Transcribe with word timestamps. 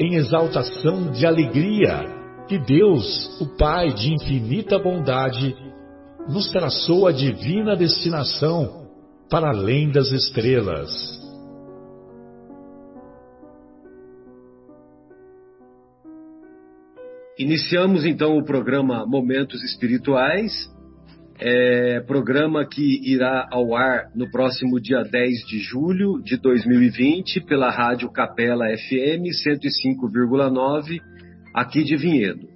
em 0.00 0.14
exaltação 0.14 1.10
de 1.12 1.26
alegria 1.26 2.18
que 2.48 2.58
Deus, 2.58 3.38
o 3.38 3.46
Pai 3.58 3.92
de 3.92 4.14
infinita 4.14 4.78
bondade, 4.78 5.54
nos 6.26 6.50
traçou 6.50 7.06
a 7.06 7.12
divina 7.12 7.76
destinação 7.76 8.88
para 9.28 9.50
além 9.50 9.90
das 9.90 10.10
estrelas. 10.10 10.90
Iniciamos 17.38 18.04
então 18.04 18.38
o 18.38 18.44
programa 18.44 19.06
Momentos 19.06 19.62
Espirituais, 19.62 20.50
é, 21.42 22.00
programa 22.00 22.66
que 22.66 23.00
irá 23.10 23.48
ao 23.50 23.74
ar 23.74 24.10
no 24.14 24.30
próximo 24.30 24.78
dia 24.78 25.02
10 25.02 25.46
de 25.46 25.58
julho 25.58 26.22
de 26.22 26.36
2020 26.36 27.40
pela 27.46 27.70
Rádio 27.70 28.10
Capela 28.12 28.66
FM 28.66 29.24
105,9 29.32 31.00
aqui 31.54 31.82
de 31.82 31.96
Vinhedo. 31.96 32.46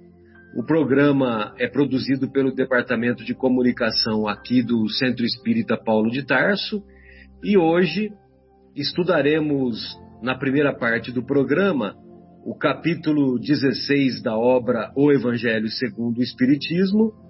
O 0.55 0.63
programa 0.63 1.53
é 1.57 1.67
produzido 1.67 2.31
pelo 2.31 2.53
Departamento 2.53 3.25
de 3.25 3.33
Comunicação 3.33 4.27
aqui 4.27 4.61
do 4.61 4.87
Centro 4.89 5.25
Espírita 5.25 5.75
Paulo 5.75 6.11
de 6.11 6.23
Tarso 6.23 6.83
e 7.43 7.57
hoje 7.57 8.11
estudaremos 8.75 9.99
na 10.21 10.37
primeira 10.37 10.71
parte 10.71 11.11
do 11.11 11.25
programa 11.25 11.95
o 12.45 12.55
capítulo 12.55 13.39
16 13.39 14.21
da 14.21 14.37
obra 14.37 14.91
O 14.95 15.11
Evangelho 15.11 15.67
segundo 15.69 16.19
o 16.19 16.23
Espiritismo, 16.23 17.24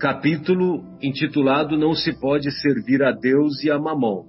capítulo 0.00 0.82
intitulado 1.02 1.76
Não 1.76 1.92
se 1.92 2.18
pode 2.18 2.50
servir 2.62 3.02
a 3.02 3.12
Deus 3.12 3.62
e 3.62 3.70
a 3.70 3.78
Mamon. 3.78 4.24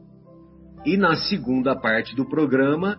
E 0.85 0.97
na 0.97 1.15
segunda 1.15 1.73
parte 1.73 2.13
do 2.13 2.27
programa, 2.27 2.97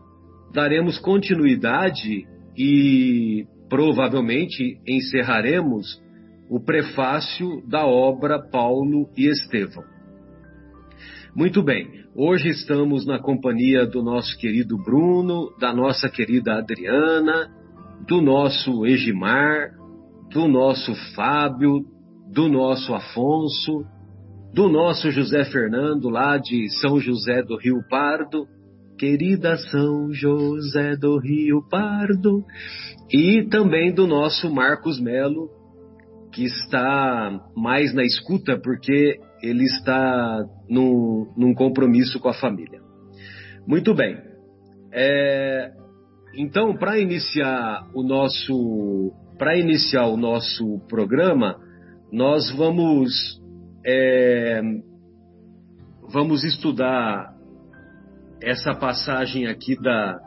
daremos 0.55 0.99
continuidade 0.99 2.27
e 2.57 3.45
provavelmente 3.69 4.81
encerraremos 4.89 6.01
o 6.49 6.59
prefácio 6.61 7.63
da 7.69 7.85
obra 7.87 8.41
Paulo 8.51 9.11
e 9.19 9.27
Estevão. 9.27 9.85
Muito 11.37 11.63
bem, 11.63 11.89
hoje 12.17 12.49
estamos 12.49 13.05
na 13.07 13.19
companhia 13.19 13.87
do 13.87 14.03
nosso 14.03 14.35
querido 14.39 14.79
Bruno, 14.79 15.55
da 15.59 15.75
nossa 15.75 16.09
querida 16.09 16.55
Adriana, 16.55 17.51
do 18.09 18.23
nosso 18.23 18.87
Egimar, 18.87 19.73
do 20.31 20.49
nosso 20.49 20.95
Fábio, 21.15 21.85
do 22.33 22.49
nosso 22.49 22.95
Afonso, 22.95 23.85
do 24.55 24.69
nosso 24.69 25.11
José 25.11 25.45
Fernando, 25.45 26.09
lá 26.09 26.39
de 26.39 26.69
São 26.81 26.99
José 26.99 27.43
do 27.43 27.59
Rio 27.59 27.83
Pardo, 27.91 28.47
querida 28.99 29.57
São 29.57 30.11
José 30.13 30.97
do 30.97 31.19
Rio 31.19 31.63
Pardo, 31.69 32.43
e 33.13 33.47
também 33.51 33.93
do 33.93 34.07
nosso 34.07 34.51
Marcos 34.51 34.99
Melo, 34.99 35.51
que 36.33 36.45
está 36.45 37.39
mais 37.55 37.95
na 37.95 38.03
escuta 38.03 38.59
porque 38.59 39.19
ele 39.43 39.65
está 39.65 40.43
num, 40.71 41.31
num 41.37 41.53
compromisso 41.53 42.19
com 42.19 42.29
a 42.29 42.35
família. 42.35 42.81
Muito 43.67 43.95
bem. 43.95 44.17
É, 44.91 45.71
então, 46.35 46.75
para 46.77 46.99
iniciar 46.99 47.87
o 47.95 48.03
nosso 48.03 49.13
para 49.39 49.57
iniciar 49.59 50.07
o 50.07 50.17
nosso 50.17 50.79
programa, 50.89 51.57
nós 52.13 52.51
vamos 52.51 53.41
é, 53.87 54.61
vamos 56.13 56.45
estudar 56.45 57.35
essa 58.43 58.75
passagem 58.75 59.47
aqui 59.47 59.81
da 59.81 60.21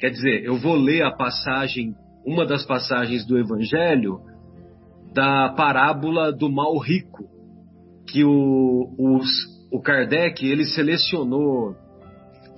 quer 0.00 0.10
dizer 0.10 0.44
eu 0.44 0.58
vou 0.58 0.74
ler 0.74 1.02
a 1.02 1.12
passagem 1.12 1.94
uma 2.26 2.44
das 2.44 2.64
passagens 2.66 3.24
do 3.24 3.38
Evangelho 3.38 4.20
da 5.14 5.50
parábola 5.50 6.32
do 6.32 6.50
mal 6.50 6.76
rico 6.76 7.24
que 8.08 8.24
o, 8.24 8.92
os, 8.98 9.28
o 9.72 9.80
Kardec 9.80 10.44
ele 10.44 10.64
selecionou 10.64 11.76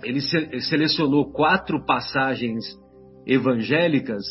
ele 0.03 0.23
se, 0.23 0.61
selecionou 0.63 1.31
quatro 1.31 1.85
passagens 1.85 2.65
evangélicas 3.27 4.25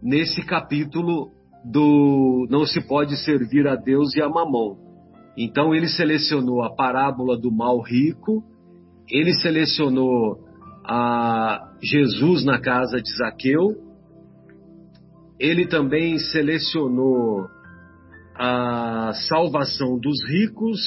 nesse 0.00 0.46
capítulo 0.46 1.32
do 1.70 2.46
não 2.50 2.64
se 2.64 2.80
pode 2.86 3.16
servir 3.24 3.66
a 3.66 3.76
Deus 3.76 4.14
e 4.16 4.22
a 4.22 4.28
Mamon. 4.28 4.76
Então 5.36 5.74
ele 5.74 5.88
selecionou 5.88 6.62
a 6.62 6.74
parábola 6.74 7.38
do 7.38 7.50
mal 7.52 7.80
rico, 7.80 8.42
ele 9.08 9.32
selecionou 9.34 10.38
a 10.84 11.60
Jesus 11.82 12.44
na 12.44 12.60
casa 12.60 13.00
de 13.00 13.10
Zaqueu, 13.16 13.68
ele 15.38 15.66
também 15.66 16.18
selecionou 16.18 17.46
a 18.34 19.12
salvação 19.28 19.98
dos 19.98 20.24
ricos 20.28 20.78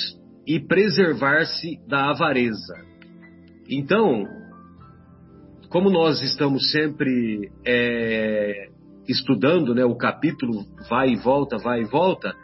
e 0.48 0.60
preservar-se 0.60 1.78
da 1.88 2.10
avareza. 2.10 2.76
Então, 3.70 4.26
como 5.70 5.90
nós 5.90 6.22
estamos 6.22 6.72
sempre 6.72 7.50
é, 7.66 8.71
estudando 9.08 9.74
né, 9.74 9.84
o 9.84 9.96
capítulo 9.96 10.66
vai 10.90 11.12
e 11.12 11.16
volta, 11.16 11.58
vai 11.58 11.82
e 11.82 11.86
volta, 11.86 12.36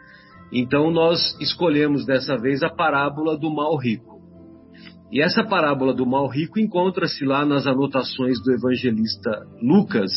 então 0.52 0.90
nós 0.90 1.36
escolhemos 1.40 2.04
dessa 2.06 2.36
vez 2.36 2.62
a 2.62 2.70
parábola 2.70 3.36
do 3.36 3.50
mal 3.54 3.76
rico. 3.76 4.18
E 5.10 5.22
essa 5.22 5.42
parábola 5.42 5.94
do 5.94 6.06
mal 6.06 6.28
rico 6.28 6.58
encontra-se 6.58 7.24
lá 7.24 7.44
nas 7.44 7.66
anotações 7.66 8.42
do 8.42 8.52
evangelista 8.52 9.30
Lucas, 9.62 10.12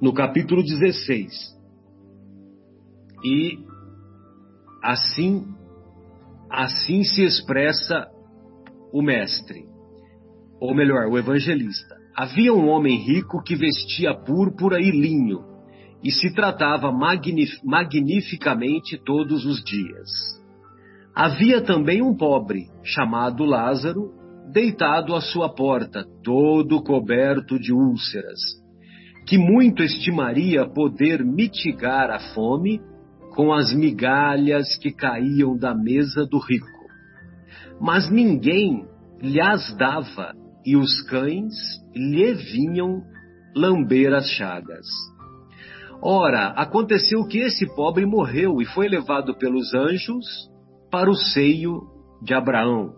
no 0.00 0.12
capítulo 0.12 0.62
16. 0.62 1.32
E 3.24 3.58
assim 4.82 5.54
assim 6.50 7.02
se 7.02 7.22
expressa 7.22 8.06
o 8.92 9.02
mestre, 9.02 9.64
ou 10.60 10.74
melhor, 10.74 11.08
o 11.08 11.18
evangelista. 11.18 11.93
Havia 12.16 12.54
um 12.54 12.68
homem 12.68 12.96
rico 12.96 13.42
que 13.42 13.56
vestia 13.56 14.14
púrpura 14.14 14.80
e 14.80 14.88
linho 14.88 15.42
e 16.00 16.12
se 16.12 16.32
tratava 16.32 16.92
magnif 16.92 17.58
magnificamente 17.64 18.96
todos 19.04 19.44
os 19.44 19.64
dias. 19.64 20.10
Havia 21.12 21.60
também 21.60 22.02
um 22.02 22.14
pobre, 22.14 22.68
chamado 22.84 23.44
Lázaro, 23.44 24.12
deitado 24.52 25.14
à 25.14 25.20
sua 25.20 25.48
porta, 25.48 26.06
todo 26.22 26.84
coberto 26.84 27.58
de 27.58 27.72
úlceras, 27.72 28.38
que 29.26 29.36
muito 29.36 29.82
estimaria 29.82 30.64
poder 30.66 31.24
mitigar 31.24 32.10
a 32.10 32.20
fome 32.32 32.80
com 33.34 33.52
as 33.52 33.74
migalhas 33.74 34.76
que 34.78 34.92
caíam 34.92 35.56
da 35.56 35.74
mesa 35.74 36.24
do 36.24 36.38
rico. 36.38 36.68
Mas 37.80 38.08
ninguém 38.08 38.86
lhe 39.20 39.40
as 39.40 39.76
dava 39.76 40.43
e 40.64 40.76
os 40.76 41.02
cães 41.02 41.54
lhe 41.94 42.34
vinham 42.34 43.02
lamber 43.54 44.12
as 44.12 44.28
chagas. 44.30 44.86
Ora, 46.02 46.48
aconteceu 46.48 47.24
que 47.26 47.38
esse 47.38 47.66
pobre 47.74 48.04
morreu 48.04 48.60
e 48.60 48.66
foi 48.66 48.88
levado 48.88 49.36
pelos 49.36 49.72
anjos 49.74 50.24
para 50.90 51.10
o 51.10 51.14
seio 51.14 51.80
de 52.22 52.34
Abraão. 52.34 52.92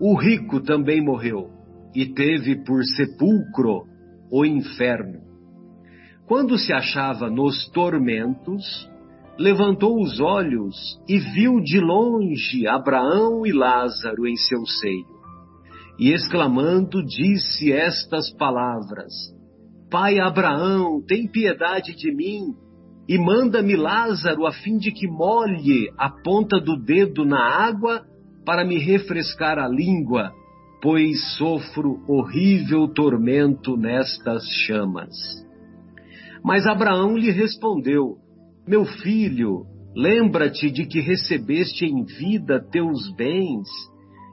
O 0.00 0.14
rico 0.14 0.60
também 0.60 1.04
morreu 1.04 1.50
e 1.94 2.06
teve 2.06 2.64
por 2.64 2.84
sepulcro 2.84 3.84
o 4.30 4.44
inferno. 4.44 5.20
Quando 6.26 6.58
se 6.58 6.72
achava 6.72 7.28
nos 7.28 7.68
tormentos, 7.70 8.88
levantou 9.38 10.00
os 10.00 10.20
olhos 10.20 10.76
e 11.08 11.18
viu 11.18 11.60
de 11.60 11.80
longe 11.80 12.66
Abraão 12.66 13.46
e 13.46 13.52
Lázaro 13.52 14.26
em 14.26 14.36
seu 14.36 14.64
seio. 14.66 15.17
E 15.98 16.12
exclamando, 16.12 17.04
disse 17.04 17.72
estas 17.72 18.30
palavras: 18.34 19.12
Pai 19.90 20.18
Abraão, 20.18 21.02
tem 21.04 21.26
piedade 21.26 21.96
de 21.96 22.14
mim 22.14 22.54
e 23.08 23.18
manda-me 23.18 23.74
Lázaro 23.74 24.46
a 24.46 24.52
fim 24.52 24.76
de 24.76 24.92
que 24.92 25.08
molhe 25.08 25.90
a 25.96 26.10
ponta 26.10 26.60
do 26.60 26.76
dedo 26.76 27.24
na 27.24 27.40
água 27.40 28.04
para 28.44 28.64
me 28.64 28.78
refrescar 28.78 29.58
a 29.58 29.66
língua, 29.66 30.30
pois 30.82 31.36
sofro 31.36 32.02
horrível 32.06 32.86
tormento 32.86 33.76
nestas 33.76 34.44
chamas. 34.66 35.16
Mas 36.44 36.66
Abraão 36.66 37.16
lhe 37.16 37.30
respondeu: 37.30 38.18
Meu 38.66 38.84
filho, 38.84 39.64
lembra-te 39.96 40.70
de 40.70 40.86
que 40.86 41.00
recebeste 41.00 41.86
em 41.86 42.04
vida 42.04 42.64
teus 42.70 43.10
bens 43.16 43.66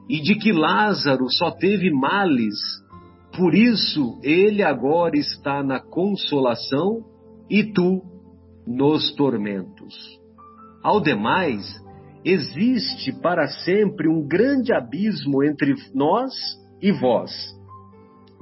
e 0.08 0.20
de 0.20 0.36
que 0.36 0.52
Lázaro 0.52 1.30
só 1.30 1.50
teve 1.50 1.90
males. 1.90 2.54
Por 3.36 3.54
isso 3.54 4.18
ele 4.22 4.62
agora 4.62 5.16
está 5.16 5.62
na 5.62 5.80
consolação 5.80 7.04
e 7.50 7.64
tu 7.72 8.02
nos 8.66 9.14
tormentos. 9.14 9.94
Ao 10.82 11.00
demais, 11.00 11.64
existe 12.24 13.12
para 13.20 13.46
sempre 13.48 14.08
um 14.08 14.26
grande 14.26 14.72
abismo 14.72 15.44
entre 15.44 15.74
nós 15.94 16.32
e 16.80 16.92
vós, 16.92 17.30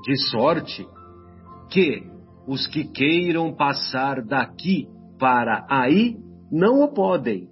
de 0.04 0.16
sorte 0.30 0.86
que 1.70 2.02
os 2.46 2.66
que 2.66 2.84
queiram 2.84 3.54
passar 3.54 4.22
daqui 4.22 4.86
para 5.18 5.66
aí 5.68 6.16
não 6.50 6.82
o 6.82 6.92
podem, 6.92 7.48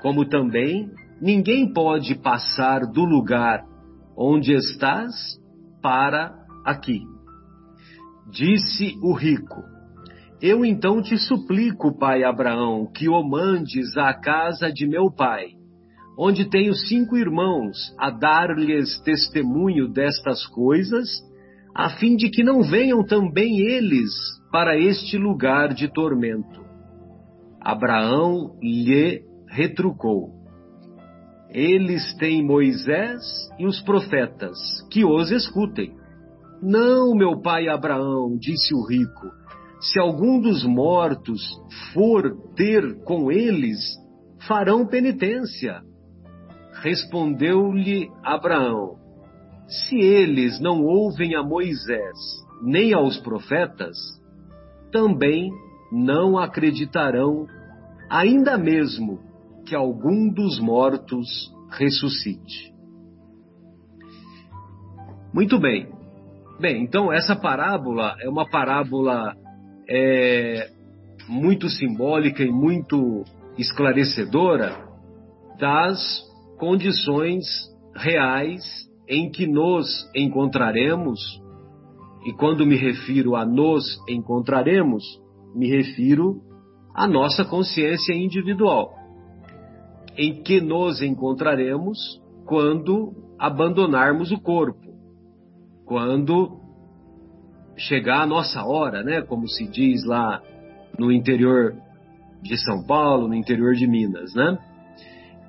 como 0.00 0.28
também 0.28 0.90
ninguém 1.24 1.72
pode 1.72 2.14
passar 2.16 2.80
do 2.80 3.02
lugar 3.02 3.64
onde 4.14 4.52
estás 4.52 5.14
para 5.80 6.34
aqui. 6.66 7.00
Disse 8.30 8.94
o 9.02 9.14
rico: 9.14 9.62
Eu 10.42 10.66
então 10.66 11.00
te 11.00 11.16
suplico, 11.16 11.96
pai 11.98 12.24
Abraão, 12.24 12.86
que 12.94 13.08
o 13.08 13.22
mandes 13.22 13.96
à 13.96 14.12
casa 14.12 14.70
de 14.70 14.86
meu 14.86 15.10
pai, 15.10 15.46
onde 16.18 16.50
tenho 16.50 16.74
cinco 16.74 17.16
irmãos, 17.16 17.74
a 17.98 18.10
dar-lhes 18.10 19.00
testemunho 19.00 19.88
destas 19.88 20.46
coisas 20.48 21.08
a 21.74 21.88
fim 21.98 22.16
de 22.16 22.28
que 22.28 22.44
não 22.44 22.62
venham 22.62 23.02
também 23.02 23.60
eles 23.60 24.12
para 24.52 24.78
este 24.78 25.16
lugar 25.16 25.72
de 25.72 25.88
tormento. 25.88 26.62
Abraão 27.60 28.56
lhe 28.62 29.22
retrucou: 29.48 30.43
Eles 31.54 32.12
têm 32.16 32.44
Moisés 32.44 33.22
e 33.60 33.64
os 33.64 33.80
profetas, 33.80 34.58
que 34.90 35.04
os 35.04 35.30
escutem. 35.30 35.94
Não, 36.60 37.14
meu 37.14 37.40
pai 37.40 37.68
Abraão, 37.68 38.36
disse 38.36 38.74
o 38.74 38.84
rico, 38.84 39.30
se 39.80 40.00
algum 40.00 40.40
dos 40.40 40.64
mortos 40.66 41.40
for 41.92 42.36
ter 42.56 43.04
com 43.04 43.30
eles, 43.30 43.78
farão 44.48 44.84
penitência. 44.84 45.80
Respondeu-lhe 46.82 48.10
Abraão: 48.24 48.96
se 49.68 49.96
eles 49.96 50.60
não 50.60 50.82
ouvem 50.82 51.36
a 51.36 51.42
Moisés 51.44 52.18
nem 52.62 52.92
aos 52.92 53.16
profetas, 53.18 53.96
também 54.90 55.50
não 55.92 56.36
acreditarão, 56.36 57.46
ainda 58.10 58.58
mesmo 58.58 59.33
que 59.64 59.74
algum 59.74 60.28
dos 60.28 60.60
mortos 60.60 61.52
ressuscite. 61.70 62.72
Muito 65.32 65.58
bem. 65.58 65.88
Bem, 66.60 66.84
então 66.84 67.12
essa 67.12 67.34
parábola 67.34 68.14
é 68.20 68.28
uma 68.28 68.48
parábola 68.48 69.34
é, 69.88 70.70
muito 71.28 71.68
simbólica 71.68 72.42
e 72.42 72.50
muito 72.50 73.24
esclarecedora 73.58 74.88
das 75.58 76.22
condições 76.58 77.44
reais 77.96 78.62
em 79.08 79.30
que 79.30 79.46
nos 79.46 79.86
encontraremos, 80.14 81.20
e 82.24 82.32
quando 82.32 82.64
me 82.64 82.76
refiro 82.76 83.36
a 83.36 83.44
nos 83.44 83.84
encontraremos, 84.08 85.04
me 85.54 85.68
refiro 85.68 86.40
à 86.94 87.06
nossa 87.06 87.44
consciência 87.44 88.14
individual, 88.14 88.94
em 90.16 90.42
que 90.42 90.60
nos 90.60 91.02
encontraremos 91.02 91.98
quando 92.46 93.12
abandonarmos 93.38 94.30
o 94.30 94.40
corpo, 94.40 94.94
quando 95.84 96.60
chegar 97.76 98.22
a 98.22 98.26
nossa 98.26 98.64
hora, 98.64 99.02
né, 99.02 99.22
como 99.22 99.48
se 99.48 99.66
diz 99.66 100.04
lá 100.04 100.40
no 100.98 101.10
interior 101.10 101.74
de 102.42 102.56
São 102.58 102.84
Paulo, 102.86 103.26
no 103.26 103.34
interior 103.34 103.74
de 103.74 103.86
Minas, 103.86 104.34
né? 104.34 104.58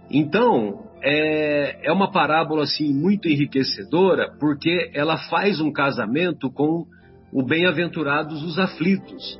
Então, 0.09 0.85
é, 1.03 1.87
é 1.87 1.91
uma 1.91 2.11
parábola 2.11 2.63
assim 2.63 2.93
muito 2.93 3.27
enriquecedora 3.27 4.31
porque 4.39 4.91
ela 4.93 5.17
faz 5.29 5.59
um 5.59 5.71
casamento 5.71 6.49
com 6.51 6.85
o 7.31 7.43
bem-aventurados 7.43 8.43
os 8.43 8.57
aflitos, 8.57 9.39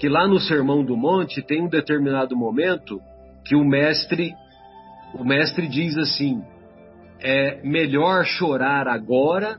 que 0.00 0.08
lá 0.08 0.26
no 0.26 0.40
Sermão 0.40 0.84
do 0.84 0.96
Monte 0.96 1.42
tem 1.42 1.62
um 1.62 1.68
determinado 1.68 2.36
momento 2.36 2.98
que 3.44 3.54
o 3.54 3.64
mestre 3.64 4.32
o 5.18 5.24
mestre 5.24 5.68
diz 5.68 5.96
assim: 5.96 6.42
é 7.20 7.62
melhor 7.62 8.24
chorar 8.24 8.86
agora 8.88 9.58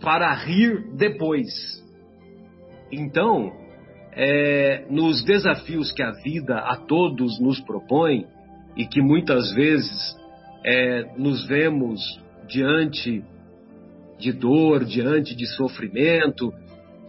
para 0.00 0.32
rir 0.34 0.94
depois. 0.96 1.48
Então, 2.90 3.52
é, 4.12 4.84
nos 4.90 5.24
desafios 5.24 5.92
que 5.92 6.02
a 6.02 6.10
vida 6.10 6.58
a 6.58 6.76
todos 6.76 7.40
nos 7.40 7.60
propõe 7.60 8.26
e 8.76 8.86
que 8.86 9.00
muitas 9.00 9.52
vezes 9.54 10.16
é, 10.64 11.10
nos 11.16 11.46
vemos 11.46 12.00
diante 12.46 13.24
de 14.18 14.32
dor, 14.32 14.84
diante 14.84 15.34
de 15.34 15.46
sofrimento, 15.46 16.52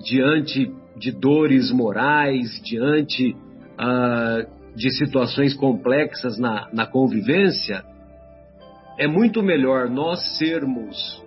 diante 0.04 0.72
de 0.98 1.12
dores 1.12 1.72
morais, 1.72 2.62
diante 2.64 3.36
ah, 3.78 4.46
de 4.76 4.90
situações 4.92 5.54
complexas 5.54 6.38
na, 6.38 6.70
na 6.74 6.86
convivência, 6.86 7.84
é 8.98 9.08
muito 9.08 9.42
melhor 9.42 9.90
nós 9.90 10.38
sermos, 10.38 11.24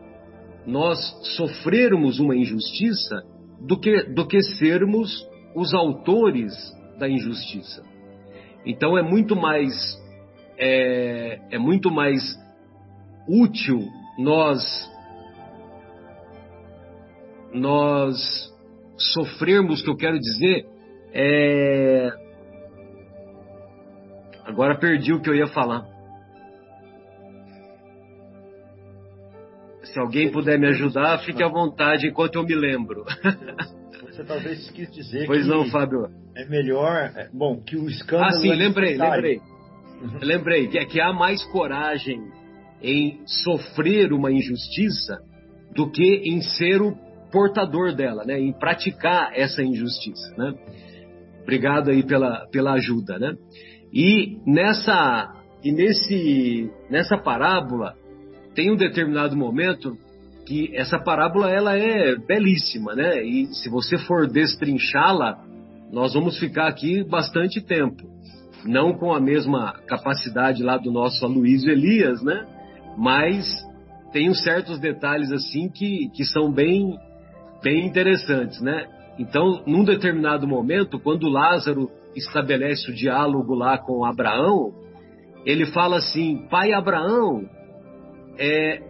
nós 0.66 0.98
sofrermos 1.36 2.18
uma 2.18 2.36
injustiça 2.36 3.22
do 3.60 3.78
que, 3.78 4.02
do 4.04 4.26
que 4.26 4.40
sermos 4.42 5.26
os 5.54 5.74
autores 5.74 6.52
da 6.98 7.08
injustiça. 7.08 7.82
Então 8.64 8.96
é 8.98 9.02
muito 9.02 9.36
mais 9.36 9.72
é, 10.58 11.40
é 11.50 11.58
muito 11.58 11.90
mais 11.90 12.22
útil 13.28 13.80
nós 14.18 14.62
nós 17.52 18.54
sofrermos, 18.98 19.82
que 19.82 19.88
eu 19.90 19.96
quero 19.96 20.18
dizer, 20.18 20.66
é... 21.12 22.25
agora 24.46 24.78
perdi 24.78 25.12
o 25.12 25.20
que 25.20 25.28
eu 25.28 25.34
ia 25.34 25.46
falar. 25.48 25.84
Se 29.82 29.98
alguém 29.98 30.30
puder 30.30 30.58
me 30.58 30.68
ajudar, 30.68 31.18
fique 31.20 31.42
à 31.42 31.48
vontade 31.48 32.08
enquanto 32.08 32.36
eu 32.36 32.44
me 32.44 32.54
lembro. 32.54 33.04
Você 34.16 34.24
talvez 34.24 34.70
quis 34.70 34.90
dizer 34.90 35.26
pois 35.26 35.42
que 35.42 35.48
não, 35.48 35.66
Fábio. 35.66 36.08
é 36.34 36.44
melhor, 36.46 37.12
é, 37.14 37.28
bom, 37.32 37.60
que 37.60 37.76
o 37.76 37.86
escândalo. 37.88 38.30
Ah, 38.30 38.40
sim, 38.40 38.50
é 38.50 38.54
lembrei, 38.54 38.96
necessário. 38.96 39.22
lembrei. 39.22 39.40
Uhum. 40.00 40.18
Lembrei 40.22 40.68
que, 40.68 40.86
que 40.86 41.00
há 41.00 41.12
mais 41.12 41.42
coragem 41.44 42.20
em 42.82 43.20
sofrer 43.26 44.12
uma 44.12 44.30
injustiça 44.30 45.18
do 45.74 45.90
que 45.90 46.22
em 46.24 46.40
ser 46.40 46.80
o 46.80 46.96
portador 47.30 47.94
dela, 47.94 48.24
né? 48.24 48.38
Em 48.40 48.52
praticar 48.52 49.32
essa 49.34 49.62
injustiça, 49.62 50.34
né? 50.36 50.54
Obrigado 51.42 51.90
aí 51.90 52.02
pela, 52.02 52.46
pela 52.50 52.72
ajuda, 52.72 53.18
né? 53.18 53.34
E 53.92 54.38
nessa 54.46 55.32
e 55.64 55.72
nesse 55.72 56.70
nessa 56.90 57.16
parábola 57.16 57.94
tem 58.54 58.70
um 58.70 58.76
determinado 58.76 59.36
momento 59.36 59.96
que 60.46 60.70
essa 60.76 60.98
parábola 60.98 61.50
ela 61.50 61.76
é 61.76 62.14
belíssima, 62.16 62.94
né? 62.94 63.22
E 63.22 63.46
se 63.46 63.68
você 63.68 63.98
for 63.98 64.28
destrinchá-la, 64.28 65.42
nós 65.92 66.14
vamos 66.14 66.38
ficar 66.38 66.68
aqui 66.68 67.02
bastante 67.04 67.60
tempo 67.60 68.16
não 68.66 68.92
com 68.92 69.14
a 69.14 69.20
mesma 69.20 69.72
capacidade 69.86 70.62
lá 70.62 70.76
do 70.76 70.90
nosso 70.90 71.24
Aloysio 71.24 71.70
Elias, 71.70 72.22
né? 72.22 72.46
Mas 72.96 73.46
tem 74.12 74.28
uns 74.28 74.42
certos 74.42 74.78
detalhes 74.78 75.32
assim 75.32 75.68
que, 75.68 76.08
que 76.14 76.24
são 76.24 76.50
bem, 76.50 76.96
bem 77.62 77.86
interessantes, 77.86 78.60
né? 78.60 78.86
Então, 79.18 79.62
num 79.66 79.84
determinado 79.84 80.46
momento, 80.46 80.98
quando 80.98 81.28
Lázaro 81.28 81.90
estabelece 82.16 82.90
o 82.90 82.94
diálogo 82.94 83.54
lá 83.54 83.78
com 83.78 84.04
Abraão, 84.04 84.72
ele 85.44 85.66
fala 85.66 85.98
assim: 85.98 86.46
Pai 86.48 86.72
Abraão, 86.72 87.48
é, 88.38 88.82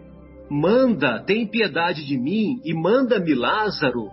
manda, 0.49 1.23
tem 1.23 1.45
piedade 1.47 2.05
de 2.05 2.17
mim 2.17 2.59
e 2.63 2.73
manda-me 2.73 3.33
Lázaro 3.35 4.09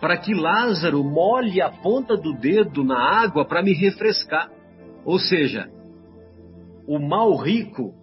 para 0.00 0.16
que 0.16 0.34
Lázaro 0.34 1.04
molhe 1.04 1.60
a 1.60 1.70
ponta 1.70 2.16
do 2.16 2.32
dedo 2.32 2.82
na 2.82 2.98
água 2.98 3.44
para 3.44 3.62
me 3.62 3.72
refrescar. 3.72 4.50
Ou 5.04 5.18
seja, 5.18 5.68
o 6.88 6.98
mal 6.98 7.36
rico, 7.36 7.94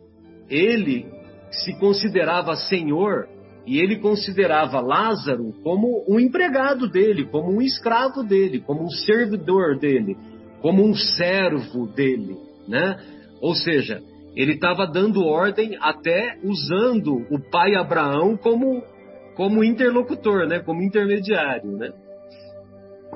ele 0.50 1.06
se 1.52 1.78
considerava 1.78 2.56
senhor 2.56 3.28
e 3.66 3.80
ele 3.80 4.00
considerava 4.00 4.80
Lázaro 4.80 5.54
como 5.62 6.06
um 6.08 6.20
empregado 6.20 6.90
dele, 6.90 7.26
como 7.26 7.52
um 7.52 7.62
escravo 7.62 8.24
dele, 8.24 8.62
como 8.62 8.84
um 8.84 8.90
servidor 8.90 9.78
dele, 9.78 10.18
como 10.62 10.84
um 10.84 10.94
servo 10.94 11.88
dele, 11.88 12.38
né? 12.68 12.98
Ou 13.42 13.56
seja, 13.56 14.02
ele 14.36 14.54
estava 14.54 14.86
dando 14.86 15.26
ordem 15.26 15.78
até 15.82 16.38
usando 16.44 17.26
o 17.30 17.40
pai 17.52 17.76
Abraão 17.76 18.38
como 18.38 18.84
como 19.36 19.64
interlocutor, 19.64 20.48
né? 20.48 20.60
Como 20.60 20.82
intermediário, 20.82 21.72
né? 21.78 21.92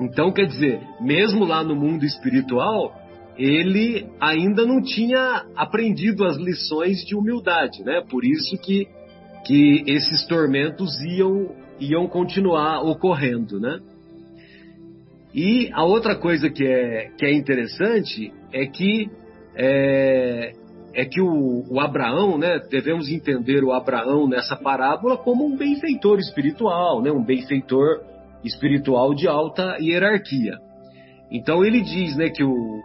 Então, 0.00 0.32
quer 0.32 0.46
dizer, 0.46 0.80
mesmo 1.00 1.44
lá 1.44 1.62
no 1.62 1.76
mundo 1.76 2.04
espiritual, 2.04 2.94
ele 3.36 4.06
ainda 4.20 4.64
não 4.64 4.80
tinha 4.82 5.44
aprendido 5.54 6.24
as 6.24 6.36
lições 6.36 7.04
de 7.04 7.14
humildade, 7.14 7.84
né? 7.84 8.02
Por 8.08 8.24
isso 8.24 8.56
que, 8.58 8.88
que 9.46 9.84
esses 9.86 10.26
tormentos 10.26 10.98
iam, 11.02 11.54
iam 11.78 12.06
continuar 12.08 12.80
ocorrendo, 12.82 13.60
né? 13.60 13.78
E 15.34 15.68
a 15.72 15.84
outra 15.84 16.14
coisa 16.14 16.48
que 16.48 16.64
é, 16.64 17.10
que 17.18 17.26
é 17.26 17.32
interessante 17.32 18.32
é 18.52 18.66
que 18.66 19.10
é, 19.56 20.52
é 20.94 21.04
que 21.04 21.20
o, 21.20 21.64
o, 21.68 21.80
Abraão, 21.80 22.38
né, 22.38 22.60
devemos 22.70 23.10
entender 23.10 23.64
o 23.64 23.72
Abraão 23.72 24.28
nessa 24.28 24.54
parábola 24.54 25.16
como 25.16 25.44
um 25.44 25.56
benfeitor 25.56 26.18
espiritual, 26.20 27.02
né, 27.02 27.10
um 27.10 27.24
benfeitor 27.24 28.00
espiritual 28.44 29.12
de 29.12 29.26
alta 29.26 29.76
hierarquia. 29.80 30.56
Então 31.32 31.64
ele 31.64 31.80
diz, 31.80 32.16
né, 32.16 32.30
que 32.30 32.44
o, 32.44 32.80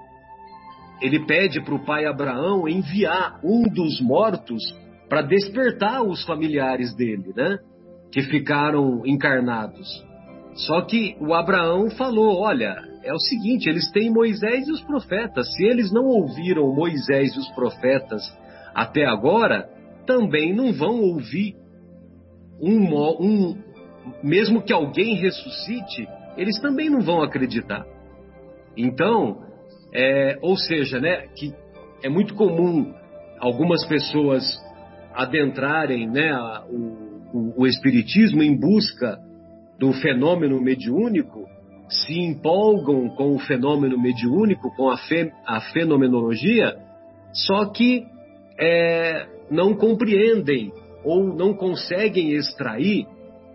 ele 1.01 1.25
pede 1.25 1.61
para 1.61 1.75
o 1.75 1.85
pai 1.85 2.05
Abraão 2.05 2.67
enviar 2.67 3.39
um 3.43 3.63
dos 3.69 4.01
mortos 4.01 4.63
para 5.07 5.21
despertar 5.21 6.03
os 6.03 6.23
familiares 6.23 6.95
dele, 6.95 7.33
né? 7.35 7.57
Que 8.11 8.21
ficaram 8.21 9.01
encarnados. 9.05 9.87
Só 10.53 10.81
que 10.81 11.15
o 11.19 11.33
Abraão 11.33 11.89
falou: 11.91 12.41
olha, 12.41 12.75
é 13.03 13.13
o 13.13 13.19
seguinte, 13.19 13.69
eles 13.69 13.89
têm 13.91 14.09
Moisés 14.09 14.67
e 14.67 14.71
os 14.71 14.81
profetas. 14.81 15.53
Se 15.55 15.63
eles 15.63 15.91
não 15.91 16.05
ouviram 16.05 16.73
Moisés 16.73 17.35
e 17.35 17.39
os 17.39 17.49
profetas 17.49 18.21
até 18.73 19.05
agora, 19.05 19.69
também 20.05 20.53
não 20.53 20.73
vão 20.73 21.01
ouvir 21.01 21.55
um, 22.61 22.93
um 23.19 23.57
mesmo 24.23 24.61
que 24.61 24.73
alguém 24.73 25.15
ressuscite, 25.15 26.07
eles 26.35 26.59
também 26.59 26.89
não 26.89 27.01
vão 27.01 27.21
acreditar. 27.21 27.85
Então, 28.75 29.43
é, 29.93 30.37
ou 30.41 30.57
seja, 30.57 30.99
né, 30.99 31.27
que 31.35 31.53
é 32.03 32.09
muito 32.09 32.33
comum 32.35 32.93
algumas 33.39 33.85
pessoas 33.85 34.43
adentrarem 35.13 36.09
né, 36.09 36.31
a, 36.31 36.65
o, 36.69 37.37
o, 37.37 37.61
o 37.61 37.67
espiritismo 37.67 38.41
em 38.41 38.57
busca 38.57 39.17
do 39.79 39.93
fenômeno 39.93 40.61
mediúnico, 40.61 41.45
se 41.89 42.19
empolgam 42.19 43.09
com 43.09 43.35
o 43.35 43.39
fenômeno 43.39 43.99
mediúnico, 43.99 44.69
com 44.75 44.89
a, 44.89 44.97
fe, 44.97 45.31
a 45.45 45.61
fenomenologia, 45.71 46.75
só 47.33 47.65
que 47.65 48.03
é, 48.59 49.25
não 49.49 49.73
compreendem 49.73 50.71
ou 51.03 51.33
não 51.33 51.53
conseguem 51.53 52.33
extrair 52.33 53.07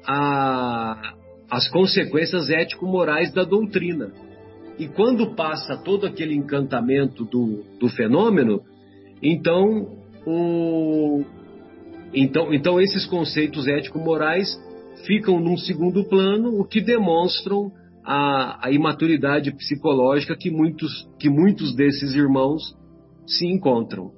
a, 0.07 1.14
as 1.50 1.69
consequências 1.69 2.50
ético-morais 2.50 3.33
da 3.33 3.45
doutrina. 3.45 4.11
E 4.78 4.88
quando 4.88 5.35
passa 5.37 5.76
todo 5.76 6.07
aquele 6.07 6.35
encantamento 6.35 7.25
do, 7.25 7.62
do 7.78 7.88
fenômeno, 7.88 8.62
então, 9.23 9.88
o, 10.26 11.25
então, 12.12 12.52
então 12.52 12.81
esses 12.81 13.07
conceitos 13.07 13.69
ético-morais 13.69 14.59
ficam 15.06 15.40
num 15.40 15.56
segundo 15.56 16.04
plano, 16.08 16.61
o 16.61 16.64
que 16.64 16.80
demonstram 16.80 17.70
a, 18.04 18.66
a 18.66 18.70
imaturidade 18.70 19.52
psicológica 19.52 20.37
que 20.37 20.50
muitos, 20.50 21.08
que 21.18 21.28
muitos 21.28 21.75
desses 21.75 22.14
irmãos 22.14 22.62
se 23.26 23.46
encontram. 23.46 24.12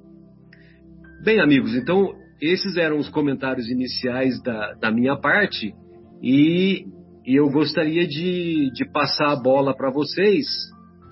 Bem, 1.23 1.39
amigos, 1.39 1.75
então 1.75 2.13
esses 2.41 2.77
eram 2.77 2.97
os 2.99 3.09
comentários 3.09 3.69
iniciais 3.69 4.41
da, 4.43 4.73
da 4.73 4.91
minha 4.91 5.15
parte 5.15 5.73
e 6.21 6.85
e 7.27 7.35
eu 7.35 7.49
gostaria 7.49 8.07
de, 8.07 8.71
de 8.71 8.89
passar 8.89 9.33
a 9.33 9.35
bola 9.35 9.75
para 9.75 9.91
vocês. 9.91 10.47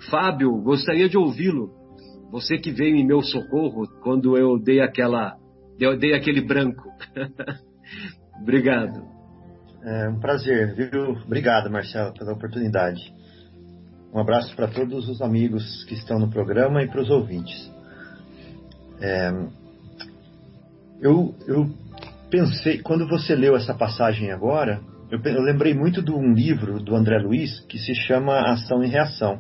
Fábio, 0.10 0.50
gostaria 0.62 1.10
de 1.10 1.18
ouvi-lo. 1.18 1.70
Você 2.32 2.58
que 2.58 2.72
veio 2.72 2.96
em 2.96 3.06
meu 3.06 3.22
socorro 3.22 3.86
quando 4.02 4.38
eu 4.38 4.58
dei 4.58 4.80
aquela, 4.80 5.36
eu 5.78 5.98
dei 5.98 6.14
aquele 6.14 6.40
branco. 6.40 6.84
Obrigado. 8.42 9.15
É 9.88 10.10
um 10.10 10.20
prazer, 10.20 10.74
viu? 10.74 11.12
Obrigado, 11.12 11.70
Marcelo, 11.70 12.12
pela 12.12 12.34
oportunidade. 12.34 13.14
Um 14.12 14.18
abraço 14.18 14.56
para 14.56 14.68
todos 14.68 15.08
os 15.08 15.22
amigos 15.22 15.84
que 15.84 15.94
estão 15.94 16.18
no 16.18 16.28
programa 16.28 16.82
e 16.82 16.88
para 16.88 17.02
os 17.02 17.12
ouvintes. 17.12 17.72
É, 19.00 19.32
eu, 21.00 21.36
eu 21.46 21.70
pensei, 22.32 22.80
quando 22.80 23.08
você 23.08 23.36
leu 23.36 23.56
essa 23.56 23.76
passagem 23.76 24.32
agora, 24.32 24.82
eu, 25.12 25.22
eu 25.24 25.42
lembrei 25.44 25.76
muito 25.76 26.02
de 26.02 26.12
um 26.12 26.34
livro 26.34 26.80
do 26.80 26.96
André 26.96 27.20
Luiz 27.20 27.60
que 27.70 27.78
se 27.78 27.94
chama 27.94 28.40
Ação 28.40 28.84
e 28.84 28.88
Reação. 28.88 29.40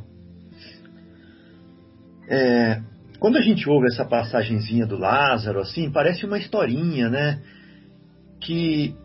É, 2.29 2.83
quando 3.17 3.37
a 3.37 3.41
gente 3.41 3.67
ouve 3.67 3.87
essa 3.87 4.05
passagenzinha 4.05 4.85
do 4.85 4.95
Lázaro, 4.95 5.59
assim, 5.59 5.89
parece 5.89 6.23
uma 6.23 6.37
historinha, 6.37 7.09
né? 7.09 7.41
Que 8.39 8.95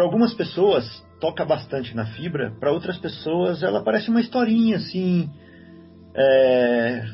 para 0.00 0.06
algumas 0.06 0.32
pessoas 0.32 1.06
toca 1.20 1.44
bastante 1.44 1.94
na 1.94 2.06
fibra, 2.06 2.56
para 2.58 2.72
outras 2.72 2.96
pessoas 2.96 3.62
ela 3.62 3.84
parece 3.84 4.08
uma 4.08 4.22
historinha, 4.22 4.78
assim, 4.78 5.28
é, 6.16 7.04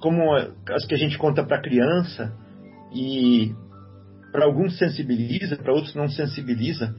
como 0.00 0.34
as 0.70 0.86
que 0.86 0.94
a 0.94 0.96
gente 0.96 1.18
conta 1.18 1.44
para 1.44 1.60
criança 1.60 2.34
e 2.94 3.54
para 4.32 4.46
alguns 4.46 4.78
sensibiliza, 4.78 5.58
para 5.58 5.74
outros 5.74 5.94
não 5.94 6.08
sensibiliza. 6.08 6.96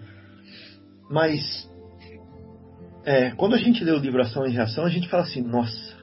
Mas 1.09 1.41
é, 3.03 3.31
quando 3.31 3.55
a 3.55 3.57
gente 3.57 3.83
lê 3.83 3.91
o 3.91 3.97
livro 3.97 4.21
Ação 4.21 4.45
e 4.45 4.51
Reação, 4.51 4.85
a 4.85 4.89
gente 4.89 5.09
fala 5.09 5.23
assim, 5.23 5.41
nossa, 5.41 5.97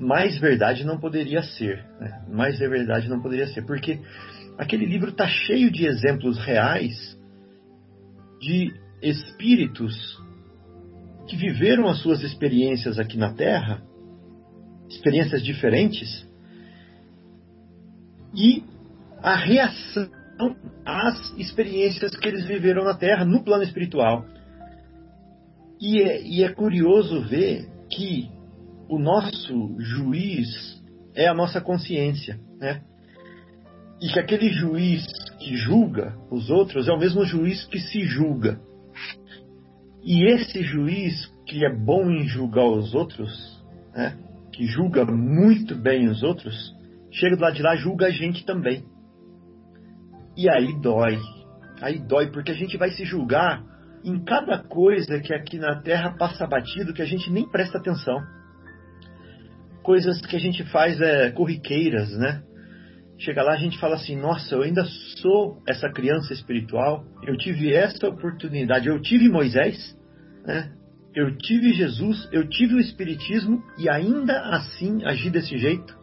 mais 0.00 0.38
verdade 0.38 0.86
não 0.86 0.98
poderia 0.98 1.42
ser. 1.42 1.84
Né? 2.00 2.24
Mais 2.30 2.58
verdade 2.58 3.10
não 3.10 3.20
poderia 3.20 3.46
ser. 3.48 3.66
Porque 3.66 4.00
aquele 4.56 4.86
livro 4.86 5.10
está 5.10 5.26
cheio 5.26 5.70
de 5.70 5.84
exemplos 5.84 6.38
reais 6.38 7.20
de 8.42 8.74
espíritos 9.00 9.94
que 11.28 11.36
viveram 11.36 11.86
as 11.88 12.02
suas 12.02 12.22
experiências 12.22 12.98
aqui 12.98 13.16
na 13.16 13.32
Terra, 13.32 13.80
experiências 14.90 15.42
diferentes, 15.42 16.28
e 18.34 18.64
a 19.22 19.36
reação 19.36 20.10
as 20.84 21.32
experiências 21.38 22.16
que 22.16 22.26
eles 22.26 22.44
viveram 22.44 22.82
na 22.82 22.94
Terra, 22.94 23.24
no 23.24 23.44
plano 23.44 23.62
espiritual. 23.62 24.26
E 25.80 26.02
é, 26.02 26.22
e 26.22 26.42
é 26.42 26.48
curioso 26.52 27.22
ver 27.22 27.68
que 27.88 28.28
o 28.88 28.98
nosso 28.98 29.76
juiz 29.78 30.82
é 31.14 31.28
a 31.28 31.34
nossa 31.34 31.60
consciência, 31.60 32.40
né? 32.58 32.82
E 34.02 34.12
que 34.12 34.18
aquele 34.18 34.48
juiz 34.52 35.06
que 35.38 35.56
julga 35.56 36.12
os 36.28 36.50
outros 36.50 36.88
é 36.88 36.92
o 36.92 36.98
mesmo 36.98 37.24
juiz 37.24 37.64
que 37.66 37.78
se 37.78 38.02
julga. 38.02 38.60
E 40.02 40.26
esse 40.26 40.60
juiz 40.64 41.32
que 41.46 41.64
é 41.64 41.72
bom 41.72 42.10
em 42.10 42.26
julgar 42.26 42.66
os 42.66 42.94
outros, 42.96 43.30
né? 43.94 44.18
que 44.52 44.66
julga 44.66 45.04
muito 45.04 45.76
bem 45.76 46.08
os 46.08 46.24
outros, 46.24 46.74
chega 47.12 47.36
do 47.36 47.42
lado 47.42 47.54
de 47.54 47.62
lá 47.62 47.76
julga 47.76 48.06
a 48.06 48.10
gente 48.10 48.44
também. 48.44 48.84
E 50.36 50.50
aí 50.50 50.80
dói. 50.80 51.18
Aí 51.80 52.00
dói, 52.00 52.30
porque 52.32 52.50
a 52.50 52.56
gente 52.56 52.76
vai 52.76 52.90
se 52.90 53.04
julgar 53.04 53.62
em 54.04 54.18
cada 54.24 54.58
coisa 54.58 55.20
que 55.20 55.32
aqui 55.32 55.58
na 55.58 55.80
Terra 55.80 56.16
passa 56.18 56.44
batido 56.44 56.92
que 56.92 57.02
a 57.02 57.06
gente 57.06 57.30
nem 57.30 57.48
presta 57.48 57.78
atenção. 57.78 58.18
Coisas 59.84 60.20
que 60.22 60.34
a 60.34 60.40
gente 60.40 60.64
faz 60.64 61.00
é, 61.00 61.30
corriqueiras, 61.30 62.10
né? 62.18 62.42
Chega 63.24 63.42
lá 63.42 63.52
a 63.52 63.56
gente 63.56 63.78
fala 63.78 63.94
assim: 63.94 64.16
nossa, 64.16 64.54
eu 64.54 64.62
ainda 64.62 64.84
sou 65.20 65.62
essa 65.68 65.88
criança 65.90 66.32
espiritual, 66.32 67.04
eu 67.22 67.36
tive 67.36 67.72
essa 67.72 68.08
oportunidade, 68.08 68.88
eu 68.88 69.00
tive 69.00 69.28
Moisés, 69.28 69.96
né? 70.44 70.72
eu 71.14 71.36
tive 71.36 71.72
Jesus, 71.72 72.28
eu 72.32 72.48
tive 72.48 72.74
o 72.74 72.80
Espiritismo 72.80 73.62
e 73.78 73.88
ainda 73.88 74.40
assim 74.56 75.04
agi 75.04 75.30
desse 75.30 75.56
jeito? 75.56 75.96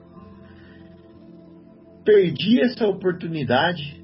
Perdi 2.06 2.62
essa 2.62 2.88
oportunidade. 2.88 4.00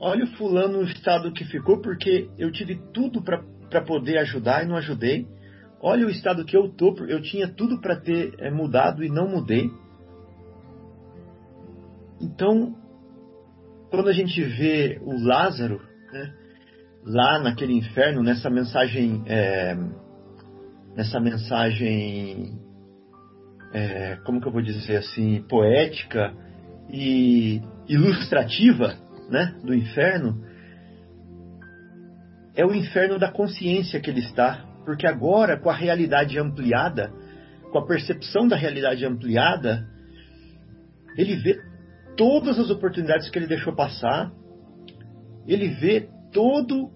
Olha 0.00 0.24
o 0.24 0.36
fulano 0.36 0.82
no 0.82 0.88
estado 0.88 1.32
que 1.32 1.44
ficou 1.44 1.80
porque 1.80 2.28
eu 2.36 2.50
tive 2.50 2.80
tudo 2.92 3.22
para 3.22 3.80
poder 3.82 4.18
ajudar 4.18 4.64
e 4.64 4.68
não 4.68 4.76
ajudei. 4.76 5.26
Olha 5.80 6.06
o 6.06 6.10
estado 6.10 6.44
que 6.44 6.56
eu 6.56 6.68
tô, 6.68 6.94
eu 7.06 7.22
tinha 7.22 7.48
tudo 7.48 7.80
para 7.80 7.96
ter 7.96 8.34
é, 8.38 8.50
mudado 8.50 9.04
e 9.04 9.08
não 9.08 9.28
mudei. 9.28 9.70
Então, 12.20 12.74
quando 13.90 14.08
a 14.08 14.12
gente 14.12 14.42
vê 14.42 14.98
o 15.02 15.22
Lázaro, 15.22 15.80
né, 16.12 16.34
lá 17.04 17.38
naquele 17.38 17.74
inferno, 17.74 18.22
nessa 18.22 18.50
mensagem, 18.50 19.22
é, 19.26 19.76
nessa 20.94 21.20
mensagem, 21.20 22.58
é, 23.72 24.16
como 24.24 24.40
que 24.40 24.48
eu 24.48 24.52
vou 24.52 24.62
dizer 24.62 24.96
assim, 24.96 25.42
poética 25.48 26.32
e 26.90 27.60
ilustrativa, 27.88 28.94
né, 29.30 29.54
do 29.62 29.74
inferno, 29.74 30.42
é 32.54 32.64
o 32.64 32.74
inferno 32.74 33.18
da 33.18 33.30
consciência 33.30 34.00
que 34.00 34.08
ele 34.08 34.20
está, 34.20 34.64
porque 34.84 35.06
agora 35.06 35.58
com 35.60 35.68
a 35.68 35.74
realidade 35.74 36.38
ampliada, 36.38 37.12
com 37.70 37.78
a 37.78 37.86
percepção 37.86 38.48
da 38.48 38.56
realidade 38.56 39.04
ampliada, 39.04 39.86
ele 41.16 41.36
vê 41.36 41.65
todas 42.16 42.58
as 42.58 42.70
oportunidades 42.70 43.28
que 43.30 43.38
ele 43.38 43.46
deixou 43.46 43.74
passar, 43.74 44.32
ele 45.46 45.68
vê 45.68 46.08
todo 46.32 46.90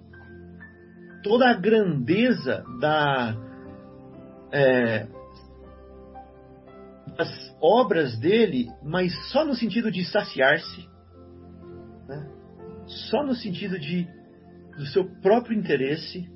toda 1.23 1.51
a 1.51 1.55
grandeza 1.55 2.65
da 2.81 3.37
é, 4.53 5.07
das 7.17 7.57
obras 7.61 8.19
dele, 8.19 8.69
mas 8.83 9.13
só 9.31 9.45
no 9.45 9.55
sentido 9.55 9.91
de 9.91 10.05
saciar-se, 10.05 10.89
né? 12.09 12.29
só 13.11 13.23
no 13.23 13.35
sentido 13.35 13.79
de 13.79 14.09
do 14.77 14.87
seu 14.87 15.05
próprio 15.21 15.59
interesse. 15.59 16.29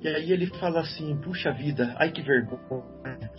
E 0.00 0.08
aí 0.08 0.32
ele 0.32 0.46
fala 0.46 0.80
assim: 0.80 1.16
puxa 1.20 1.52
vida, 1.52 1.94
ai 1.98 2.10
que 2.10 2.22
vergonha, 2.22 3.30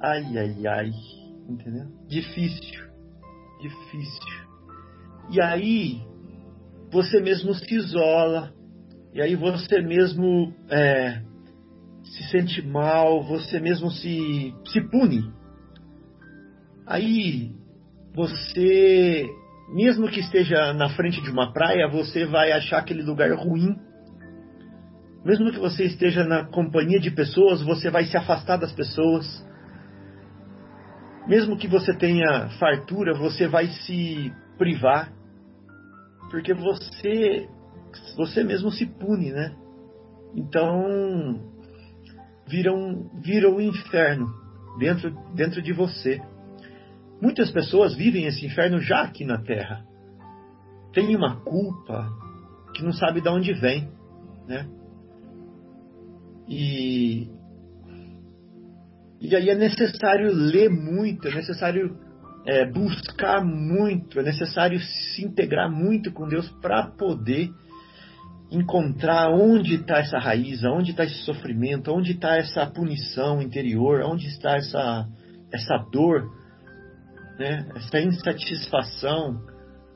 ai 0.00 0.38
ai 0.38 0.66
ai, 0.66 0.90
entendeu? 1.48 1.86
Difícil, 2.08 2.84
difícil. 3.60 4.46
E 5.30 5.40
aí 5.40 6.00
você 6.90 7.20
mesmo 7.20 7.54
se 7.54 7.74
isola, 7.74 8.52
e 9.12 9.20
aí 9.20 9.34
você 9.34 9.80
mesmo 9.80 10.54
é, 10.70 11.22
se 12.04 12.22
sente 12.30 12.62
mal, 12.62 13.22
você 13.22 13.58
mesmo 13.58 13.90
se, 13.90 14.54
se 14.66 14.80
pune. 14.90 15.32
Aí 16.86 17.50
você, 18.14 19.26
mesmo 19.74 20.08
que 20.08 20.20
esteja 20.20 20.72
na 20.72 20.88
frente 20.90 21.20
de 21.20 21.30
uma 21.30 21.52
praia, 21.52 21.88
você 21.88 22.24
vai 22.24 22.52
achar 22.52 22.78
aquele 22.78 23.02
lugar 23.02 23.32
ruim. 23.32 23.76
Mesmo 25.24 25.50
que 25.50 25.58
você 25.58 25.84
esteja 25.84 26.24
na 26.24 26.44
companhia 26.44 27.00
de 27.00 27.10
pessoas, 27.10 27.60
você 27.62 27.90
vai 27.90 28.04
se 28.04 28.16
afastar 28.16 28.56
das 28.56 28.72
pessoas. 28.72 29.45
Mesmo 31.26 31.56
que 31.56 31.66
você 31.66 31.92
tenha 31.94 32.48
fartura, 32.58 33.14
você 33.14 33.48
vai 33.48 33.66
se 33.66 34.32
privar 34.56 35.12
porque 36.30 36.54
você 36.54 37.48
você 38.16 38.42
mesmo 38.42 38.70
se 38.70 38.86
pune, 38.86 39.32
né? 39.32 39.54
Então 40.34 41.40
vira 42.46 42.72
um, 42.72 43.08
vira 43.20 43.50
um 43.50 43.60
inferno 43.60 44.32
dentro, 44.78 45.10
dentro 45.34 45.62
de 45.62 45.72
você. 45.72 46.20
Muitas 47.20 47.50
pessoas 47.50 47.94
vivem 47.94 48.26
esse 48.26 48.44
inferno 48.44 48.80
já 48.80 49.02
aqui 49.02 49.24
na 49.24 49.38
Terra. 49.38 49.84
Tem 50.92 51.14
uma 51.16 51.36
culpa 51.40 52.08
que 52.74 52.82
não 52.82 52.92
sabe 52.92 53.20
de 53.20 53.28
onde 53.28 53.52
vem, 53.54 53.90
né? 54.46 54.68
E, 56.48 57.28
e 59.20 59.34
aí 59.34 59.48
é 59.48 59.54
necessário 59.54 60.32
ler 60.32 60.68
muito, 60.68 61.26
é 61.28 61.34
necessário 61.34 61.96
é, 62.46 62.64
buscar 62.64 63.44
muito, 63.44 64.20
é 64.20 64.22
necessário 64.22 64.78
se 64.80 65.24
integrar 65.24 65.70
muito 65.70 66.12
com 66.12 66.28
Deus 66.28 66.48
para 66.60 66.86
poder 66.86 67.50
encontrar 68.50 69.30
onde 69.30 69.74
está 69.74 69.98
essa 69.98 70.18
raiz, 70.18 70.62
onde 70.64 70.92
está 70.92 71.04
esse 71.04 71.24
sofrimento, 71.24 71.92
onde 71.92 72.12
está 72.12 72.36
essa 72.36 72.66
punição 72.66 73.42
interior, 73.42 74.02
onde 74.02 74.26
está 74.28 74.56
essa, 74.56 75.08
essa 75.52 75.76
dor, 75.90 76.30
né? 77.38 77.66
essa 77.74 78.00
insatisfação. 78.00 79.40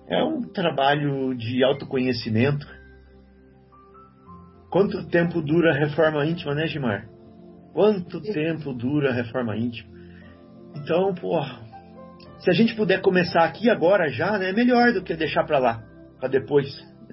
É 0.08 0.24
um 0.24 0.42
trabalho 0.42 1.36
de 1.36 1.62
autoconhecimento. 1.62 2.66
Quanto 4.70 5.06
tempo 5.08 5.40
dura 5.40 5.70
a 5.70 5.78
reforma 5.78 6.26
íntima, 6.26 6.52
né, 6.52 6.66
Gimar? 6.66 7.08
Quanto 7.72 8.20
tempo 8.20 8.72
dura 8.72 9.10
a 9.10 9.14
reforma 9.14 9.56
íntima? 9.56 9.90
Então, 10.76 11.14
pô, 11.14 11.40
se 12.40 12.50
a 12.50 12.52
gente 12.52 12.74
puder 12.74 13.00
começar 13.00 13.44
aqui 13.44 13.68
agora 13.68 14.08
já, 14.08 14.38
né, 14.38 14.50
é 14.50 14.52
melhor 14.52 14.92
do 14.92 15.02
que 15.02 15.14
deixar 15.14 15.44
para 15.44 15.58
lá, 15.58 15.82
para 16.18 16.28
depois. 16.28 16.68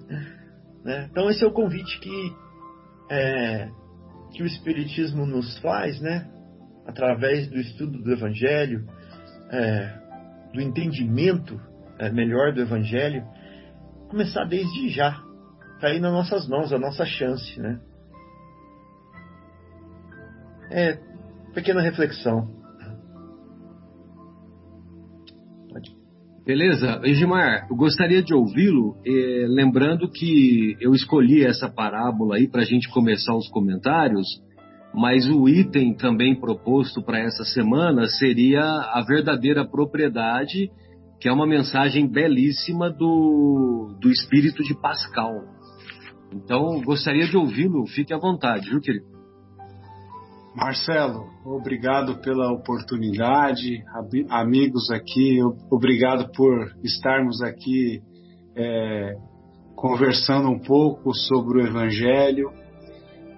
Né? 0.85 1.05
Então 1.11 1.29
esse 1.29 1.43
é 1.43 1.47
o 1.47 1.51
convite 1.51 1.99
que 1.99 2.33
é, 3.11 3.67
que 4.31 4.41
o 4.41 4.45
Espiritismo 4.45 5.25
nos 5.25 5.57
faz, 5.59 5.99
né, 5.99 6.29
através 6.85 7.49
do 7.49 7.57
estudo 7.57 8.01
do 8.01 8.09
Evangelho, 8.09 8.87
é, 9.51 9.93
do 10.53 10.61
entendimento 10.61 11.59
é, 11.99 12.09
melhor 12.09 12.53
do 12.53 12.61
Evangelho, 12.61 13.25
começar 14.07 14.45
desde 14.45 14.87
já. 14.87 15.21
Está 15.75 15.87
aí 15.87 15.99
nas 15.99 16.13
nossas 16.13 16.47
mãos 16.47 16.71
a 16.71 16.79
nossa 16.79 17.05
chance, 17.05 17.59
né? 17.59 17.81
É, 20.69 20.99
pequena 21.53 21.81
reflexão. 21.81 22.57
Beleza? 26.47 27.01
Egimar, 27.03 27.67
eu 27.69 27.75
gostaria 27.75 28.23
de 28.23 28.33
ouvi-lo, 28.33 28.95
eh, 29.05 29.45
lembrando 29.49 30.09
que 30.09 30.77
eu 30.79 30.93
escolhi 30.93 31.43
essa 31.43 31.67
parábola 31.67 32.37
aí 32.37 32.47
para 32.47 32.61
a 32.61 32.65
gente 32.65 32.87
começar 32.87 33.35
os 33.35 33.49
comentários, 33.49 34.25
mas 34.95 35.29
o 35.29 35.49
item 35.49 35.93
também 35.93 36.39
proposto 36.39 37.03
para 37.03 37.19
essa 37.19 37.43
semana 37.43 38.07
seria 38.07 38.63
a 38.63 39.03
verdadeira 39.05 39.67
propriedade, 39.67 40.71
que 41.19 41.27
é 41.27 41.33
uma 41.33 41.45
mensagem 41.45 42.07
belíssima 42.07 42.89
do, 42.89 43.93
do 43.99 44.09
espírito 44.09 44.63
de 44.63 44.73
Pascal. 44.73 45.33
Então, 46.33 46.81
gostaria 46.81 47.27
de 47.27 47.35
ouvi-lo, 47.35 47.85
fique 47.87 48.13
à 48.13 48.17
vontade, 48.17 48.69
viu, 48.69 48.79
querido? 48.79 49.16
Marcelo, 50.57 51.29
obrigado 51.45 52.19
pela 52.19 52.51
oportunidade, 52.51 53.83
amigos 54.27 54.89
aqui, 54.89 55.37
obrigado 55.69 56.31
por 56.31 56.75
estarmos 56.83 57.43
aqui 57.43 58.01
é, 58.55 59.13
conversando 59.75 60.49
um 60.49 60.57
pouco 60.57 61.13
sobre 61.13 61.61
o 61.61 61.67
Evangelho 61.67 62.51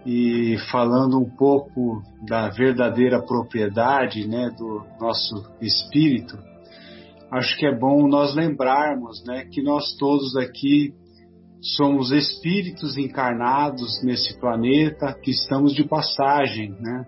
e 0.05 0.55
falando 0.71 1.19
um 1.19 1.29
pouco 1.29 2.01
da 2.25 2.47
verdadeira 2.47 3.21
propriedade 3.21 4.25
né, 4.25 4.49
do 4.57 4.85
nosso 4.97 5.45
espírito. 5.59 6.39
Acho 7.29 7.57
que 7.57 7.65
é 7.65 7.77
bom 7.77 8.07
nós 8.07 8.33
lembrarmos 8.33 9.25
né, 9.25 9.43
que 9.51 9.61
nós 9.61 9.93
todos 9.97 10.37
aqui 10.37 10.93
somos 11.61 12.11
espíritos 12.11 12.97
encarnados 12.97 14.01
nesse 14.03 14.39
planeta, 14.39 15.13
que 15.21 15.31
estamos 15.31 15.73
de 15.73 15.83
passagem, 15.83 16.71
né? 16.79 17.05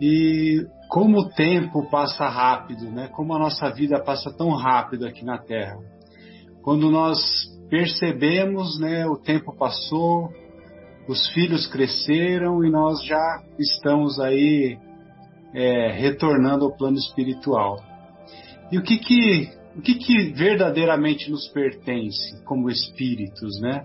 E 0.00 0.64
como 0.88 1.18
o 1.18 1.28
tempo 1.30 1.88
passa 1.90 2.28
rápido, 2.28 2.90
né? 2.90 3.08
Como 3.08 3.34
a 3.34 3.38
nossa 3.38 3.70
vida 3.70 4.02
passa 4.02 4.32
tão 4.32 4.50
rápido 4.50 5.06
aqui 5.06 5.24
na 5.24 5.38
Terra. 5.38 5.78
Quando 6.62 6.90
nós 6.90 7.20
percebemos, 7.68 8.78
né, 8.78 9.06
o 9.06 9.16
tempo 9.16 9.56
passou, 9.56 10.30
os 11.08 11.28
filhos 11.30 11.66
cresceram 11.66 12.64
e 12.64 12.70
nós 12.70 13.04
já 13.04 13.42
estamos 13.58 14.18
aí 14.20 14.78
é, 15.54 15.92
retornando 15.92 16.64
ao 16.64 16.76
plano 16.76 16.96
espiritual. 16.96 17.76
E 18.70 18.78
o 18.78 18.82
que 18.82 18.98
que 18.98 19.50
o 19.76 19.82
que, 19.82 19.94
que 19.96 20.32
verdadeiramente 20.32 21.30
nos 21.30 21.48
pertence 21.48 22.42
como 22.44 22.70
espíritos, 22.70 23.60
né? 23.60 23.82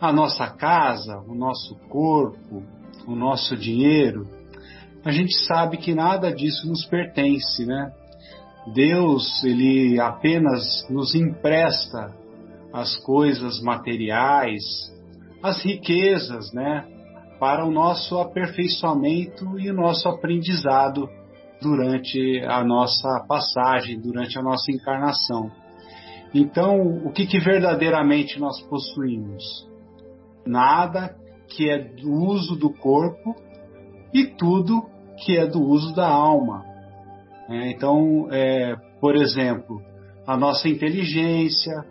A 0.00 0.12
nossa 0.12 0.48
casa, 0.50 1.18
o 1.26 1.34
nosso 1.34 1.76
corpo, 1.88 2.62
o 3.06 3.14
nosso 3.14 3.56
dinheiro. 3.56 4.28
A 5.04 5.10
gente 5.10 5.34
sabe 5.46 5.76
que 5.78 5.94
nada 5.94 6.32
disso 6.32 6.68
nos 6.68 6.84
pertence, 6.84 7.64
né? 7.64 7.90
Deus, 8.74 9.42
ele 9.44 9.98
apenas 10.00 10.86
nos 10.90 11.14
empresta 11.14 12.14
as 12.72 12.96
coisas 12.96 13.60
materiais, 13.60 14.62
as 15.42 15.62
riquezas, 15.62 16.52
né? 16.52 16.86
para 17.38 17.64
o 17.64 17.70
nosso 17.70 18.18
aperfeiçoamento 18.18 19.58
e 19.58 19.70
o 19.70 19.74
nosso 19.74 20.08
aprendizado 20.08 21.08
durante 21.60 22.42
a 22.44 22.62
nossa 22.64 23.24
passagem, 23.28 24.00
durante 24.00 24.38
a 24.38 24.42
nossa 24.42 24.70
encarnação. 24.70 25.50
Então, 26.34 26.80
o 27.04 27.12
que, 27.12 27.26
que 27.26 27.38
verdadeiramente 27.38 28.40
nós 28.40 28.60
possuímos? 28.62 29.68
Nada 30.46 31.16
que 31.48 31.70
é 31.70 31.78
do 31.78 32.10
uso 32.10 32.56
do 32.56 32.70
corpo 32.70 33.36
e 34.12 34.26
tudo 34.26 34.84
que 35.24 35.36
é 35.36 35.46
do 35.46 35.62
uso 35.62 35.94
da 35.94 36.08
alma. 36.08 36.64
É, 37.48 37.70
então, 37.70 38.28
é, 38.30 38.74
por 39.00 39.14
exemplo, 39.14 39.80
a 40.26 40.36
nossa 40.36 40.68
inteligência, 40.68 41.84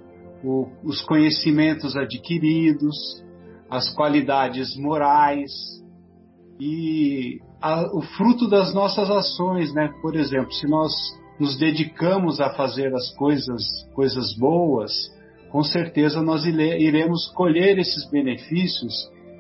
o, 0.44 0.68
os 0.84 1.02
conhecimentos 1.02 1.96
adquiridos, 1.96 3.24
as 3.70 3.90
qualidades 3.94 4.76
morais 4.76 5.52
e 6.60 7.40
a, 7.64 7.96
o 7.96 8.02
fruto 8.02 8.50
das 8.50 8.74
nossas 8.74 9.10
ações, 9.10 9.74
né? 9.74 9.90
Por 10.02 10.18
exemplo, 10.18 10.52
se 10.52 10.68
nós 10.68 10.92
nos 11.40 11.58
dedicamos 11.58 12.42
a 12.42 12.50
fazer 12.50 12.94
as 12.94 13.16
coisas, 13.16 13.64
coisas 13.96 14.36
boas, 14.38 14.92
com 15.50 15.64
certeza 15.64 16.22
nós 16.22 16.46
iremos 16.46 17.32
colher 17.34 17.80
esses 17.80 18.10
benefícios. 18.12 18.94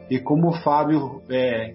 E 0.09 0.19
como 0.19 0.49
o 0.49 0.53
Fábio 0.53 1.21
é, 1.29 1.73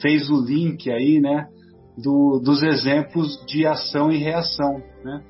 fez 0.00 0.28
o 0.28 0.42
link 0.42 0.90
aí, 0.90 1.18
né, 1.18 1.48
do, 1.96 2.40
dos 2.44 2.62
exemplos 2.62 3.42
de 3.46 3.66
ação 3.66 4.12
e 4.12 4.18
reação, 4.18 4.82
né? 5.02 5.24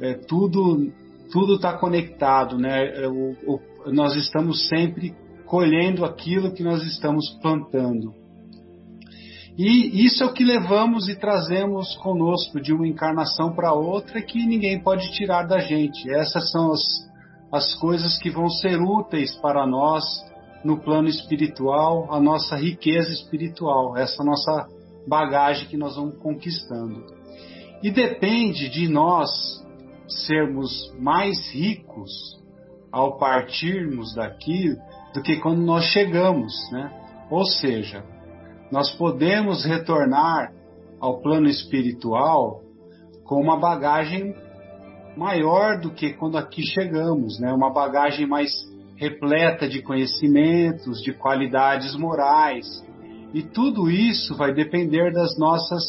É, 0.00 0.14
tudo 0.14 0.90
tudo 1.30 1.54
está 1.54 1.78
conectado, 1.78 2.58
né? 2.58 3.04
É, 3.04 3.06
o, 3.06 3.36
o, 3.46 3.60
nós 3.92 4.16
estamos 4.16 4.66
sempre 4.68 5.14
colhendo 5.46 6.04
aquilo 6.04 6.52
que 6.52 6.64
nós 6.64 6.82
estamos 6.82 7.30
plantando. 7.40 8.19
E 9.62 10.06
isso 10.06 10.24
é 10.24 10.26
o 10.26 10.32
que 10.32 10.42
levamos 10.42 11.06
e 11.06 11.14
trazemos 11.14 11.94
conosco 11.96 12.58
de 12.58 12.72
uma 12.72 12.88
encarnação 12.88 13.52
para 13.52 13.74
outra 13.74 14.22
que 14.22 14.46
ninguém 14.46 14.82
pode 14.82 15.12
tirar 15.12 15.42
da 15.42 15.58
gente. 15.58 16.10
Essas 16.10 16.50
são 16.50 16.72
as, 16.72 16.80
as 17.52 17.74
coisas 17.74 18.16
que 18.16 18.30
vão 18.30 18.48
ser 18.48 18.80
úteis 18.80 19.36
para 19.36 19.66
nós 19.66 20.02
no 20.64 20.80
plano 20.80 21.08
espiritual, 21.08 22.10
a 22.10 22.18
nossa 22.18 22.56
riqueza 22.56 23.12
espiritual, 23.12 23.98
essa 23.98 24.24
nossa 24.24 24.66
bagagem 25.06 25.68
que 25.68 25.76
nós 25.76 25.94
vamos 25.94 26.16
conquistando. 26.16 27.04
E 27.82 27.90
depende 27.90 28.70
de 28.70 28.88
nós 28.88 29.28
sermos 30.26 30.90
mais 30.98 31.36
ricos 31.52 32.10
ao 32.90 33.18
partirmos 33.18 34.14
daqui 34.14 34.74
do 35.12 35.20
que 35.20 35.36
quando 35.36 35.60
nós 35.60 35.84
chegamos, 35.84 36.50
né? 36.72 36.90
Ou 37.30 37.44
seja, 37.44 38.02
nós 38.70 38.90
podemos 38.96 39.64
retornar 39.64 40.52
ao 41.00 41.20
plano 41.20 41.48
espiritual 41.48 42.62
com 43.24 43.40
uma 43.40 43.58
bagagem 43.58 44.34
maior 45.16 45.80
do 45.80 45.90
que 45.90 46.12
quando 46.12 46.36
aqui 46.38 46.62
chegamos, 46.62 47.38
né? 47.40 47.52
Uma 47.52 47.72
bagagem 47.72 48.26
mais 48.26 48.50
repleta 48.96 49.68
de 49.68 49.82
conhecimentos, 49.82 51.02
de 51.02 51.12
qualidades 51.12 51.96
morais. 51.96 52.66
E 53.32 53.42
tudo 53.42 53.90
isso 53.90 54.34
vai 54.36 54.52
depender 54.52 55.12
das 55.12 55.38
nossas 55.38 55.82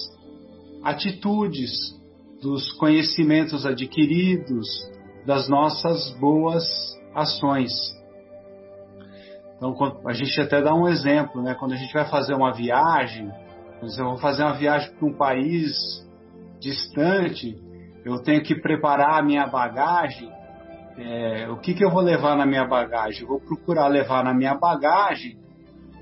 atitudes, 0.84 1.72
dos 2.41 2.72
conhecimentos 2.74 3.65
adquiridos, 3.65 4.67
das 5.26 5.48
nossas 5.48 6.12
boas 6.20 6.63
ações. 7.13 7.72
Então, 9.62 9.76
a 10.08 10.13
gente 10.13 10.41
até 10.41 10.60
dá 10.60 10.74
um 10.74 10.88
exemplo, 10.88 11.39
né? 11.43 11.54
Quando 11.54 11.74
a 11.74 11.76
gente 11.76 11.93
vai 11.93 12.10
fazer 12.10 12.34
uma 12.34 12.52
viagem, 12.52 13.32
eu 13.80 14.06
vou 14.06 14.17
fazer 14.17 14.41
uma 14.41 14.56
viagem 14.56 14.91
para 14.95 15.08
um 15.08 15.13
país 15.13 15.71
distante, 16.60 17.56
eu 18.04 18.24
tenho 18.24 18.41
que 18.41 18.56
preparar 18.56 19.19
a 19.19 19.24
minha 19.24 19.45
bagagem. 19.45 20.32
É, 20.97 21.47
o 21.47 21.58
que, 21.58 21.76
que 21.76 21.86
eu 21.86 21.91
vou 21.91 22.02
levar 22.02 22.36
na 22.36 22.45
minha 22.45 22.65
bagagem? 22.65 23.21
Eu 23.21 23.28
vou 23.28 23.39
procurar 23.39 23.88
levar 23.88 24.24
na 24.24 24.34
minha 24.34 24.56
bagagem 24.56 25.38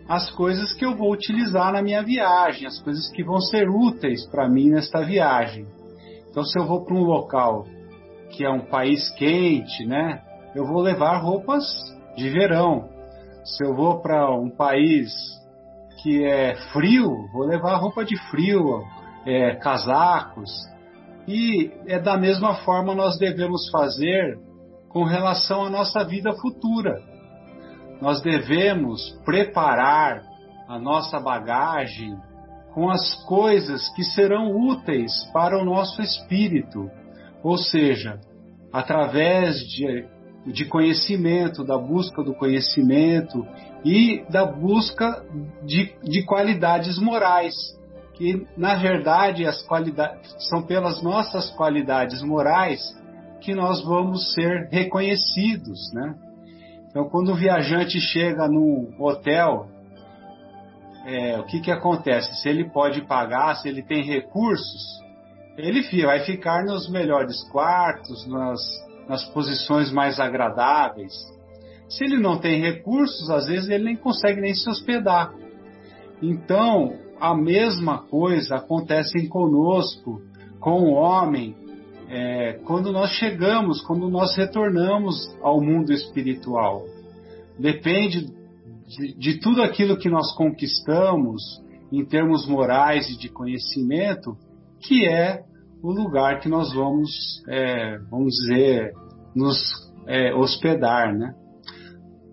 as 0.08 0.32
coisas 0.32 0.72
que 0.74 0.86
eu 0.86 0.96
vou 0.96 1.12
utilizar 1.12 1.74
na 1.74 1.82
minha 1.82 2.02
viagem, 2.02 2.66
as 2.66 2.82
coisas 2.82 3.12
que 3.12 3.24
vão 3.24 3.42
ser 3.42 3.70
úteis 3.70 4.26
para 4.28 4.48
mim 4.48 4.70
nesta 4.70 5.02
viagem. 5.02 5.68
Então, 6.30 6.46
se 6.46 6.58
eu 6.58 6.66
vou 6.66 6.86
para 6.86 6.96
um 6.96 7.04
local 7.04 7.66
que 8.32 8.46
é 8.46 8.50
um 8.50 8.62
país 8.62 9.10
quente, 9.16 9.86
né, 9.86 10.22
eu 10.56 10.66
vou 10.66 10.82
levar 10.82 11.18
roupas 11.18 11.66
de 12.16 12.30
verão. 12.30 12.99
Se 13.44 13.64
eu 13.64 13.76
vou 13.76 14.02
para 14.02 14.30
um 14.32 14.50
país 14.50 15.12
que 16.02 16.24
é 16.24 16.56
frio, 16.72 17.28
vou 17.34 17.46
levar 17.46 17.78
roupa 17.78 18.06
de 18.06 18.18
frio, 18.30 18.84
é, 19.26 19.56
casacos. 19.56 20.50
E 21.28 21.72
é 21.88 22.00
da 22.00 22.18
mesma 22.18 22.56
forma 22.64 22.96
nós 22.96 23.18
devemos 23.18 23.70
fazer 23.70 24.40
com 24.90 25.04
relação 25.04 25.66
à 25.66 25.70
nossa 25.70 26.04
vida 26.04 26.34
futura. 26.34 27.02
Nós 28.02 28.22
devemos 28.22 29.12
preparar 29.26 30.24
a 30.68 30.80
nossa 30.80 31.20
bagagem 31.20 32.18
com 32.74 32.90
as 32.90 33.16
coisas 33.26 33.90
que 33.96 34.04
serão 34.04 34.56
úteis 34.56 35.12
para 35.34 35.58
o 35.60 35.66
nosso 35.66 36.02
espírito, 36.02 36.90
ou 37.44 37.58
seja, 37.58 38.20
através 38.72 39.58
de, 39.58 40.08
de 40.52 40.66
conhecimento, 40.66 41.64
da 41.64 41.78
busca 41.78 42.24
do 42.24 42.34
conhecimento 42.34 43.46
e 43.86 44.24
da 44.30 44.46
busca 44.46 45.24
de, 45.64 45.94
de 46.04 46.24
qualidades 46.24 47.00
morais, 47.00 47.54
que 48.16 48.46
na 48.58 48.76
verdade 48.76 49.46
as 49.46 49.62
qualidades 49.64 50.36
são 50.50 50.62
pelas 50.62 51.02
nossas 51.02 51.50
qualidades 51.52 52.22
morais 52.22 52.80
que 53.42 53.54
nós 53.54 53.84
vamos 53.84 54.34
ser 54.34 54.68
reconhecidos, 54.72 55.80
né? 55.94 56.16
Então, 56.90 57.08
quando 57.08 57.32
o 57.32 57.36
viajante 57.36 58.00
chega 58.02 58.48
num 58.48 58.94
hotel 59.00 59.68
é, 61.06 61.40
o 61.40 61.44
que, 61.46 61.62
que 61.62 61.72
acontece? 61.72 62.42
Se 62.42 62.50
ele 62.50 62.70
pode 62.70 63.02
pagar, 63.02 63.56
se 63.56 63.70
ele 63.70 63.82
tem 63.82 64.04
recursos, 64.04 65.00
ele 65.58 65.82
vai 66.06 66.20
ficar 66.22 66.64
nos 66.66 66.90
melhores 66.90 67.42
quartos, 67.52 68.28
nas, 68.28 68.60
nas 69.10 69.26
posições 69.34 69.92
mais 69.92 70.20
agradáveis. 70.20 71.14
Se 71.90 72.04
ele 72.04 72.20
não 72.20 72.40
tem 72.40 72.62
recursos, 72.62 73.28
às 73.32 73.48
vezes 73.48 73.68
ele 73.68 73.86
nem 73.86 73.96
consegue 73.96 74.40
nem 74.40 74.54
se 74.54 74.70
hospedar. 74.70 75.34
Então, 76.22 76.94
a 77.20 77.36
mesma 77.36 78.04
coisa 78.04 78.58
acontece 78.58 79.28
conosco, 79.28 80.22
com 80.60 80.84
o 80.84 80.94
homem, 80.94 81.56
é, 82.08 82.60
quando 82.66 82.92
nós 82.92 83.10
chegamos, 83.14 83.82
quando 83.82 84.08
nós 84.10 84.36
retornamos 84.38 85.16
ao 85.42 85.60
mundo 85.60 85.92
espiritual. 85.92 86.84
Depende 87.58 88.28
de, 88.88 89.18
de 89.18 89.40
tudo 89.40 89.64
aquilo 89.64 89.98
que 89.98 90.10
nós 90.10 90.36
conquistamos 90.36 91.42
em 91.92 92.06
termos 92.06 92.48
morais 92.48 93.10
e 93.10 93.18
de 93.18 93.30
conhecimento, 93.30 94.38
que 94.82 95.08
é 95.08 95.42
o 95.82 95.92
lugar 95.92 96.40
que 96.40 96.50
nós 96.50 96.74
vamos, 96.74 97.10
é, 97.48 97.98
vamos 98.10 98.34
dizer, 98.36 98.94
nos 99.36 99.58
é, 100.08 100.34
hospedar, 100.34 101.16
né? 101.18 101.34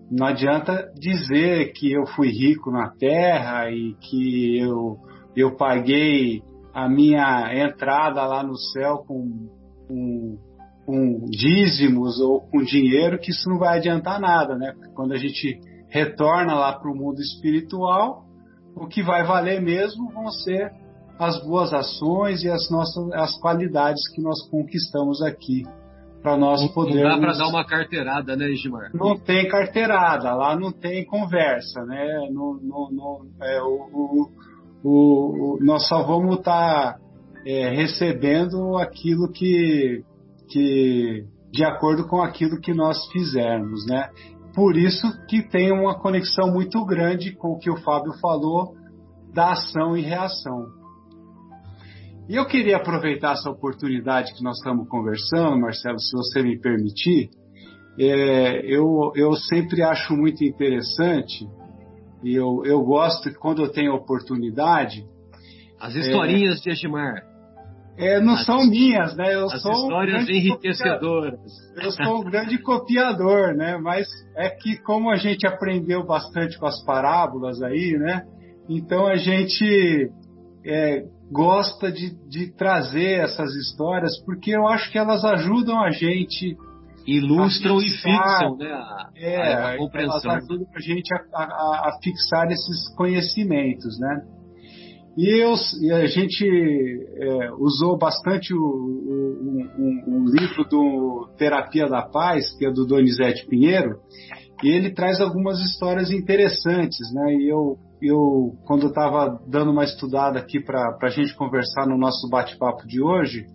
Não 0.09 0.27
adianta 0.27 0.89
dizer 0.95 1.73
que 1.73 1.91
eu 1.91 2.05
fui 2.07 2.29
rico 2.29 2.71
na 2.71 2.89
terra 2.89 3.69
e 3.69 3.93
que 3.99 4.57
eu, 4.57 4.97
eu 5.35 5.55
paguei 5.55 6.41
a 6.73 6.87
minha 6.87 7.51
entrada 7.53 8.25
lá 8.25 8.41
no 8.41 8.55
céu 8.55 9.03
com, 9.05 9.49
com, 9.87 10.37
com 10.85 11.25
dízimos 11.29 12.19
ou 12.21 12.41
com 12.41 12.63
dinheiro, 12.63 13.19
que 13.19 13.31
isso 13.31 13.49
não 13.49 13.57
vai 13.57 13.77
adiantar 13.77 14.19
nada, 14.19 14.55
né? 14.55 14.73
Quando 14.95 15.13
a 15.13 15.17
gente 15.17 15.59
retorna 15.89 16.53
lá 16.53 16.73
para 16.77 16.91
o 16.91 16.95
mundo 16.95 17.19
espiritual, 17.19 18.25
o 18.75 18.87
que 18.87 19.01
vai 19.01 19.25
valer 19.25 19.61
mesmo 19.61 20.11
vão 20.11 20.29
ser 20.29 20.71
as 21.19 21.41
boas 21.43 21.73
ações 21.73 22.43
e 22.43 22.49
as 22.49 22.69
nossas 22.69 23.11
as 23.13 23.37
qualidades 23.39 24.07
que 24.13 24.21
nós 24.21 24.41
conquistamos 24.49 25.21
aqui 25.21 25.63
para 26.21 26.37
nós 26.37 26.61
não, 26.61 26.67
podermos. 26.69 27.03
Não 27.03 27.09
dá 27.09 27.17
para 27.19 27.37
dar 27.37 27.47
uma 27.47 27.65
carteirada, 27.65 28.35
né, 28.35 28.49
Edmar? 28.49 28.91
Não 28.93 29.17
tem 29.17 29.47
carteirada, 29.47 30.33
lá 30.33 30.55
não 30.59 30.71
tem 30.71 31.05
conversa, 31.05 31.83
né? 31.85 32.27
É, 33.41 33.61
o, 33.61 34.29
o, 34.83 35.57
o, 35.57 35.57
nós 35.61 35.87
só 35.87 36.03
vamos 36.03 36.39
estar 36.39 36.93
tá, 36.93 36.99
é, 37.45 37.69
recebendo 37.69 38.77
aquilo 38.77 39.31
que, 39.31 40.03
que 40.49 41.25
de 41.51 41.63
acordo 41.63 42.07
com 42.07 42.21
aquilo 42.21 42.59
que 42.59 42.73
nós 42.73 42.97
fizermos, 43.11 43.85
né? 43.85 44.09
Por 44.53 44.75
isso 44.75 45.07
que 45.27 45.47
tem 45.47 45.71
uma 45.71 45.99
conexão 45.99 46.51
muito 46.51 46.83
grande 46.83 47.31
com 47.31 47.49
o 47.49 47.59
que 47.59 47.69
o 47.69 47.77
Fábio 47.77 48.13
falou 48.19 48.75
da 49.33 49.51
ação 49.51 49.95
e 49.95 50.01
reação. 50.01 50.76
E 52.29 52.35
eu 52.35 52.45
queria 52.45 52.77
aproveitar 52.77 53.33
essa 53.33 53.49
oportunidade 53.49 54.33
que 54.33 54.43
nós 54.43 54.57
estamos 54.57 54.87
conversando, 54.89 55.59
Marcelo, 55.61 55.99
se 55.99 56.15
você 56.15 56.43
me 56.43 56.59
permitir. 56.59 57.29
É, 57.97 58.65
eu, 58.65 59.11
eu 59.15 59.33
sempre 59.33 59.81
acho 59.81 60.15
muito 60.15 60.43
interessante 60.43 61.47
E 62.23 62.35
eu, 62.35 62.61
eu 62.63 62.83
gosto 62.83 63.31
que 63.31 63.37
quando 63.37 63.63
eu 63.63 63.71
tenho 63.71 63.93
oportunidade. 63.93 65.03
As 65.79 65.95
historinhas 65.95 66.59
é, 66.59 66.61
de 66.63 66.69
Edmar. 66.71 67.23
É, 67.97 68.19
não 68.19 68.33
as, 68.33 68.45
são 68.45 68.67
minhas, 68.67 69.15
né? 69.15 69.33
Eu 69.33 69.45
as 69.45 69.61
sou 69.61 69.71
histórias 69.71 70.27
um 70.27 70.31
enriquecedoras. 70.31 71.39
Eu 71.81 71.91
sou 71.91 72.19
um 72.19 72.23
grande 72.23 72.57
copiador, 72.59 73.55
né? 73.55 73.77
Mas 73.77 74.07
é 74.35 74.49
que 74.49 74.77
como 74.83 75.09
a 75.09 75.15
gente 75.15 75.47
aprendeu 75.47 76.05
bastante 76.05 76.59
com 76.59 76.65
as 76.67 76.83
parábolas 76.83 77.61
aí, 77.61 77.97
né? 77.97 78.23
Então 78.69 79.07
a 79.07 79.15
gente 79.15 80.11
é, 80.65 81.03
gosta 81.31 81.91
de, 81.91 82.15
de 82.27 82.51
trazer 82.55 83.19
essas 83.23 83.53
histórias 83.55 84.17
porque 84.25 84.51
eu 84.51 84.67
acho 84.67 84.91
que 84.91 84.97
elas 84.97 85.23
ajudam 85.25 85.79
a 85.79 85.91
gente 85.91 86.55
ilustram 87.05 87.79
fixar, 87.79 88.11
e 88.11 88.23
fixam 88.23 88.57
né, 88.57 88.71
a, 88.71 89.09
é, 89.15 89.53
a 89.53 89.77
compreensão. 89.77 90.31
Elas 90.31 90.43
ajudam 90.43 90.67
a 90.75 90.79
gente 90.81 91.13
a, 91.13 91.17
a, 91.33 91.43
a, 91.89 91.99
fixar 92.03 92.47
esses 92.51 92.93
conhecimentos, 92.95 93.97
né? 93.99 94.25
E, 95.17 95.41
eu, 95.41 95.55
e 95.81 95.91
a 95.91 96.05
gente 96.05 96.45
é, 96.45 97.51
usou 97.53 97.97
bastante 97.97 98.53
o, 98.53 98.59
o, 98.59 99.63
um, 99.79 100.03
um, 100.07 100.25
livro 100.25 100.63
do 100.65 101.27
Terapia 101.39 101.87
da 101.87 102.03
Paz, 102.03 102.55
que 102.55 102.67
é 102.67 102.71
do 102.71 102.85
Donizete 102.85 103.47
Pinheiro, 103.47 103.99
e 104.63 104.69
ele 104.69 104.91
traz 104.91 105.21
algumas 105.21 105.59
histórias 105.59 106.11
interessantes, 106.11 107.13
né? 107.13 107.33
E 107.35 107.47
eu, 107.47 107.77
eu 108.01 108.57
quando 108.65 108.87
estava 108.87 109.39
dando 109.47 109.71
uma 109.71 109.83
estudada 109.83 110.39
aqui 110.39 110.59
para 110.59 110.97
a 111.01 111.09
gente 111.09 111.35
conversar 111.35 111.85
no 111.87 111.97
nosso 111.97 112.27
bate-papo 112.29 112.87
de 112.87 113.01
hoje, 113.01 113.45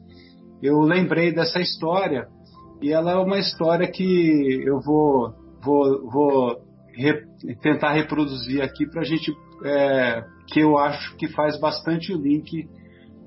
eu 0.63 0.79
lembrei 0.81 1.33
dessa 1.35 1.61
história 1.61 2.29
e 2.81 2.93
ela 2.93 3.13
é 3.13 3.17
uma 3.17 3.39
história 3.39 3.91
que 3.91 4.63
eu 4.65 4.81
vou, 4.81 5.33
vou, 5.63 6.11
vou 6.11 6.57
re, 6.95 7.25
tentar 7.61 7.93
reproduzir 7.93 8.63
aqui 8.63 8.87
para 8.89 9.01
a 9.01 9.05
gente, 9.05 9.33
é, 9.65 10.25
que 10.47 10.61
eu 10.61 10.79
acho 10.79 11.17
que 11.17 11.29
faz 11.29 11.59
bastante 11.59 12.13
link 12.15 12.69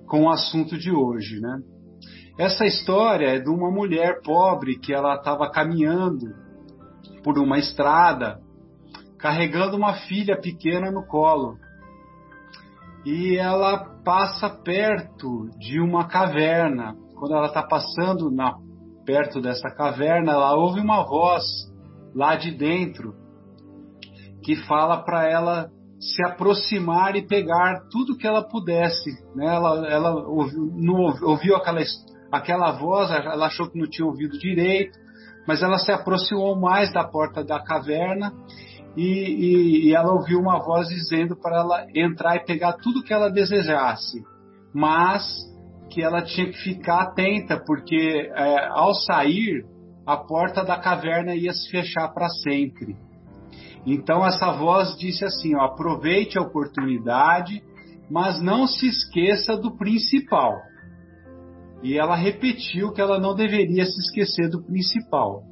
com 0.08 0.24
o 0.24 0.30
assunto 0.30 0.78
de 0.78 0.92
hoje, 0.92 1.42
né? 1.42 1.60
Essa 2.38 2.66
história 2.66 3.28
é 3.28 3.40
de 3.40 3.50
uma 3.50 3.72
mulher 3.72 4.22
pobre 4.24 4.78
que 4.78 4.94
ela 4.94 5.16
estava 5.16 5.50
caminhando 5.50 6.45
por 7.26 7.40
uma 7.40 7.58
estrada, 7.58 8.40
carregando 9.18 9.76
uma 9.76 9.96
filha 9.96 10.40
pequena 10.40 10.92
no 10.92 11.08
colo. 11.08 11.58
E 13.04 13.36
ela 13.36 13.80
passa 14.06 14.48
perto 14.48 15.50
de 15.58 15.80
uma 15.80 16.08
caverna. 16.08 16.96
Quando 17.16 17.34
ela 17.34 17.48
está 17.48 17.64
passando 17.64 18.30
na 18.30 18.54
perto 19.08 19.42
dessa 19.42 19.72
caverna, 19.72 20.34
ela 20.34 20.56
ouve 20.56 20.80
uma 20.80 21.04
voz 21.04 21.44
lá 22.14 22.36
de 22.36 22.52
dentro 22.52 23.16
que 24.44 24.56
fala 24.68 25.04
para 25.04 25.28
ela 25.28 25.70
se 26.00 26.24
aproximar 26.24 27.16
e 27.16 27.26
pegar 27.26 27.88
tudo 27.90 28.18
que 28.18 28.28
ela 28.28 28.48
pudesse. 28.48 29.12
Né? 29.36 29.48
Ela, 29.48 29.88
ela 29.88 30.16
ouviu, 30.28 30.72
não, 30.76 31.14
ouviu 31.24 31.56
aquela, 31.56 31.82
aquela 32.32 32.72
voz, 32.74 33.10
ela 33.10 33.48
achou 33.48 33.68
que 33.70 33.80
não 33.80 33.90
tinha 33.90 34.06
ouvido 34.06 34.38
direito, 34.38 35.05
mas 35.48 35.62
ela 35.62 35.78
se 35.78 35.92
aproximou 35.92 36.56
mais 36.60 36.92
da 36.92 37.04
porta 37.04 37.44
da 37.44 37.60
caverna 37.62 38.34
e, 38.96 39.04
e, 39.04 39.88
e 39.88 39.96
ela 39.96 40.14
ouviu 40.14 40.40
uma 40.40 40.60
voz 40.60 40.88
dizendo 40.88 41.36
para 41.36 41.58
ela 41.58 41.86
entrar 41.94 42.38
e 42.38 42.46
pegar 42.46 42.74
tudo 42.74 43.04
que 43.04 43.14
ela 43.14 43.30
desejasse. 43.30 44.24
Mas 44.74 45.26
que 45.90 46.02
ela 46.02 46.22
tinha 46.22 46.48
que 46.48 46.58
ficar 46.58 47.02
atenta, 47.02 47.62
porque 47.66 48.30
é, 48.34 48.68
ao 48.70 48.94
sair, 48.94 49.66
a 50.06 50.18
porta 50.18 50.64
da 50.64 50.78
caverna 50.78 51.36
ia 51.36 51.54
se 51.54 51.70
fechar 51.70 52.10
para 52.10 52.30
sempre. 52.30 52.96
Então 53.86 54.26
essa 54.26 54.52
voz 54.52 54.98
disse 54.98 55.24
assim: 55.24 55.56
ó, 55.56 55.62
aproveite 55.62 56.38
a 56.38 56.42
oportunidade, 56.42 57.62
mas 58.10 58.42
não 58.42 58.68
se 58.68 58.88
esqueça 58.88 59.56
do 59.56 59.78
principal. 59.78 60.54
E 61.86 62.00
ela 62.00 62.16
repetiu 62.16 62.92
que 62.92 63.00
ela 63.00 63.20
não 63.20 63.36
deveria 63.36 63.86
se 63.86 64.00
esquecer 64.00 64.50
do 64.50 64.60
principal. 64.66 65.44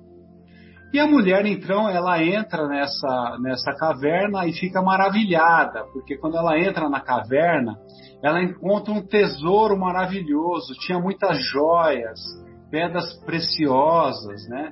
E 0.92 1.00
a 1.00 1.06
mulher, 1.06 1.46
então, 1.46 1.88
ela 1.88 2.24
entra 2.24 2.68
nessa, 2.68 3.38
nessa 3.40 3.72
caverna 3.76 4.48
e 4.48 4.52
fica 4.52 4.82
maravilhada, 4.82 5.86
porque 5.94 6.18
quando 6.18 6.36
ela 6.36 6.58
entra 6.60 6.90
na 6.90 7.00
caverna, 7.00 7.78
ela 8.24 8.42
encontra 8.42 8.92
um 8.92 9.06
tesouro 9.06 9.78
maravilhoso, 9.78 10.74
tinha 10.80 11.00
muitas 11.00 11.38
joias, 11.52 12.20
pedras 12.72 13.14
preciosas, 13.26 14.48
né? 14.50 14.72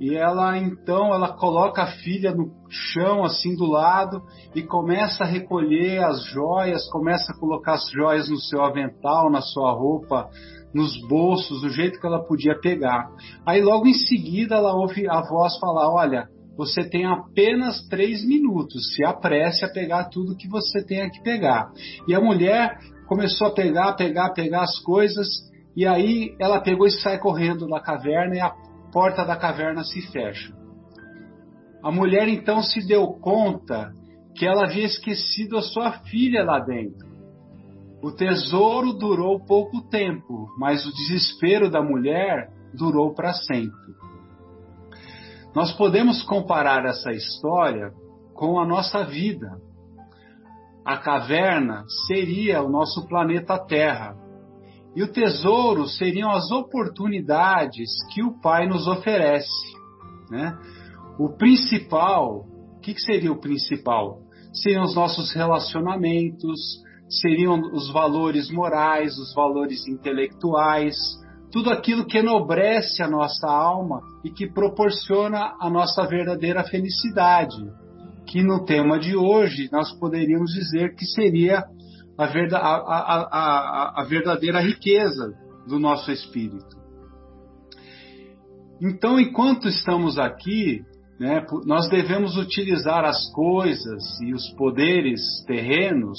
E 0.00 0.14
ela 0.14 0.58
então 0.58 1.14
ela 1.14 1.36
coloca 1.36 1.82
a 1.82 1.92
filha 2.02 2.32
no 2.32 2.50
chão 2.68 3.24
assim 3.24 3.54
do 3.56 3.64
lado 3.64 4.22
e 4.54 4.62
começa 4.62 5.24
a 5.24 5.26
recolher 5.26 6.04
as 6.04 6.22
joias, 6.26 6.86
começa 6.90 7.32
a 7.32 7.38
colocar 7.38 7.74
as 7.74 7.90
joias 7.90 8.28
no 8.28 8.36
seu 8.36 8.62
avental, 8.62 9.30
na 9.30 9.40
sua 9.40 9.72
roupa, 9.72 10.28
nos 10.74 11.00
bolsos, 11.08 11.60
do 11.62 11.70
jeito 11.70 12.00
que 12.00 12.06
ela 12.06 12.22
podia 12.22 12.58
pegar. 12.58 13.08
Aí 13.46 13.62
logo 13.62 13.86
em 13.86 13.94
seguida 13.94 14.56
ela 14.56 14.74
ouve 14.74 15.08
a 15.08 15.20
voz 15.22 15.58
falar: 15.58 15.92
Olha, 15.92 16.28
você 16.56 16.88
tem 16.88 17.04
apenas 17.04 17.86
três 17.88 18.26
minutos. 18.26 18.94
Se 18.94 19.04
apresse 19.04 19.64
a 19.64 19.68
pegar 19.68 20.04
tudo 20.04 20.36
que 20.36 20.48
você 20.48 20.84
tenha 20.84 21.10
que 21.10 21.22
pegar. 21.22 21.70
E 22.08 22.14
a 22.14 22.20
mulher 22.20 22.78
começou 23.06 23.48
a 23.48 23.54
pegar, 23.54 23.94
pegar, 23.94 24.30
pegar 24.30 24.62
as 24.62 24.78
coisas. 24.80 25.26
E 25.76 25.86
aí 25.86 26.34
ela 26.40 26.60
pegou 26.60 26.86
e 26.86 26.90
sai 26.90 27.18
correndo 27.18 27.68
da 27.68 27.80
caverna 27.80 28.34
e 28.34 28.40
a 28.40 28.50
porta 28.90 29.24
da 29.24 29.36
caverna 29.36 29.84
se 29.84 30.00
fecha. 30.10 30.54
A 31.82 31.92
mulher 31.92 32.26
então 32.28 32.62
se 32.62 32.86
deu 32.86 33.06
conta 33.20 33.92
que 34.34 34.46
ela 34.46 34.64
havia 34.64 34.86
esquecido 34.86 35.56
a 35.56 35.62
sua 35.62 35.92
filha 36.04 36.42
lá 36.42 36.58
dentro. 36.58 37.05
O 38.02 38.12
tesouro 38.12 38.92
durou 38.92 39.44
pouco 39.44 39.82
tempo, 39.88 40.48
mas 40.58 40.86
o 40.86 40.92
desespero 40.92 41.70
da 41.70 41.82
mulher 41.82 42.50
durou 42.74 43.14
para 43.14 43.32
sempre. 43.32 43.94
Nós 45.54 45.72
podemos 45.72 46.22
comparar 46.22 46.84
essa 46.84 47.10
história 47.12 47.90
com 48.34 48.60
a 48.60 48.66
nossa 48.66 49.02
vida. 49.04 49.50
A 50.84 50.98
caverna 50.98 51.84
seria 52.06 52.62
o 52.62 52.68
nosso 52.68 53.08
planeta 53.08 53.58
Terra. 53.58 54.14
E 54.94 55.02
o 55.02 55.10
tesouro 55.10 55.86
seriam 55.86 56.30
as 56.30 56.50
oportunidades 56.50 57.90
que 58.12 58.22
o 58.22 58.38
Pai 58.40 58.66
nos 58.68 58.86
oferece. 58.86 59.74
Né? 60.30 60.56
O 61.18 61.30
principal, 61.30 62.46
o 62.76 62.80
que, 62.80 62.92
que 62.92 63.00
seria 63.00 63.32
o 63.32 63.40
principal? 63.40 64.20
Seriam 64.52 64.84
os 64.84 64.94
nossos 64.94 65.32
relacionamentos, 65.32 66.60
seriam 67.08 67.60
os 67.72 67.90
valores 67.92 68.50
morais, 68.50 69.16
os 69.18 69.32
valores 69.34 69.86
intelectuais, 69.86 70.96
tudo 71.52 71.70
aquilo 71.70 72.06
que 72.06 72.18
enobrece 72.18 73.02
a 73.02 73.08
nossa 73.08 73.48
alma 73.48 74.00
e 74.24 74.30
que 74.30 74.50
proporciona 74.50 75.54
a 75.60 75.70
nossa 75.70 76.06
verdadeira 76.06 76.64
felicidade, 76.64 77.56
que 78.26 78.42
no 78.42 78.64
tema 78.64 78.98
de 78.98 79.16
hoje 79.16 79.68
nós 79.70 79.92
poderíamos 79.98 80.52
dizer 80.52 80.94
que 80.94 81.06
seria 81.06 81.64
a, 82.18 82.26
verda, 82.26 82.58
a, 82.58 82.76
a, 82.76 84.02
a 84.02 84.04
verdadeira 84.04 84.60
riqueza 84.60 85.32
do 85.68 85.78
nosso 85.78 86.10
espírito. 86.10 86.76
Então, 88.80 89.18
enquanto 89.18 89.68
estamos 89.68 90.18
aqui, 90.18 90.82
né, 91.18 91.46
nós 91.64 91.88
devemos 91.88 92.36
utilizar 92.36 93.04
as 93.04 93.32
coisas 93.32 94.20
e 94.20 94.34
os 94.34 94.50
poderes 94.54 95.20
terrenos 95.46 96.18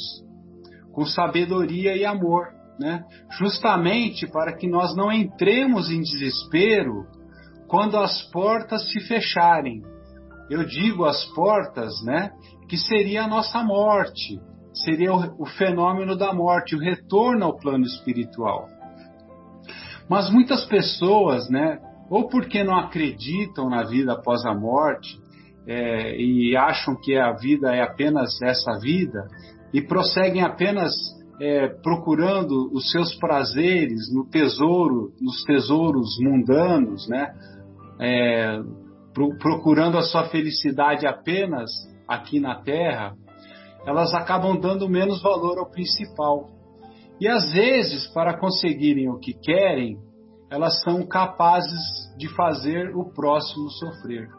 com 0.98 1.06
sabedoria 1.06 1.96
e 1.96 2.04
amor 2.04 2.58
né? 2.80 3.04
justamente 3.38 4.28
para 4.28 4.56
que 4.56 4.68
nós 4.68 4.96
não 4.96 5.12
entremos 5.12 5.92
em 5.92 6.02
desespero 6.02 7.06
quando 7.68 7.98
as 7.98 8.24
portas 8.32 8.90
se 8.92 9.00
fecharem. 9.02 9.84
Eu 10.50 10.66
digo 10.66 11.06
as 11.06 11.24
portas, 11.34 11.94
né, 12.04 12.32
que 12.68 12.78
seria 12.78 13.24
a 13.24 13.28
nossa 13.28 13.62
morte, 13.64 14.40
seria 14.74 15.14
o, 15.14 15.44
o 15.44 15.46
fenômeno 15.46 16.16
da 16.16 16.34
morte, 16.34 16.76
o 16.76 16.80
retorno 16.80 17.46
ao 17.46 17.58
plano 17.58 17.84
espiritual. 17.84 18.68
Mas 20.10 20.30
muitas 20.30 20.64
pessoas, 20.66 21.50
né, 21.50 21.80
ou 22.10 22.30
porque 22.30 22.64
não 22.64 22.78
acreditam 22.78 23.70
na 23.70 23.84
vida 23.84 24.14
após 24.14 24.46
a 24.46 24.54
morte 24.54 25.20
é, 25.68 26.16
e 26.16 26.56
acham 26.56 26.96
que 26.96 27.18
a 27.18 27.34
vida 27.34 27.76
é 27.76 27.82
apenas 27.82 28.42
essa 28.42 28.80
vida 28.80 29.28
e 29.74 29.82
prosseguem 29.82 30.42
apenas 30.42 30.94
é, 31.40 31.68
procurando 31.68 32.72
os 32.74 32.92
seus 32.92 33.16
prazeres 33.16 34.12
no 34.14 34.26
tesouro, 34.26 35.12
nos 35.22 35.44
tesouros 35.44 36.18
mundanos, 36.20 37.08
né? 37.08 37.34
É, 38.00 38.60
pro, 39.14 39.38
procurando 39.38 39.98
a 39.98 40.04
sua 40.04 40.26
felicidade 40.30 41.06
apenas 41.06 41.70
aqui 42.08 42.40
na 42.40 42.56
Terra, 42.62 43.16
elas 43.86 44.14
acabam 44.14 44.60
dando 44.60 44.90
menos 44.90 45.22
valor 45.22 45.60
ao 45.60 45.70
principal. 45.70 46.50
E 47.20 47.28
às 47.28 47.52
vezes, 47.52 48.08
para 48.14 48.38
conseguirem 48.38 49.10
o 49.10 49.18
que 49.18 49.34
querem, 49.34 49.98
elas 50.50 50.82
são 50.82 51.06
capazes 51.06 51.82
de 52.18 52.30
fazer 52.36 52.96
o 52.96 53.12
próximo 53.12 53.70
sofrer. 53.72 54.30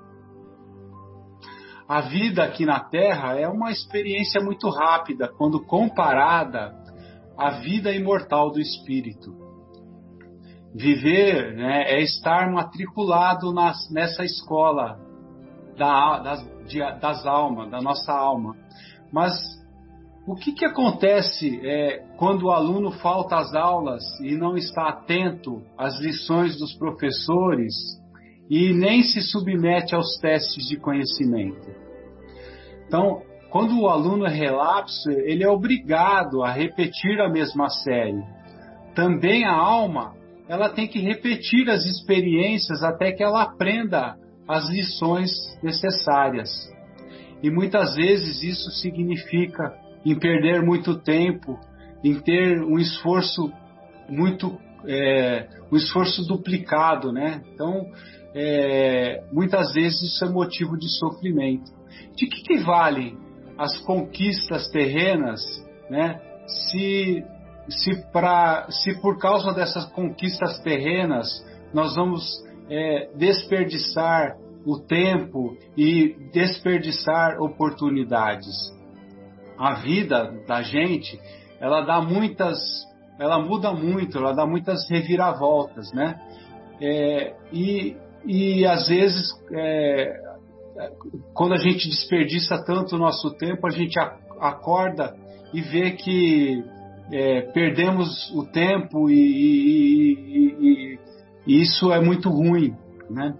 A 1.88 2.02
vida 2.02 2.44
aqui 2.44 2.66
na 2.66 2.80
Terra 2.80 3.40
é 3.40 3.48
uma 3.48 3.70
experiência 3.70 4.42
muito 4.42 4.68
rápida 4.68 5.26
quando 5.26 5.64
comparada 5.64 6.76
à 7.36 7.60
vida 7.60 7.90
imortal 7.90 8.50
do 8.50 8.60
espírito. 8.60 9.32
Viver 10.74 11.56
né, 11.56 11.84
é 11.90 12.02
estar 12.02 12.52
matriculado 12.52 13.54
nas, 13.54 13.90
nessa 13.90 14.22
escola 14.22 15.00
da, 15.78 16.18
das, 16.18 16.66
de, 16.66 16.78
das 17.00 17.24
almas, 17.24 17.70
da 17.70 17.80
nossa 17.80 18.12
alma. 18.12 18.54
Mas 19.10 19.32
o 20.26 20.34
que, 20.34 20.52
que 20.52 20.66
acontece 20.66 21.58
é, 21.64 22.04
quando 22.18 22.44
o 22.44 22.50
aluno 22.50 22.90
falta 22.90 23.38
às 23.38 23.54
aulas 23.54 24.04
e 24.20 24.36
não 24.36 24.58
está 24.58 24.90
atento 24.90 25.62
às 25.78 25.98
lições 26.00 26.58
dos 26.58 26.74
professores 26.74 27.97
e 28.48 28.72
nem 28.72 29.02
se 29.02 29.20
submete 29.20 29.94
aos 29.94 30.16
testes 30.18 30.66
de 30.66 30.76
conhecimento? 30.76 31.68
Então, 32.86 33.22
quando 33.50 33.80
o 33.80 33.88
aluno 33.88 34.26
é 34.26 34.30
relapso, 34.30 35.10
ele 35.10 35.44
é 35.44 35.48
obrigado 35.48 36.42
a 36.42 36.52
repetir 36.52 37.20
a 37.20 37.28
mesma 37.28 37.68
série. 37.68 38.22
Também 38.94 39.44
a 39.44 39.52
alma, 39.52 40.14
ela 40.48 40.68
tem 40.68 40.88
que 40.88 40.98
repetir 40.98 41.68
as 41.68 41.84
experiências 41.84 42.82
até 42.82 43.12
que 43.12 43.22
ela 43.22 43.42
aprenda 43.42 44.16
as 44.46 44.68
lições 44.70 45.30
necessárias. 45.62 46.48
E 47.42 47.50
muitas 47.50 47.94
vezes 47.94 48.42
isso 48.42 48.70
significa 48.70 49.74
em 50.04 50.18
perder 50.18 50.62
muito 50.62 50.98
tempo, 50.98 51.58
em 52.02 52.18
ter 52.20 52.62
um 52.62 52.78
esforço 52.78 53.52
muito 54.08 54.58
é, 54.86 55.48
um 55.70 55.76
esforço 55.76 56.26
duplicado, 56.26 57.12
né? 57.12 57.42
Então, 57.52 57.86
é, 58.40 59.24
muitas 59.32 59.72
vezes 59.72 60.00
isso 60.02 60.24
é 60.24 60.28
motivo 60.28 60.78
de 60.78 60.88
sofrimento. 60.88 61.72
De 62.14 62.26
que, 62.26 62.42
que 62.42 62.58
valem 62.58 63.18
as 63.58 63.76
conquistas 63.78 64.68
terrenas, 64.70 65.40
né? 65.90 66.20
Se 66.46 67.24
se, 67.68 67.94
pra, 68.12 68.66
se 68.70 69.00
por 69.00 69.18
causa 69.18 69.52
dessas 69.52 69.84
conquistas 69.92 70.58
terrenas 70.60 71.28
nós 71.72 71.94
vamos 71.94 72.24
é, 72.70 73.10
desperdiçar 73.14 74.36
o 74.64 74.78
tempo 74.78 75.56
e 75.76 76.16
desperdiçar 76.32 77.40
oportunidades. 77.40 78.54
A 79.58 79.74
vida 79.74 80.32
da 80.46 80.62
gente, 80.62 81.18
ela 81.60 81.82
dá 81.82 82.00
muitas, 82.00 82.58
ela 83.18 83.38
muda 83.38 83.72
muito, 83.72 84.18
ela 84.18 84.32
dá 84.32 84.46
muitas 84.46 84.88
reviravoltas, 84.88 85.92
né? 85.92 86.18
É, 86.80 87.34
e, 87.52 87.96
e 88.24 88.66
às 88.66 88.88
vezes, 88.88 89.30
é, 89.52 90.20
quando 91.34 91.54
a 91.54 91.58
gente 91.58 91.88
desperdiça 91.88 92.62
tanto 92.64 92.96
o 92.96 92.98
nosso 92.98 93.30
tempo, 93.36 93.66
a 93.66 93.70
gente 93.70 93.98
acorda 94.40 95.14
e 95.52 95.60
vê 95.60 95.92
que 95.92 96.62
é, 97.12 97.42
perdemos 97.52 98.30
o 98.34 98.44
tempo 98.44 99.08
e, 99.08 99.14
e, 99.14 100.14
e, 100.60 100.98
e, 101.46 101.62
isso 101.62 101.92
é 101.92 102.00
muito 102.00 102.28
ruim, 102.28 102.74
né? 103.08 103.34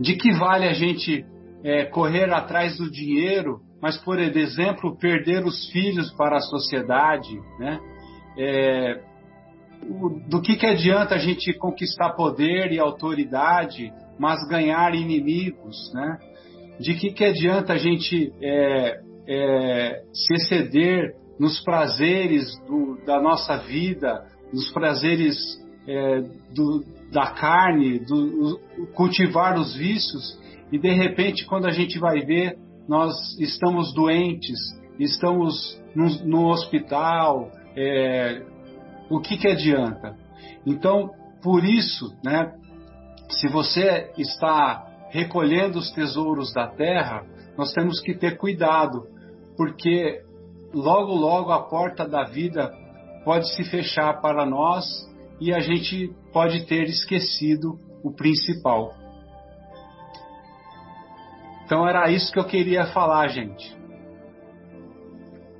De 0.00 0.16
que 0.16 0.32
vale 0.32 0.66
a 0.66 0.72
gente 0.72 1.24
é, 1.62 1.84
correr 1.84 2.32
atrás 2.32 2.76
do 2.76 2.90
dinheiro, 2.90 3.60
mas, 3.80 3.96
por 3.98 4.18
exemplo, 4.18 4.96
perder 4.98 5.44
os 5.44 5.70
filhos 5.70 6.12
para 6.12 6.38
a 6.38 6.40
sociedade, 6.40 7.40
né? 7.58 7.78
É, 8.36 9.00
do 10.28 10.40
que, 10.40 10.56
que 10.56 10.66
adianta 10.66 11.14
a 11.14 11.18
gente 11.18 11.52
conquistar 11.54 12.10
poder 12.14 12.72
e 12.72 12.78
autoridade, 12.78 13.92
mas 14.18 14.46
ganhar 14.48 14.94
inimigos, 14.94 15.92
né? 15.92 16.18
De 16.78 16.94
que, 16.94 17.12
que 17.12 17.24
adianta 17.24 17.72
a 17.72 17.78
gente 17.78 18.32
é, 18.42 19.00
é, 19.28 20.02
se 20.12 20.34
exceder 20.34 21.14
nos 21.38 21.60
prazeres 21.62 22.58
do, 22.66 22.98
da 23.04 23.20
nossa 23.20 23.58
vida, 23.58 24.24
nos 24.52 24.70
prazeres 24.72 25.36
é, 25.86 26.20
do, 26.54 26.84
da 27.12 27.30
carne, 27.32 27.98
do, 28.00 28.60
cultivar 28.94 29.58
os 29.58 29.74
vícios, 29.74 30.38
e 30.72 30.78
de 30.78 30.92
repente, 30.92 31.44
quando 31.46 31.66
a 31.66 31.70
gente 31.70 31.98
vai 31.98 32.20
ver, 32.20 32.56
nós 32.88 33.14
estamos 33.38 33.92
doentes, 33.94 34.58
estamos 34.98 35.80
no, 35.94 36.06
no 36.24 36.48
hospital, 36.48 37.50
é, 37.76 38.42
o 39.10 39.20
que, 39.20 39.36
que 39.36 39.48
adianta? 39.48 40.16
Então, 40.66 41.10
por 41.42 41.64
isso, 41.64 42.16
né, 42.24 42.52
se 43.28 43.48
você 43.48 44.10
está 44.16 44.86
recolhendo 45.10 45.78
os 45.78 45.90
tesouros 45.90 46.52
da 46.52 46.66
terra, 46.66 47.24
nós 47.56 47.72
temos 47.72 48.00
que 48.00 48.14
ter 48.14 48.36
cuidado, 48.36 49.06
porque 49.56 50.22
logo, 50.72 51.12
logo 51.12 51.52
a 51.52 51.62
porta 51.62 52.08
da 52.08 52.24
vida 52.24 52.72
pode 53.24 53.54
se 53.54 53.64
fechar 53.64 54.20
para 54.20 54.44
nós 54.44 54.84
e 55.40 55.52
a 55.52 55.60
gente 55.60 56.12
pode 56.32 56.66
ter 56.66 56.84
esquecido 56.84 57.78
o 58.02 58.12
principal. 58.12 58.94
Então 61.64 61.88
era 61.88 62.10
isso 62.10 62.32
que 62.32 62.38
eu 62.38 62.44
queria 62.44 62.86
falar, 62.86 63.28
gente. 63.28 63.74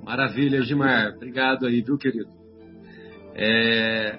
Maravilha, 0.03 0.61
Gilmar. 0.61 1.13
Obrigado 1.15 1.65
aí, 1.65 1.81
viu, 1.81 1.97
querido? 1.97 2.44
É... 3.35 4.17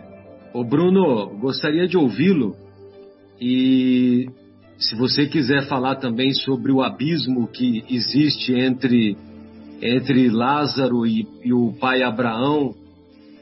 O 0.55 0.65
Bruno, 0.65 1.37
gostaria 1.39 1.87
de 1.87 1.97
ouvi-lo 1.97 2.57
e 3.41 4.27
se 4.79 4.95
você 4.95 5.27
quiser 5.27 5.67
falar 5.69 5.97
também 5.97 6.33
sobre 6.33 6.73
o 6.73 6.83
abismo 6.83 7.47
que 7.49 7.85
existe 7.91 8.53
entre 8.53 9.17
entre 9.83 10.31
Lázaro 10.31 11.07
e, 11.07 11.27
e 11.45 11.53
o 11.53 11.73
pai 11.79 12.03
Abraão 12.03 12.75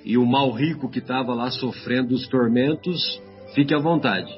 e 0.05 0.19
o 0.19 0.27
mal 0.27 0.51
rico 0.51 0.91
que 0.91 0.99
estava 0.99 1.33
lá 1.33 1.51
sofrendo 1.51 2.15
os 2.15 2.27
tormentos, 2.29 3.21
fique 3.55 3.73
à 3.73 3.79
vontade. 3.79 4.31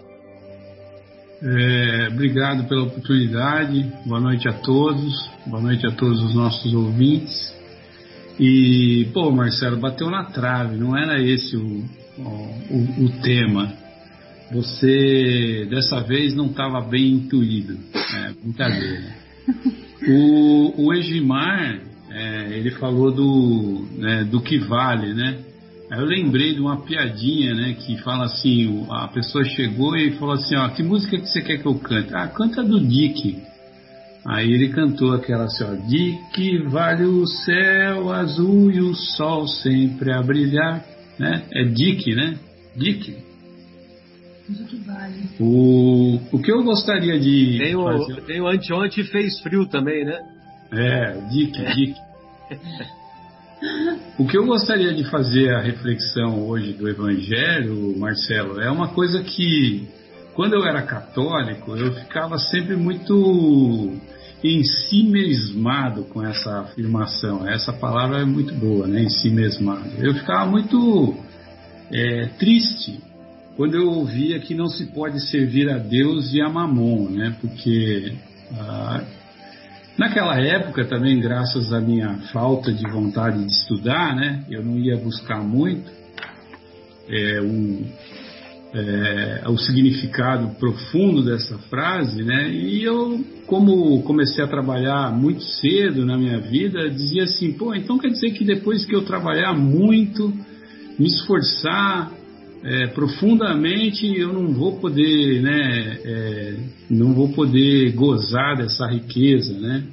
É, 1.42 2.08
obrigado 2.12 2.68
pela 2.68 2.84
oportunidade. 2.84 3.92
Boa 4.06 4.20
noite 4.20 4.48
a 4.48 4.52
todos. 4.52 5.30
Boa 5.46 5.62
noite 5.62 5.86
a 5.86 5.90
todos 5.90 6.22
os 6.22 6.34
nossos 6.34 6.72
ouvintes. 6.72 7.55
E, 8.38 9.08
pô, 9.14 9.30
Marcelo, 9.30 9.78
bateu 9.78 10.10
na 10.10 10.24
trave, 10.24 10.76
não 10.76 10.96
era 10.96 11.20
esse 11.22 11.56
o, 11.56 11.84
o, 12.18 13.04
o 13.04 13.08
tema. 13.22 13.72
Você, 14.52 15.66
dessa 15.70 16.00
vez, 16.00 16.34
não 16.34 16.46
estava 16.46 16.80
bem 16.80 17.12
intuído. 17.12 17.78
É, 17.94 18.32
brincadeira. 18.42 19.16
O, 20.08 20.86
o 20.86 20.94
Egimar, 20.94 21.80
é, 22.10 22.58
ele 22.58 22.70
falou 22.72 23.10
do, 23.10 23.88
né, 23.96 24.24
do 24.24 24.40
que 24.40 24.58
vale, 24.58 25.14
né? 25.14 25.38
Aí 25.90 25.98
eu 25.98 26.04
lembrei 26.04 26.54
de 26.54 26.60
uma 26.60 26.82
piadinha, 26.82 27.54
né, 27.54 27.74
que 27.74 27.96
fala 27.98 28.26
assim, 28.26 28.86
a 28.90 29.08
pessoa 29.08 29.44
chegou 29.44 29.96
e 29.96 30.12
falou 30.12 30.34
assim, 30.34 30.56
ó, 30.56 30.68
que 30.68 30.82
música 30.82 31.18
que 31.18 31.26
você 31.26 31.40
quer 31.40 31.58
que 31.58 31.66
eu 31.66 31.74
cante? 31.76 32.14
Ah, 32.14 32.28
canta 32.28 32.62
do 32.62 32.80
Dick. 32.80 33.36
Aí 34.28 34.52
ele 34.52 34.70
cantou 34.70 35.12
aquela 35.12 35.44
assim, 35.44 35.62
ó, 35.62 35.74
Dick 35.88 36.64
vale 36.64 37.04
o 37.04 37.24
céu 37.26 38.12
azul 38.12 38.72
e 38.72 38.80
o 38.80 38.92
sol 38.92 39.46
sempre 39.46 40.12
a 40.12 40.20
brilhar, 40.20 40.84
né? 41.16 41.44
É 41.52 41.64
Dick, 41.64 42.12
né? 42.14 42.36
Dick. 42.74 43.16
O, 45.40 46.20
o 46.32 46.38
que 46.40 46.52
eu 46.52 46.62
gostaria 46.64 47.18
de. 47.18 47.58
Tem 47.58 47.76
o, 47.76 47.84
fazer... 47.84 48.20
tem 48.22 48.40
o 48.40 48.48
anteontem 48.48 49.04
fez 49.04 49.38
frio 49.40 49.66
também, 49.66 50.04
né? 50.04 50.20
É, 50.72 51.12
Dick, 51.30 51.60
é. 51.60 51.74
Dick. 51.74 51.94
o 54.18 54.26
que 54.26 54.36
eu 54.36 54.44
gostaria 54.44 54.92
de 54.92 55.04
fazer 55.04 55.54
a 55.54 55.60
reflexão 55.60 56.46
hoje 56.46 56.72
do 56.72 56.88
Evangelho, 56.88 57.96
Marcelo, 57.98 58.60
é 58.60 58.70
uma 58.70 58.88
coisa 58.88 59.22
que, 59.22 59.88
quando 60.36 60.52
eu 60.52 60.66
era 60.66 60.82
católico, 60.82 61.74
eu 61.74 61.94
ficava 61.94 62.38
sempre 62.38 62.76
muito 62.76 63.98
em 64.44 64.62
si 64.62 65.02
mesmado 65.02 66.04
com 66.04 66.22
essa 66.22 66.60
afirmação. 66.60 67.48
Essa 67.48 67.72
palavra 67.72 68.20
é 68.20 68.24
muito 68.26 68.54
boa, 68.54 68.86
né? 68.86 69.00
Em 69.00 69.08
si 69.08 69.30
mesmado. 69.30 69.88
Eu 69.98 70.12
ficava 70.12 70.44
muito 70.44 71.16
é, 71.90 72.26
triste 72.38 73.00
quando 73.56 73.76
eu 73.76 73.88
ouvia 73.88 74.38
que 74.38 74.54
não 74.54 74.68
se 74.68 74.84
pode 74.92 75.18
servir 75.30 75.70
a 75.70 75.78
Deus 75.78 76.34
e 76.34 76.42
a 76.42 76.50
Mamon, 76.50 77.08
né? 77.08 77.34
Porque 77.40 78.12
ah, 78.52 79.04
naquela 79.98 80.38
época 80.38 80.84
também, 80.84 81.18
graças 81.18 81.72
à 81.72 81.80
minha 81.80 82.18
falta 82.30 82.70
de 82.70 82.86
vontade 82.90 83.42
de 83.42 83.50
estudar, 83.50 84.14
né? 84.14 84.44
Eu 84.50 84.62
não 84.62 84.76
ia 84.78 84.98
buscar 84.98 85.42
muito 85.42 85.90
é, 87.08 87.40
um, 87.40 87.86
é, 88.74 89.44
o 89.48 89.56
significado 89.56 90.54
profundo 90.58 91.22
dessa 91.22 91.56
frase, 91.70 92.22
né? 92.22 92.50
E 92.50 92.82
eu, 92.82 93.24
como 93.46 94.02
comecei 94.02 94.44
a 94.44 94.48
trabalhar 94.48 95.16
muito 95.16 95.42
cedo 95.42 96.04
na 96.04 96.16
minha 96.16 96.38
vida, 96.38 96.90
dizia 96.90 97.24
assim, 97.24 97.52
pô, 97.52 97.74
então 97.74 97.98
quer 97.98 98.08
dizer 98.08 98.32
que 98.32 98.44
depois 98.44 98.84
que 98.84 98.94
eu 98.94 99.02
trabalhar 99.02 99.54
muito, 99.54 100.32
me 100.98 101.06
esforçar 101.06 102.12
é, 102.64 102.88
profundamente 102.88 104.06
eu 104.18 104.32
não 104.32 104.52
vou 104.52 104.78
poder, 104.80 105.40
né, 105.40 105.98
é, 106.04 106.54
não 106.90 107.14
vou 107.14 107.28
poder 107.28 107.92
gozar 107.92 108.56
dessa 108.56 108.86
riqueza, 108.86 109.58
né? 109.58 109.84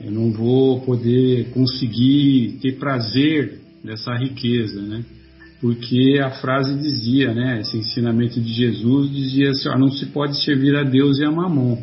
Eu 0.00 0.12
não 0.12 0.30
vou 0.30 0.80
poder 0.80 1.50
conseguir 1.50 2.58
ter 2.62 2.78
prazer 2.78 3.60
dessa 3.82 4.14
riqueza, 4.14 4.80
né? 4.80 5.04
Porque 5.60 6.20
a 6.22 6.30
frase 6.30 6.78
dizia, 6.78 7.34
né, 7.34 7.60
esse 7.60 7.76
ensinamento 7.76 8.40
de 8.40 8.52
Jesus 8.52 9.10
dizia 9.10 9.50
assim, 9.50 9.68
não 9.70 9.90
se 9.90 10.06
pode 10.06 10.42
servir 10.44 10.76
a 10.76 10.84
Deus 10.84 11.18
e 11.18 11.24
a 11.24 11.30
mamon. 11.30 11.78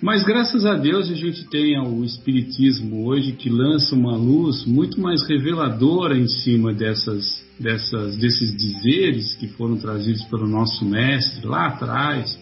Mas 0.00 0.24
graças 0.24 0.66
a 0.66 0.74
Deus 0.74 1.08
a 1.10 1.14
gente 1.14 1.48
tem 1.48 1.78
o 1.78 2.02
Espiritismo 2.02 3.06
hoje 3.06 3.32
que 3.32 3.48
lança 3.48 3.94
uma 3.94 4.16
luz 4.16 4.64
muito 4.66 5.00
mais 5.00 5.22
reveladora 5.28 6.18
em 6.18 6.26
cima 6.26 6.72
dessas, 6.72 7.24
dessas, 7.60 8.16
desses 8.16 8.56
dizeres 8.56 9.34
que 9.34 9.46
foram 9.48 9.76
trazidos 9.76 10.24
pelo 10.24 10.48
nosso 10.48 10.84
mestre 10.84 11.46
lá 11.46 11.68
atrás, 11.68 12.36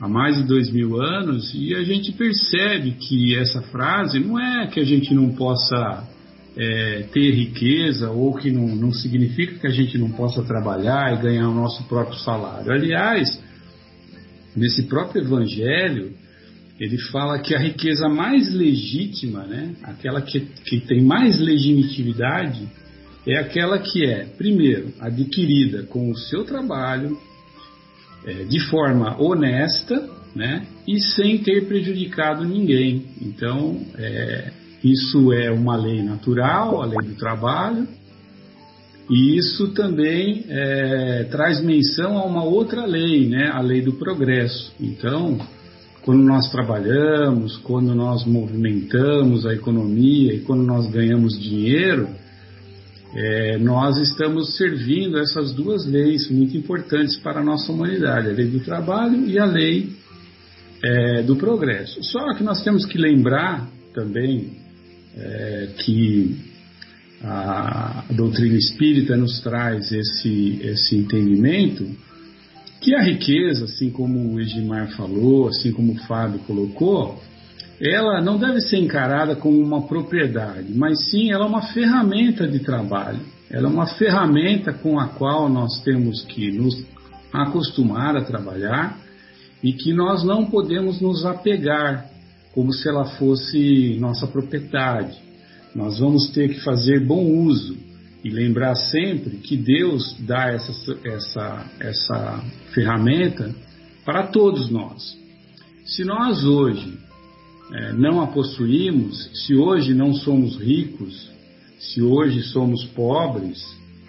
há 0.00 0.08
mais 0.08 0.36
de 0.36 0.42
dois 0.42 0.72
mil 0.72 1.00
anos, 1.00 1.54
e 1.54 1.72
a 1.74 1.84
gente 1.84 2.10
percebe 2.10 2.92
que 2.92 3.36
essa 3.36 3.62
frase 3.62 4.18
não 4.18 4.36
é 4.36 4.66
que 4.66 4.80
a 4.80 4.84
gente 4.84 5.14
não 5.14 5.30
possa 5.34 6.13
é, 6.56 7.04
ter 7.12 7.32
riqueza 7.32 8.10
ou 8.10 8.34
que 8.34 8.50
não, 8.50 8.66
não 8.76 8.92
significa 8.92 9.58
que 9.58 9.66
a 9.66 9.70
gente 9.70 9.98
não 9.98 10.10
possa 10.10 10.42
trabalhar 10.42 11.14
e 11.14 11.22
ganhar 11.22 11.48
o 11.48 11.54
nosso 11.54 11.82
próprio 11.84 12.18
salário. 12.18 12.72
Aliás, 12.72 13.42
nesse 14.56 14.84
próprio 14.84 15.22
Evangelho, 15.22 16.12
ele 16.78 16.98
fala 17.10 17.38
que 17.38 17.54
a 17.54 17.58
riqueza 17.58 18.08
mais 18.08 18.52
legítima, 18.52 19.44
né, 19.44 19.74
aquela 19.82 20.20
que, 20.20 20.40
que 20.40 20.80
tem 20.80 21.02
mais 21.02 21.38
legitimidade, 21.38 22.68
é 23.26 23.38
aquela 23.38 23.78
que 23.78 24.04
é, 24.04 24.24
primeiro, 24.36 24.92
adquirida 25.00 25.84
com 25.84 26.10
o 26.10 26.16
seu 26.16 26.44
trabalho, 26.44 27.18
é, 28.26 28.44
de 28.44 28.60
forma 28.60 29.20
honesta, 29.20 30.08
né, 30.34 30.66
e 30.86 31.00
sem 31.00 31.38
ter 31.38 31.66
prejudicado 31.66 32.44
ninguém. 32.44 33.06
Então, 33.20 33.80
é, 33.96 34.50
isso 34.84 35.32
é 35.32 35.50
uma 35.50 35.76
lei 35.76 36.02
natural, 36.02 36.82
a 36.82 36.86
lei 36.86 36.98
do 37.08 37.14
trabalho, 37.14 37.88
e 39.10 39.36
isso 39.36 39.68
também 39.68 40.44
é, 40.48 41.24
traz 41.30 41.62
menção 41.62 42.18
a 42.18 42.24
uma 42.24 42.44
outra 42.44 42.84
lei, 42.84 43.26
né, 43.26 43.50
a 43.50 43.60
lei 43.60 43.80
do 43.80 43.94
progresso. 43.94 44.74
Então, 44.78 45.38
quando 46.02 46.22
nós 46.22 46.50
trabalhamos, 46.50 47.56
quando 47.58 47.94
nós 47.94 48.26
movimentamos 48.26 49.46
a 49.46 49.54
economia 49.54 50.34
e 50.34 50.40
quando 50.40 50.62
nós 50.62 50.86
ganhamos 50.90 51.38
dinheiro, 51.40 52.08
é, 53.14 53.58
nós 53.58 53.96
estamos 53.98 54.56
servindo 54.56 55.18
essas 55.18 55.52
duas 55.52 55.86
leis 55.86 56.30
muito 56.30 56.56
importantes 56.56 57.16
para 57.16 57.40
a 57.40 57.44
nossa 57.44 57.72
humanidade, 57.72 58.28
a 58.28 58.32
lei 58.32 58.46
do 58.46 58.60
trabalho 58.60 59.26
e 59.26 59.38
a 59.38 59.46
lei 59.46 59.92
é, 60.82 61.22
do 61.22 61.36
progresso. 61.36 62.02
Só 62.02 62.34
que 62.34 62.42
nós 62.42 62.62
temos 62.62 62.84
que 62.84 62.98
lembrar 62.98 63.66
também 63.94 64.63
é, 65.16 65.68
que 65.78 66.36
a, 67.22 68.04
doutrina 68.10 68.56
espírita 68.56 69.16
nos 69.16 69.40
traz 69.40 69.90
esse, 69.92 70.60
esse 70.62 70.96
entendimento 70.96 71.88
que 72.80 72.94
a 72.94 73.02
riqueza, 73.02 73.64
assim 73.64 73.90
como 73.90 74.34
o 74.34 74.40
Edmar 74.40 74.94
falou, 74.94 75.48
assim 75.48 75.72
como 75.72 75.92
o 75.92 75.98
Fábio 76.06 76.40
colocou, 76.40 77.18
ela 77.80 78.20
não 78.20 78.36
deve 78.38 78.60
ser 78.60 78.76
encarada 78.76 79.34
como 79.34 79.58
uma 79.58 79.86
propriedade, 79.86 80.70
mas 80.74 81.10
sim 81.10 81.32
ela 81.32 81.46
é 81.46 81.48
uma 81.48 81.62
ferramenta 81.72 82.46
de 82.46 82.58
trabalho. 82.58 83.20
Ela 83.50 83.68
é 83.68 83.70
uma 83.70 83.86
ferramenta 83.86 84.72
com 84.72 84.98
a 84.98 85.08
qual 85.08 85.48
nós 85.48 85.82
temos 85.82 86.24
que 86.24 86.50
nos 86.50 86.84
acostumar 87.32 88.16
a 88.16 88.24
trabalhar 88.24 88.98
e 89.62 89.72
que 89.72 89.94
nós 89.94 90.22
não 90.22 90.46
podemos 90.46 91.00
nos 91.00 91.24
apegar 91.24 92.06
como 92.54 92.72
se 92.72 92.88
ela 92.88 93.04
fosse 93.04 93.96
nossa 93.98 94.26
propriedade. 94.28 95.18
Nós 95.74 95.98
vamos 95.98 96.28
ter 96.30 96.48
que 96.48 96.60
fazer 96.60 97.04
bom 97.04 97.24
uso 97.46 97.76
e 98.22 98.30
lembrar 98.30 98.76
sempre 98.76 99.38
que 99.38 99.56
Deus 99.56 100.16
dá 100.20 100.50
essa, 100.50 100.98
essa, 101.04 101.66
essa 101.80 102.44
ferramenta 102.72 103.54
para 104.04 104.28
todos 104.28 104.70
nós. 104.70 105.18
Se 105.84 106.04
nós 106.04 106.44
hoje 106.44 106.96
é, 107.72 107.92
não 107.92 108.20
a 108.20 108.28
possuímos, 108.28 109.30
se 109.34 109.54
hoje 109.54 109.92
não 109.92 110.14
somos 110.14 110.56
ricos, 110.56 111.28
se 111.78 112.00
hoje 112.00 112.42
somos 112.44 112.84
pobres, 112.84 113.62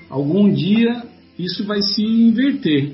algum 0.09 0.53
dia 0.53 1.03
isso 1.37 1.63
vai 1.65 1.81
se 1.81 2.03
inverter. 2.03 2.93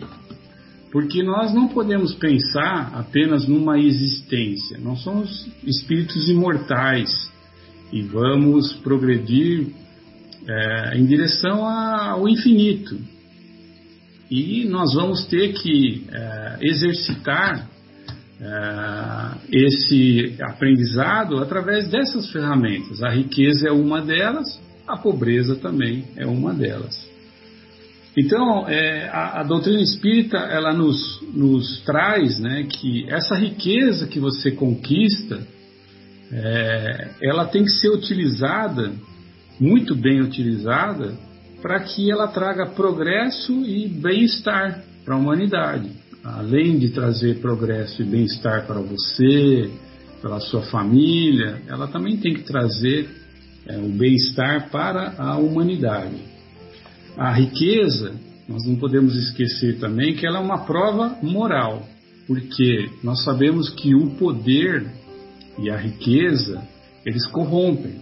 Porque 0.92 1.24
nós 1.24 1.54
não 1.54 1.70
podemos 1.70 2.14
pensar 2.16 2.92
apenas 2.94 3.48
numa 3.48 3.80
existência, 3.80 4.78
nós 4.78 5.02
somos 5.02 5.50
espíritos 5.64 6.28
imortais 6.28 7.32
e 7.94 8.02
vamos 8.02 8.74
progredir 8.78 9.68
é, 10.48 10.98
em 10.98 11.06
direção 11.06 11.66
ao 11.66 12.28
infinito. 12.28 13.00
E 14.30 14.66
nós 14.66 14.94
vamos 14.94 15.26
ter 15.26 15.54
que 15.54 16.08
é, 16.12 16.58
exercitar 16.62 17.70
é, 18.40 19.32
esse 19.52 20.36
aprendizado 20.42 21.38
através 21.38 21.88
dessas 21.90 22.30
ferramentas. 22.32 23.02
A 23.02 23.10
riqueza 23.10 23.70
é 23.70 23.72
uma 23.72 24.02
delas, 24.02 24.60
a 24.88 24.98
pobreza 24.98 25.56
também 25.56 26.06
é 26.18 26.26
uma 26.26 26.54
delas. 26.54 27.11
Então, 28.18 28.68
é, 28.68 29.08
a, 29.10 29.40
a, 29.40 29.44
doutrina 29.44 29.82
espírita 29.82 30.38
ela 30.38 30.74
nos, 30.74 31.22
nos 31.34 31.82
traz 31.82 32.40
né, 32.40 32.68
que 32.70 33.06
essa 33.10 33.36
riqueza 33.36 34.06
que 34.06 34.20
você 34.20 34.52
conquista, 34.52 35.40
é, 36.32 37.10
ela 37.24 37.46
tem 37.46 37.64
que 37.64 37.72
ser 37.72 37.90
utilizada 37.90 38.92
muito 39.60 39.96
bem 39.96 40.22
utilizada 40.22 41.14
para 41.62 41.80
que 41.82 42.12
ela 42.12 42.28
traga 42.28 42.66
progresso 42.66 43.64
e 43.64 43.88
bem-estar 43.88 44.84
para 45.06 45.16
a 45.16 45.18
humanidade. 45.18 45.92
Além 46.24 46.80
de 46.80 46.90
trazer 46.90 47.40
progresso 47.40 48.02
e 48.02 48.06
bem-estar 48.06 48.66
para 48.66 48.80
você, 48.80 49.70
para 50.22 50.36
a 50.36 50.40
sua 50.40 50.64
família, 50.64 51.62
ela 51.68 51.88
também 51.88 52.18
tem 52.18 52.34
que 52.34 52.44
trazer 52.44 53.08
é, 53.68 53.78
o 53.78 53.90
bem-estar 53.90 54.70
para 54.70 55.14
a 55.18 55.38
humanidade. 55.38 56.31
A 57.18 57.32
riqueza, 57.34 58.14
nós 58.48 58.66
não 58.66 58.76
podemos 58.76 59.16
esquecer 59.16 59.80
também 59.80 60.16
que 60.16 60.26
ela 60.26 60.40
é 60.40 60.42
uma 60.42 60.66
prova 60.66 61.18
moral, 61.22 61.88
porque 62.28 62.90
nós 63.04 63.24
sabemos 63.24 63.70
que 63.70 63.94
o 63.94 64.12
poder 64.12 64.86
e 65.60 65.70
a 65.70 65.78
riqueza, 65.78 66.62
eles 67.06 67.26
corrompem. 67.28 67.96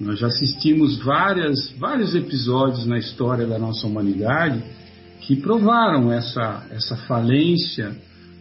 Nós 0.00 0.18
já 0.18 0.28
assistimos 0.28 0.98
várias, 0.98 1.70
vários 1.78 2.14
episódios 2.14 2.86
na 2.86 2.98
história 2.98 3.46
da 3.46 3.58
nossa 3.58 3.86
humanidade 3.86 4.62
que 5.20 5.36
provaram 5.36 6.12
essa, 6.12 6.66
essa 6.70 6.96
falência 6.96 7.94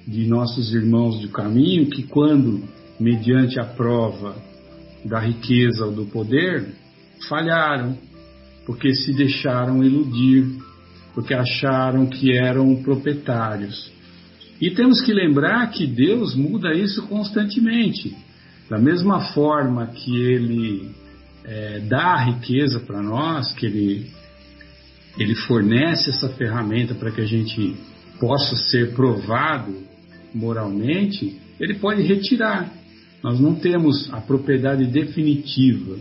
de 0.07 0.25
nossos 0.27 0.73
irmãos 0.73 1.19
do 1.19 1.29
caminho, 1.29 1.89
que 1.89 2.03
quando, 2.03 2.63
mediante 2.99 3.59
a 3.59 3.65
prova 3.65 4.35
da 5.03 5.19
riqueza 5.19 5.85
ou 5.85 5.91
do 5.91 6.05
poder, 6.05 6.73
falharam, 7.27 7.97
porque 8.67 8.93
se 8.93 9.13
deixaram 9.13 9.81
iludir, 9.81 10.45
porque 11.15 11.33
acharam 11.33 12.05
que 12.05 12.37
eram 12.37 12.75
proprietários. 12.83 13.89
E 14.61 14.71
temos 14.71 14.99
que 14.99 15.13
lembrar 15.13 15.71
que 15.71 15.87
Deus 15.87 16.35
muda 16.35 16.73
isso 16.73 17.07
constantemente. 17.07 18.13
Da 18.69 18.77
mesma 18.77 19.21
forma 19.33 19.87
que 19.87 20.13
Ele 20.17 20.91
é, 21.45 21.79
dá 21.87 22.15
a 22.15 22.23
riqueza 22.25 22.81
para 22.81 23.01
nós, 23.01 23.53
que 23.53 23.65
ele, 23.65 24.11
ele 25.17 25.33
fornece 25.33 26.09
essa 26.09 26.27
ferramenta 26.27 26.93
para 26.93 27.09
que 27.09 27.21
a 27.21 27.25
gente 27.25 27.73
possa 28.19 28.57
ser 28.57 28.93
provado 28.93 29.73
moralmente, 30.33 31.39
ele 31.57 31.75
pode 31.75 32.01
retirar. 32.01 32.69
Nós 33.23 33.39
não 33.39 33.55
temos 33.55 34.13
a 34.13 34.19
propriedade 34.19 34.85
definitiva. 34.85 35.97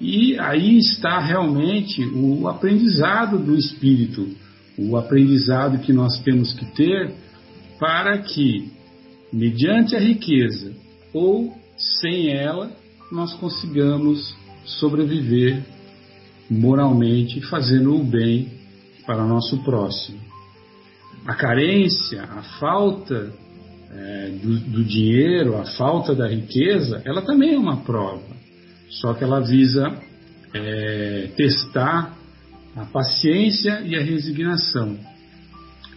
E 0.00 0.38
aí 0.38 0.78
está 0.78 1.18
realmente 1.18 2.04
o 2.04 2.46
aprendizado 2.48 3.38
do 3.38 3.56
espírito, 3.56 4.28
o 4.78 4.96
aprendizado 4.96 5.78
que 5.78 5.92
nós 5.92 6.20
temos 6.20 6.52
que 6.52 6.64
ter 6.66 7.12
para 7.80 8.18
que, 8.18 8.70
mediante 9.32 9.96
a 9.96 10.00
riqueza 10.00 10.72
ou 11.12 11.52
sem 12.00 12.28
ela, 12.28 12.70
nós 13.10 13.34
consigamos 13.34 14.36
sobreviver 14.64 15.64
moralmente, 16.50 17.40
fazendo 17.42 17.94
o 17.94 18.04
bem 18.04 18.48
para 19.06 19.24
o 19.24 19.28
nosso 19.28 19.58
próximo. 19.64 20.18
A 21.26 21.34
carência, 21.34 22.22
a 22.22 22.42
falta 22.58 23.32
é, 23.90 24.30
do, 24.42 24.58
do 24.60 24.84
dinheiro, 24.84 25.56
a 25.56 25.64
falta 25.64 26.14
da 26.14 26.28
riqueza, 26.28 27.02
ela 27.04 27.22
também 27.22 27.54
é 27.54 27.58
uma 27.58 27.78
prova, 27.78 28.37
só 28.88 29.14
que 29.14 29.24
ela 29.24 29.40
visa 29.40 29.96
é, 30.54 31.30
testar 31.36 32.16
a 32.76 32.84
paciência 32.84 33.82
e 33.84 33.96
a 33.96 34.00
resignação. 34.00 34.96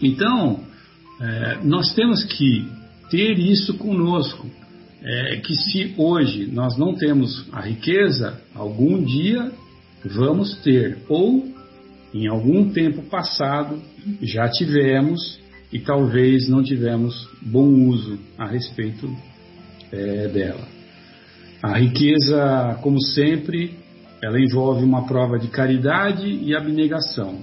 Então, 0.02 0.60
é, 1.20 1.60
nós 1.64 1.94
temos 1.94 2.24
que 2.24 2.68
ter 3.10 3.38
isso 3.38 3.76
conosco. 3.76 4.50
É, 5.04 5.38
que 5.38 5.56
se 5.56 5.96
hoje 5.98 6.46
nós 6.46 6.78
não 6.78 6.94
temos 6.94 7.48
a 7.52 7.62
riqueza, 7.62 8.40
algum 8.54 9.04
dia 9.04 9.52
vamos 10.06 10.58
ter, 10.58 11.00
ou 11.10 11.52
em 12.14 12.28
algum 12.28 12.70
tempo 12.70 13.02
passado 13.04 13.82
já 14.22 14.48
tivemos 14.50 15.40
e 15.74 15.80
talvez 15.80 16.48
não 16.48 16.62
tivemos 16.62 17.28
bom 17.42 17.68
uso 17.88 18.20
a 18.38 18.46
respeito 18.48 19.10
é, 19.92 20.28
dela. 20.28 20.81
A 21.62 21.78
riqueza, 21.78 22.80
como 22.82 23.00
sempre, 23.00 23.76
ela 24.24 24.40
envolve 24.40 24.84
uma 24.84 25.06
prova 25.06 25.38
de 25.38 25.48
caridade 25.48 26.28
e 26.28 26.56
abnegação. 26.56 27.40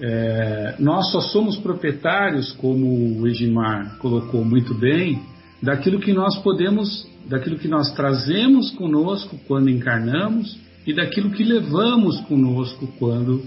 É, 0.00 0.74
nós 0.80 1.12
só 1.12 1.20
somos 1.20 1.56
proprietários, 1.56 2.50
como 2.52 3.20
o 3.20 3.28
Egimar 3.28 3.96
colocou 3.98 4.44
muito 4.44 4.74
bem, 4.74 5.22
daquilo 5.62 6.00
que 6.00 6.12
nós 6.12 6.36
podemos, 6.38 7.08
daquilo 7.28 7.58
que 7.58 7.68
nós 7.68 7.92
trazemos 7.92 8.70
conosco 8.72 9.38
quando 9.46 9.70
encarnamos 9.70 10.58
e 10.84 10.92
daquilo 10.92 11.30
que 11.30 11.44
levamos 11.44 12.20
conosco 12.22 12.88
quando 12.98 13.44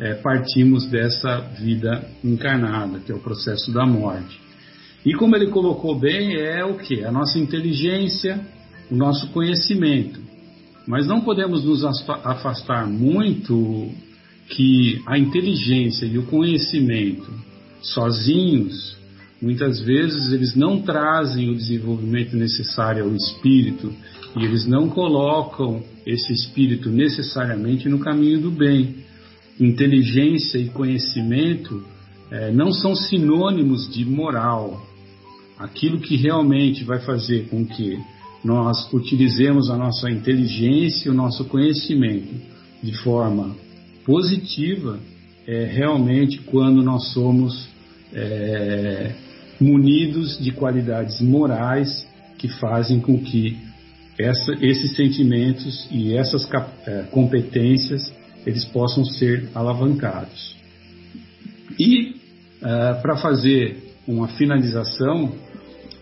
é, 0.00 0.14
partimos 0.14 0.86
dessa 0.86 1.38
vida 1.60 2.02
encarnada, 2.24 3.00
que 3.00 3.12
é 3.12 3.14
o 3.14 3.20
processo 3.20 3.70
da 3.72 3.84
morte. 3.84 4.40
E 5.04 5.12
como 5.14 5.36
ele 5.36 5.48
colocou 5.48 5.98
bem, 5.98 6.36
é 6.36 6.64
o 6.64 6.78
que? 6.78 7.04
A 7.04 7.12
nossa 7.12 7.38
inteligência, 7.38 8.40
o 8.90 8.94
nosso 8.94 9.28
conhecimento. 9.28 10.20
Mas 10.86 11.06
não 11.06 11.20
podemos 11.20 11.64
nos 11.64 11.84
afastar 11.84 12.86
muito 12.86 13.90
que 14.48 15.02
a 15.06 15.18
inteligência 15.18 16.06
e 16.06 16.16
o 16.16 16.24
conhecimento 16.24 17.30
sozinhos, 17.82 18.96
muitas 19.40 19.80
vezes 19.80 20.32
eles 20.32 20.54
não 20.54 20.80
trazem 20.80 21.50
o 21.50 21.54
desenvolvimento 21.54 22.34
necessário 22.36 23.04
ao 23.04 23.14
espírito 23.14 23.92
e 24.36 24.44
eles 24.44 24.66
não 24.66 24.88
colocam 24.88 25.82
esse 26.06 26.32
espírito 26.32 26.88
necessariamente 26.88 27.88
no 27.88 27.98
caminho 27.98 28.40
do 28.40 28.50
bem. 28.50 28.96
Inteligência 29.60 30.58
e 30.58 30.68
conhecimento 30.70 31.84
é, 32.30 32.50
não 32.50 32.72
são 32.72 32.94
sinônimos 32.94 33.92
de 33.92 34.04
moral. 34.04 34.86
Aquilo 35.58 36.00
que 36.00 36.16
realmente 36.16 36.84
vai 36.84 37.00
fazer 37.00 37.48
com 37.48 37.66
que 37.66 37.98
nós 38.44 38.92
utilizemos 38.92 39.70
a 39.70 39.76
nossa 39.76 40.10
inteligência 40.10 41.10
o 41.10 41.14
nosso 41.14 41.44
conhecimento 41.44 42.34
de 42.82 42.92
forma 42.98 43.56
positiva 44.04 44.98
é 45.46 45.64
realmente 45.64 46.38
quando 46.38 46.82
nós 46.82 47.12
somos 47.12 47.68
é, 48.12 49.12
munidos 49.60 50.38
de 50.38 50.52
qualidades 50.52 51.20
morais 51.20 52.06
que 52.38 52.48
fazem 52.48 53.00
com 53.00 53.18
que 53.18 53.56
essa, 54.18 54.52
esses 54.60 54.94
sentimentos 54.94 55.88
e 55.90 56.14
essas 56.14 56.48
é, 56.86 57.02
competências 57.10 58.12
eles 58.46 58.64
possam 58.64 59.04
ser 59.04 59.48
alavancados. 59.54 60.56
E 61.78 62.10
uh, 62.62 63.00
para 63.02 63.16
fazer 63.16 63.76
uma 64.06 64.28
finalização, 64.28 65.32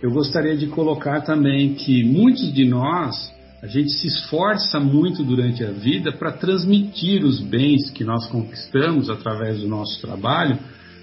eu 0.02 0.10
gostaria 0.10 0.56
de 0.56 0.66
colocar 0.66 1.22
também 1.22 1.74
que 1.74 2.04
muitos 2.04 2.52
de 2.52 2.64
nós, 2.64 3.32
a 3.62 3.66
gente 3.66 3.90
se 3.90 4.06
esforça 4.06 4.78
muito 4.78 5.24
durante 5.24 5.64
a 5.64 5.70
vida 5.70 6.12
para 6.12 6.32
transmitir 6.32 7.24
os 7.24 7.40
bens 7.40 7.90
que 7.90 8.04
nós 8.04 8.26
conquistamos 8.26 9.08
através 9.08 9.60
do 9.60 9.68
nosso 9.68 10.00
trabalho 10.00 10.58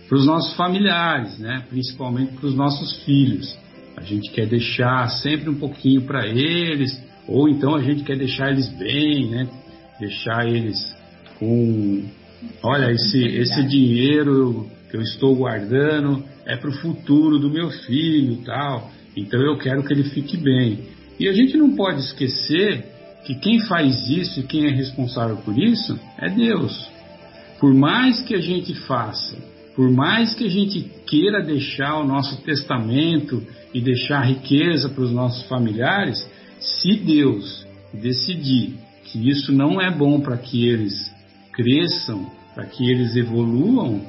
para 0.08 0.18
os 0.18 0.26
nossos 0.26 0.54
familiares, 0.56 1.40
né? 1.40 1.64
principalmente 1.70 2.34
para 2.34 2.46
os 2.46 2.56
nossos 2.56 3.04
filhos. 3.04 3.58
A 3.98 4.02
gente 4.02 4.30
quer 4.32 4.48
deixar 4.48 5.10
sempre 5.10 5.50
um 5.50 5.56
pouquinho 5.56 6.04
para 6.04 6.28
eles, 6.28 7.02
ou 7.28 7.50
então 7.50 7.76
a 7.76 7.82
gente 7.82 8.04
quer 8.04 8.18
deixar 8.18 8.52
eles 8.52 8.70
bem, 8.78 9.30
né? 9.30 9.48
deixar 10.00 10.48
eles 10.48 10.96
com, 11.40 12.04
olha, 12.62 12.92
esse, 12.92 13.24
esse 13.24 13.64
dinheiro 13.64 14.70
que 14.92 14.98
eu 14.98 15.02
estou 15.02 15.36
guardando 15.36 16.24
é 16.46 16.56
para 16.56 16.70
o 16.70 16.74
futuro 16.74 17.40
do 17.40 17.50
meu 17.50 17.70
filho 17.70 18.38
tal. 18.46 18.92
Então 19.16 19.40
eu 19.42 19.58
quero 19.58 19.84
que 19.84 19.94
ele 19.94 20.04
fique 20.06 20.38
bem. 20.38 20.80
E 21.20 21.28
a 21.28 21.34
gente 21.34 21.58
não 21.58 21.76
pode 21.76 22.02
esquecer 22.02 22.86
que 23.24 23.36
quem 23.36 23.60
faz 23.60 24.10
isso 24.10 24.40
e 24.40 24.44
quem 24.44 24.66
é 24.66 24.70
responsável 24.70 25.38
por 25.38 25.58
isso 25.58 26.00
é 26.20 26.30
Deus. 26.30 26.90
Por 27.60 27.74
mais 27.74 28.22
que 28.22 28.36
a 28.36 28.42
gente 28.42 28.74
faça, 28.76 29.38
por 29.76 29.90
mais 29.90 30.34
que 30.34 30.46
a 30.46 30.50
gente 30.50 30.82
queira 31.08 31.42
deixar 31.42 32.00
o 32.00 32.06
nosso 32.06 32.42
testamento 32.42 33.42
e 33.74 33.80
deixar 33.80 34.22
riqueza 34.22 34.90
para 34.90 35.04
os 35.04 35.12
nossos 35.12 35.48
familiares, 35.48 36.28
se 36.60 36.96
Deus 36.96 37.66
decidir 37.94 38.76
que 39.06 39.30
isso 39.30 39.52
não 39.52 39.80
é 39.80 39.90
bom 39.90 40.20
para 40.20 40.38
que 40.38 40.68
eles 40.68 41.12
cresçam, 41.54 42.30
para 42.54 42.66
que 42.66 42.90
eles 42.90 43.16
evoluam, 43.16 44.02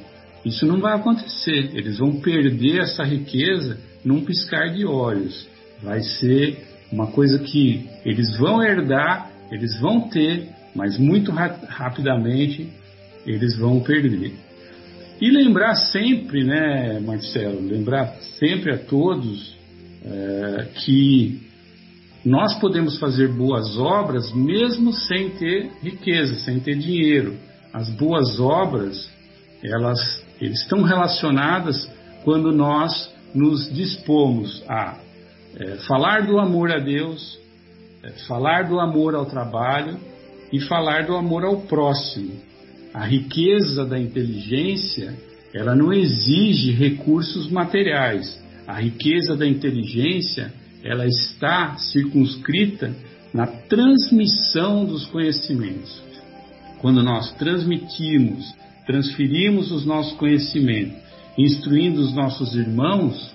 isso 0.44 0.66
não 0.66 0.80
vai 0.80 0.94
acontecer. 0.94 1.70
Eles 1.74 1.98
vão 1.98 2.20
perder 2.20 2.80
essa 2.80 3.02
riqueza 3.02 3.78
num 4.04 4.24
piscar 4.24 4.72
de 4.72 4.84
olhos. 4.84 5.48
Vai 5.82 6.02
ser 6.02 6.58
uma 6.92 7.08
coisa 7.08 7.38
que 7.38 7.86
eles 8.04 8.36
vão 8.36 8.62
herdar, 8.62 9.30
eles 9.50 9.78
vão 9.80 10.08
ter, 10.08 10.48
mas 10.74 10.98
muito 10.98 11.30
ra 11.30 11.48
rapidamente 11.68 12.68
eles 13.26 13.56
vão 13.56 13.80
perder. 13.80 14.32
E 15.20 15.30
lembrar 15.30 15.74
sempre, 15.76 16.44
né, 16.44 17.00
Marcelo, 17.00 17.60
lembrar 17.60 18.16
sempre 18.38 18.72
a 18.74 18.78
todos 18.78 19.56
é, 20.04 20.66
que 20.74 21.40
nós 22.24 22.58
podemos 22.58 22.98
fazer 22.98 23.28
boas 23.28 23.76
obras 23.76 24.32
mesmo 24.34 24.92
sem 24.92 25.30
ter 25.30 25.70
riqueza, 25.82 26.36
sem 26.36 26.58
ter 26.58 26.76
dinheiro. 26.76 27.36
As 27.72 27.88
boas 27.90 28.40
obras, 28.40 29.10
elas, 29.62 30.23
eles 30.40 30.60
estão 30.62 30.82
relacionadas 30.82 31.90
quando 32.24 32.52
nós 32.52 33.12
nos 33.34 33.72
dispomos 33.72 34.62
a 34.68 34.98
é, 35.56 35.76
falar 35.86 36.26
do 36.26 36.38
amor 36.38 36.72
a 36.72 36.78
Deus, 36.78 37.38
é, 38.02 38.10
falar 38.26 38.68
do 38.68 38.80
amor 38.80 39.14
ao 39.14 39.26
trabalho 39.26 39.98
e 40.52 40.60
falar 40.60 41.06
do 41.06 41.16
amor 41.16 41.44
ao 41.44 41.62
próximo. 41.62 42.32
A 42.92 43.04
riqueza 43.04 43.84
da 43.84 43.98
inteligência, 43.98 45.14
ela 45.52 45.74
não 45.74 45.92
exige 45.92 46.70
recursos 46.70 47.50
materiais. 47.50 48.42
A 48.66 48.80
riqueza 48.80 49.36
da 49.36 49.46
inteligência, 49.46 50.52
ela 50.82 51.06
está 51.06 51.76
circunscrita 51.76 52.94
na 53.32 53.46
transmissão 53.46 54.84
dos 54.84 55.06
conhecimentos. 55.06 56.02
Quando 56.80 57.02
nós 57.02 57.32
transmitimos, 57.32 58.54
transferimos 58.86 59.70
os 59.70 59.84
nossos 59.84 60.12
conhecimentos, 60.14 60.96
instruindo 61.36 62.00
os 62.00 62.14
nossos 62.14 62.54
irmãos, 62.54 63.34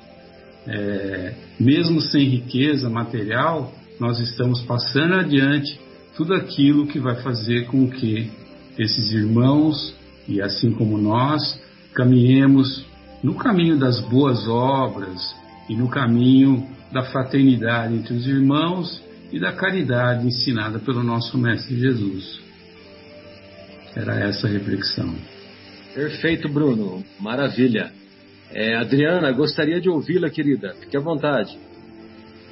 é, 0.68 1.34
mesmo 1.60 2.02
sem 2.02 2.26
riqueza 2.26 2.90
material, 2.90 3.74
nós 4.00 4.20
estamos 4.20 4.62
passando 4.62 5.16
adiante 5.16 5.80
tudo 6.16 6.34
aquilo 6.34 6.88
que 6.88 7.00
vai 7.00 7.22
fazer 7.22 7.66
com 7.68 7.90
que 7.90 8.30
esses 8.78 9.12
irmãos, 9.12 9.96
e 10.28 10.42
assim 10.42 10.72
como 10.72 10.98
nós, 10.98 11.60
caminhemos 11.94 12.86
no 13.22 13.36
caminho 13.36 13.78
das 13.78 14.00
boas 14.00 14.48
obras 14.48 15.36
e 15.68 15.76
no 15.76 15.90
caminho 15.90 16.66
da 16.92 17.04
fraternidade 17.04 17.94
entre 17.94 18.14
os 18.14 18.26
irmãos 18.28 19.02
e 19.32 19.40
da 19.40 19.52
caridade 19.52 20.26
ensinada 20.26 20.80
pelo 20.80 21.04
nosso 21.04 21.38
Mestre 21.38 21.80
Jesus. 21.80 22.40
Era 23.96 24.20
essa 24.20 24.48
a 24.48 24.50
reflexão. 24.50 25.14
Perfeito, 26.00 26.48
Bruno. 26.48 27.04
Maravilha. 27.20 27.92
É, 28.54 28.74
Adriana, 28.78 29.34
gostaria 29.34 29.82
de 29.82 29.90
ouvi-la, 29.90 30.30
querida. 30.30 30.74
Fique 30.80 30.96
à 30.96 31.02
vontade. 31.02 31.60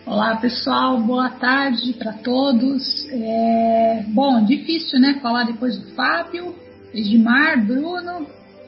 Olá, 0.05 0.35
pessoal. 0.35 0.99
Boa 0.99 1.29
tarde 1.29 1.93
para 1.93 2.11
todos. 2.11 3.07
É, 3.09 4.03
bom, 4.09 4.43
difícil, 4.43 4.99
né? 4.99 5.19
Falar 5.21 5.45
depois 5.45 5.77
do 5.77 5.95
Fábio, 5.95 6.53
Edmar, 6.93 7.65
Bruno 7.65 8.27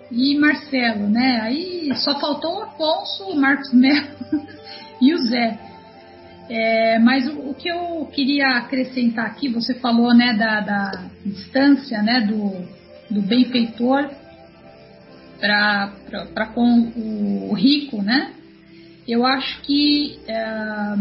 e 0.10 0.40
Marcelo, 0.40 1.10
né? 1.10 1.42
Aí 1.42 1.94
só 1.96 2.18
faltou 2.18 2.60
o 2.60 2.64
Afonso, 2.64 3.26
o 3.26 3.36
Marcos 3.36 3.74
Melo 3.74 4.08
e 5.02 5.14
o 5.14 5.18
Zé. 5.28 5.60
É, 6.50 7.00
mas 7.00 7.28
o, 7.28 7.50
o, 7.50 7.54
que 7.54 7.68
eu 7.68 8.10
queria 8.14 8.52
acrescentar 8.56 9.26
aqui, 9.26 9.50
você 9.50 9.74
falou, 9.74 10.16
né, 10.16 10.34
da, 10.36 10.62
da 10.62 11.04
distância, 11.26 12.02
né, 12.02 12.22
do, 12.22 12.66
do 13.14 13.22
benfeitor 13.22 14.10
para 15.40 16.46
com 16.54 16.92
o 17.50 17.54
rico, 17.54 18.02
né? 18.02 18.34
Eu 19.08 19.26
acho 19.26 19.62
que 19.62 20.20
é, 20.28 20.96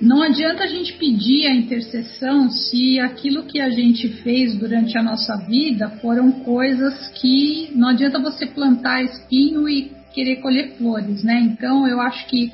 não 0.00 0.22
adianta 0.22 0.64
a 0.64 0.66
gente 0.66 0.92
pedir 0.94 1.46
a 1.46 1.54
intercessão 1.54 2.50
se 2.50 3.00
aquilo 3.00 3.44
que 3.44 3.60
a 3.60 3.70
gente 3.70 4.08
fez 4.22 4.54
durante 4.54 4.98
a 4.98 5.02
nossa 5.02 5.36
vida 5.46 5.88
foram 6.02 6.30
coisas 6.30 7.08
que 7.20 7.70
não 7.74 7.88
adianta 7.88 8.18
você 8.18 8.44
plantar 8.44 9.02
espinho 9.02 9.68
e 9.68 9.92
querer 10.12 10.36
colher 10.36 10.76
flores, 10.76 11.22
né? 11.22 11.40
Então 11.40 11.88
eu 11.88 12.00
acho 12.00 12.26
que 12.26 12.52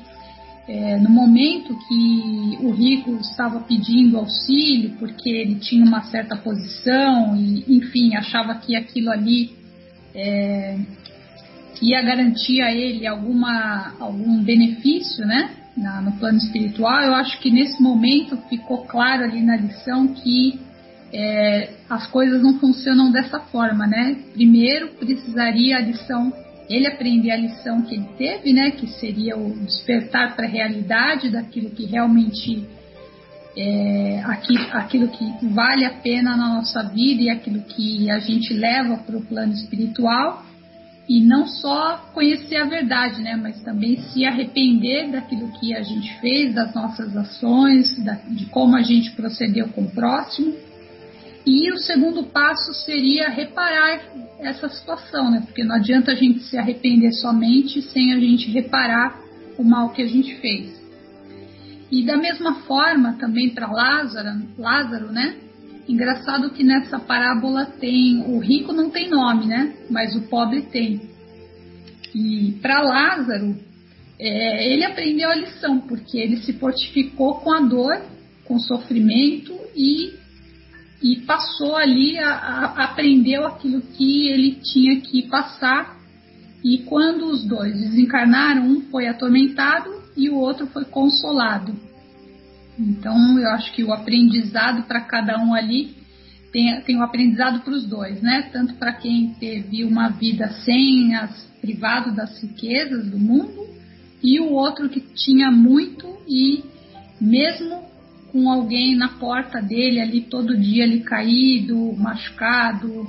é, 0.67 0.97
no 0.99 1.09
momento 1.09 1.77
que 1.87 2.57
o 2.61 2.71
rico 2.71 3.17
estava 3.19 3.59
pedindo 3.61 4.17
auxílio 4.17 4.91
porque 4.99 5.29
ele 5.29 5.55
tinha 5.55 5.83
uma 5.83 6.03
certa 6.03 6.37
posição 6.37 7.35
e, 7.35 7.65
enfim, 7.67 8.15
achava 8.15 8.55
que 8.55 8.75
aquilo 8.75 9.11
ali 9.11 9.60
é, 10.13 10.77
ia 11.81 12.01
garantir 12.01 12.61
a 12.61 12.71
ele 12.71 13.07
alguma, 13.07 13.93
algum 13.99 14.43
benefício, 14.43 15.25
né? 15.25 15.51
Na, 15.75 16.01
no 16.01 16.11
plano 16.13 16.37
espiritual, 16.37 17.01
eu 17.01 17.15
acho 17.15 17.39
que 17.39 17.49
nesse 17.49 17.81
momento 17.81 18.37
ficou 18.49 18.79
claro 18.85 19.23
ali 19.23 19.41
na 19.41 19.55
lição 19.55 20.09
que 20.09 20.59
é, 21.13 21.69
as 21.89 22.07
coisas 22.07 22.41
não 22.43 22.59
funcionam 22.59 23.11
dessa 23.11 23.39
forma, 23.39 23.87
né? 23.87 24.17
Primeiro 24.33 24.89
precisaria 24.89 25.77
a 25.77 25.81
lição 25.81 26.33
ele 26.69 26.87
aprender 26.87 27.31
a 27.31 27.37
lição 27.37 27.81
que 27.81 27.95
ele 27.95 28.07
teve, 28.17 28.53
né, 28.53 28.71
que 28.71 28.87
seria 28.87 29.37
o 29.37 29.53
despertar 29.65 30.35
para 30.35 30.45
a 30.45 30.49
realidade 30.49 31.29
daquilo 31.29 31.69
que 31.71 31.85
realmente 31.85 32.65
é, 33.57 34.21
aquilo, 34.25 34.65
aquilo 34.71 35.07
que 35.09 35.45
vale 35.47 35.85
a 35.85 35.91
pena 35.91 36.35
na 36.37 36.55
nossa 36.55 36.83
vida 36.83 37.23
e 37.23 37.29
aquilo 37.29 37.61
que 37.61 38.09
a 38.09 38.19
gente 38.19 38.53
leva 38.53 38.97
para 38.97 39.17
o 39.17 39.21
plano 39.21 39.53
espiritual 39.53 40.45
e 41.09 41.19
não 41.19 41.45
só 41.45 41.97
conhecer 42.13 42.55
a 42.55 42.65
verdade, 42.65 43.21
né, 43.21 43.35
mas 43.35 43.61
também 43.61 43.99
se 43.99 44.25
arrepender 44.25 45.11
daquilo 45.11 45.51
que 45.59 45.75
a 45.75 45.81
gente 45.81 46.13
fez, 46.21 46.53
das 46.53 46.73
nossas 46.73 47.15
ações, 47.17 47.97
da, 48.03 48.13
de 48.13 48.45
como 48.45 48.77
a 48.77 48.81
gente 48.81 49.11
procedeu 49.11 49.67
com 49.69 49.81
o 49.81 49.91
próximo 49.91 50.53
e 51.45 51.71
o 51.71 51.77
segundo 51.79 52.23
passo 52.23 52.73
seria 52.73 53.29
reparar 53.29 53.99
essa 54.39 54.69
situação, 54.69 55.31
né? 55.31 55.41
Porque 55.45 55.63
não 55.63 55.75
adianta 55.75 56.11
a 56.11 56.15
gente 56.15 56.41
se 56.43 56.57
arrepender 56.57 57.11
somente 57.13 57.81
sem 57.81 58.13
a 58.13 58.19
gente 58.19 58.51
reparar 58.51 59.19
o 59.57 59.63
mal 59.63 59.89
que 59.89 60.01
a 60.01 60.07
gente 60.07 60.35
fez. 60.35 60.80
E 61.91 62.05
da 62.05 62.15
mesma 62.15 62.61
forma 62.61 63.17
também 63.19 63.49
para 63.49 63.69
Lázaro, 63.69 64.41
Lázaro, 64.57 65.11
né? 65.11 65.35
Engraçado 65.87 66.51
que 66.51 66.63
nessa 66.63 66.97
parábola 66.97 67.65
tem 67.65 68.23
o 68.25 68.39
rico 68.39 68.71
não 68.71 68.89
tem 68.89 69.09
nome, 69.09 69.45
né? 69.45 69.75
Mas 69.89 70.15
o 70.15 70.21
pobre 70.21 70.61
tem. 70.61 71.01
E 72.15 72.53
para 72.61 72.81
Lázaro, 72.81 73.57
é, 74.17 74.71
ele 74.71 74.85
aprendeu 74.85 75.29
a 75.29 75.35
lição 75.35 75.81
porque 75.81 76.17
ele 76.17 76.37
se 76.37 76.53
fortificou 76.53 77.35
com 77.41 77.51
a 77.51 77.59
dor, 77.59 78.01
com 78.45 78.55
o 78.55 78.59
sofrimento 78.59 79.53
e 79.75 80.21
e 81.01 81.15
passou 81.21 81.75
ali, 81.75 82.19
a, 82.19 82.29
a, 82.29 82.83
aprendeu 82.83 83.45
aquilo 83.47 83.81
que 83.81 84.27
ele 84.27 84.59
tinha 84.61 85.01
que 85.01 85.23
passar. 85.23 85.99
E 86.63 86.83
quando 86.83 87.25
os 87.25 87.43
dois 87.43 87.73
desencarnaram, 87.73 88.67
um 88.67 88.81
foi 88.81 89.07
atormentado 89.07 90.00
e 90.21 90.29
o 90.29 90.35
outro 90.35 90.67
foi 90.67 90.85
consolado. 90.85 91.75
Então, 92.77 93.37
eu 93.39 93.49
acho 93.51 93.73
que 93.73 93.83
o 93.83 93.93
aprendizado 93.93 94.83
para 94.83 95.01
cada 95.01 95.37
um 95.39 95.53
ali 95.53 95.95
tem, 96.51 96.79
tem 96.81 96.97
um 96.97 97.03
aprendizado 97.03 97.61
para 97.61 97.73
os 97.73 97.85
dois, 97.85 98.21
né? 98.21 98.49
Tanto 98.51 98.75
para 98.75 98.93
quem 98.93 99.33
teve 99.39 99.83
uma 99.83 100.09
vida 100.09 100.49
sem 100.65 101.15
as 101.15 101.49
privado 101.61 102.11
das 102.11 102.41
riquezas 102.41 103.07
do 103.07 103.19
mundo 103.19 103.67
e 104.23 104.39
o 104.39 104.51
outro 104.51 104.89
que 104.89 104.99
tinha 104.99 105.51
muito 105.51 106.17
e 106.27 106.63
mesmo 107.19 107.83
com 108.31 108.49
alguém 108.49 108.95
na 108.95 109.09
porta 109.09 109.61
dele 109.61 110.01
ali 110.01 110.21
todo 110.21 110.57
dia 110.57 110.83
ele 110.83 111.01
caído, 111.01 111.93
machucado. 111.93 113.07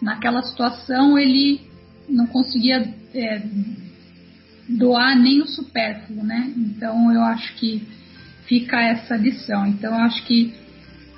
Naquela 0.00 0.42
situação 0.42 1.18
ele 1.18 1.60
não 2.08 2.26
conseguia 2.26 2.94
é, 3.14 3.42
doar 4.68 5.18
nem 5.18 5.40
o 5.40 5.46
supérfluo, 5.46 6.24
né? 6.24 6.52
Então 6.56 7.12
eu 7.12 7.22
acho 7.22 7.54
que 7.56 7.82
fica 8.46 8.80
essa 8.80 9.16
lição. 9.16 9.66
Então 9.66 9.92
eu 9.92 10.00
acho 10.00 10.24
que 10.24 10.54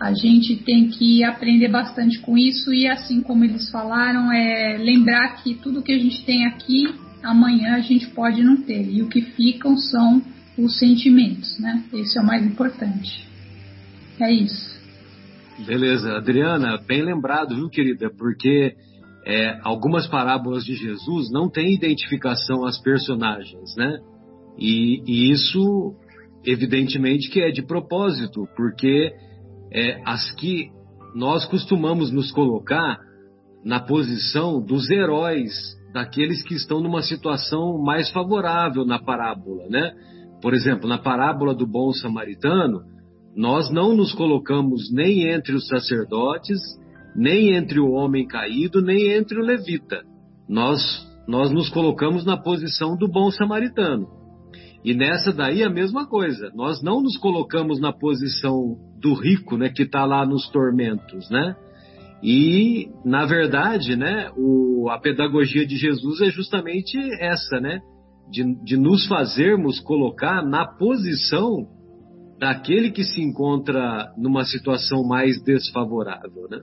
a 0.00 0.12
gente 0.12 0.56
tem 0.56 0.88
que 0.88 1.24
aprender 1.24 1.68
bastante 1.68 2.18
com 2.20 2.36
isso 2.36 2.72
e 2.72 2.86
assim 2.88 3.20
como 3.22 3.44
eles 3.44 3.70
falaram, 3.70 4.32
é 4.32 4.76
lembrar 4.78 5.42
que 5.42 5.54
tudo 5.54 5.82
que 5.82 5.92
a 5.92 5.98
gente 5.98 6.24
tem 6.24 6.46
aqui 6.46 6.86
amanhã 7.22 7.74
a 7.74 7.80
gente 7.80 8.08
pode 8.08 8.42
não 8.42 8.56
ter 8.56 8.86
e 8.90 9.02
o 9.02 9.08
que 9.08 9.22
ficam 9.22 9.76
são 9.76 10.22
os 10.58 10.78
sentimentos, 10.78 11.58
né? 11.58 11.82
Esse 11.92 12.18
é 12.18 12.22
o 12.22 12.26
mais 12.26 12.44
importante. 12.44 13.26
É 14.20 14.32
isso. 14.32 14.74
Beleza, 15.66 16.16
Adriana, 16.16 16.78
bem 16.86 17.02
lembrado, 17.02 17.54
viu, 17.54 17.68
querida? 17.68 18.10
Porque 18.10 18.74
é, 19.26 19.58
algumas 19.62 20.06
parábolas 20.06 20.64
de 20.64 20.74
Jesus 20.74 21.30
não 21.30 21.48
têm 21.48 21.74
identificação 21.74 22.64
às 22.64 22.78
personagens, 22.80 23.74
né? 23.76 23.98
E, 24.58 25.02
e 25.06 25.30
isso, 25.30 25.94
evidentemente, 26.44 27.30
que 27.30 27.40
é 27.40 27.50
de 27.50 27.62
propósito, 27.62 28.46
porque 28.54 29.12
é, 29.72 30.00
as 30.04 30.30
que 30.32 30.70
nós 31.14 31.44
costumamos 31.46 32.12
nos 32.12 32.30
colocar 32.32 32.98
na 33.64 33.80
posição 33.80 34.60
dos 34.60 34.90
heróis, 34.90 35.52
daqueles 35.92 36.42
que 36.42 36.54
estão 36.54 36.80
numa 36.80 37.02
situação 37.02 37.78
mais 37.82 38.10
favorável 38.10 38.84
na 38.84 38.98
parábola, 38.98 39.66
né? 39.70 39.92
Por 40.42 40.52
exemplo, 40.52 40.86
na 40.86 40.98
parábola 40.98 41.54
do 41.54 41.66
bom 41.66 41.92
samaritano, 41.92 42.82
nós 43.34 43.70
não 43.70 43.96
nos 43.96 44.12
colocamos 44.12 44.92
nem 44.92 45.30
entre 45.30 45.54
os 45.54 45.66
sacerdotes, 45.66 46.60
nem 47.14 47.54
entre 47.54 47.80
o 47.80 47.90
homem 47.90 48.26
caído, 48.26 48.82
nem 48.82 49.12
entre 49.12 49.38
o 49.38 49.42
levita. 49.42 50.02
Nós, 50.48 50.80
nós 51.28 51.50
nos 51.50 51.68
colocamos 51.70 52.24
na 52.24 52.36
posição 52.36 52.96
do 52.96 53.08
bom 53.08 53.30
samaritano. 53.30 54.06
E 54.84 54.92
nessa 54.92 55.32
daí 55.32 55.62
a 55.62 55.70
mesma 55.70 56.06
coisa. 56.06 56.50
Nós 56.54 56.82
não 56.82 57.00
nos 57.00 57.16
colocamos 57.16 57.80
na 57.80 57.92
posição 57.92 58.76
do 59.00 59.14
rico, 59.14 59.56
né, 59.56 59.70
que 59.70 59.82
está 59.82 60.04
lá 60.04 60.26
nos 60.26 60.48
tormentos, 60.50 61.30
né? 61.30 61.56
E 62.22 62.88
na 63.04 63.24
verdade, 63.26 63.96
né, 63.96 64.30
o, 64.36 64.88
a 64.90 64.98
pedagogia 64.98 65.66
de 65.66 65.76
Jesus 65.76 66.20
é 66.20 66.30
justamente 66.30 66.98
essa, 67.20 67.60
né? 67.60 67.80
De, 68.30 68.42
de 68.62 68.76
nos 68.76 69.06
fazermos 69.06 69.80
colocar 69.80 70.42
na 70.42 70.66
posição 70.66 71.66
daquele 72.38 72.90
que 72.90 73.04
se 73.04 73.22
encontra 73.22 74.12
numa 74.18 74.44
situação 74.44 75.06
mais 75.06 75.42
desfavorável, 75.42 76.48
né? 76.50 76.60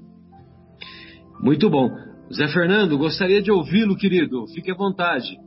Muito 1.39 1.69
bom. 1.69 1.89
Zé 2.33 2.47
Fernando, 2.47 2.97
gostaria 2.97 3.41
de 3.41 3.51
ouvi-lo, 3.51 3.95
querido. 3.95 4.47
Fique 4.53 4.71
à 4.71 4.75
vontade. 4.75 5.37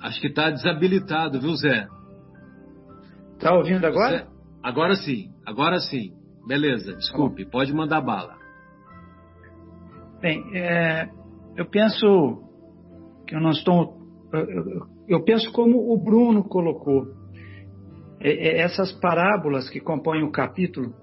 Acho 0.00 0.20
que 0.20 0.26
está 0.26 0.50
desabilitado, 0.50 1.40
viu, 1.40 1.56
Zé? 1.56 1.88
Está 3.32 3.54
ouvindo 3.54 3.86
agora? 3.86 4.18
Zé, 4.18 4.26
agora 4.62 4.96
sim, 4.96 5.32
agora 5.46 5.78
sim. 5.78 6.12
Beleza, 6.46 6.94
desculpe, 6.94 7.44
tá 7.44 7.50
pode 7.50 7.72
mandar 7.72 8.02
bala. 8.02 8.36
Bem, 10.20 10.44
é, 10.54 11.08
eu 11.56 11.64
penso 11.70 12.42
que 13.26 13.34
eu 13.34 13.40
não 13.40 13.50
estou. 13.50 13.98
Eu, 14.32 14.40
eu 14.50 14.93
penso 15.24 15.52
como 15.52 15.92
o 15.92 15.98
Bruno 15.98 16.44
colocou. 16.44 17.06
É, 18.20 18.30
é, 18.30 18.60
essas 18.62 18.92
parábolas 18.92 19.68
que 19.68 19.80
compõem 19.80 20.22
o 20.22 20.30
capítulo 20.30 20.94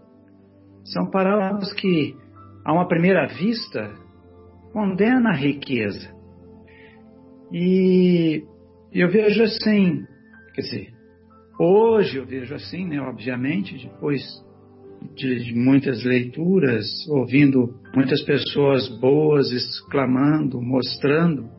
são 0.83 1.09
parábolas 1.09 1.71
que, 1.73 2.15
a 2.65 2.73
uma 2.73 2.87
primeira 2.87 3.27
vista, 3.27 3.93
condenam 4.73 5.27
a 5.27 5.35
riqueza. 5.35 6.09
E 7.51 8.43
eu 8.91 9.09
vejo 9.09 9.43
assim, 9.43 10.05
quer 10.55 10.61
dizer, 10.61 10.93
hoje 11.59 12.17
eu 12.17 12.25
vejo 12.25 12.55
assim, 12.55 12.87
né, 12.87 12.99
obviamente, 12.99 13.77
depois 13.77 14.21
de 15.15 15.53
muitas 15.55 16.03
leituras, 16.03 16.87
ouvindo 17.09 17.75
muitas 17.93 18.21
pessoas 18.23 18.87
boas 18.99 19.51
exclamando, 19.51 20.61
mostrando 20.61 21.49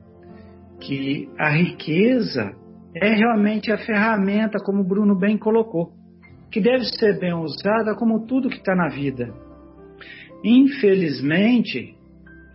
que 0.82 1.28
a 1.38 1.50
riqueza 1.50 2.52
é 2.94 3.14
realmente 3.14 3.70
a 3.70 3.78
ferramenta, 3.78 4.58
como 4.64 4.84
Bruno 4.84 5.16
bem 5.16 5.38
colocou, 5.38 5.92
que 6.50 6.60
deve 6.60 6.84
ser 6.84 7.18
bem 7.18 7.32
usada 7.32 7.94
como 7.94 8.26
tudo 8.26 8.48
que 8.48 8.58
está 8.58 8.74
na 8.74 8.88
vida. 8.88 9.32
Infelizmente, 10.44 11.94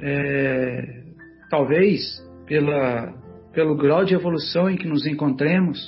é, 0.02 1.04
talvez 1.50 2.02
pela, 2.46 3.14
pelo 3.54 3.76
grau 3.76 4.04
de 4.04 4.14
evolução 4.14 4.70
em 4.70 4.76
que 4.76 4.88
nos 4.88 5.08
encontremos, 5.08 5.80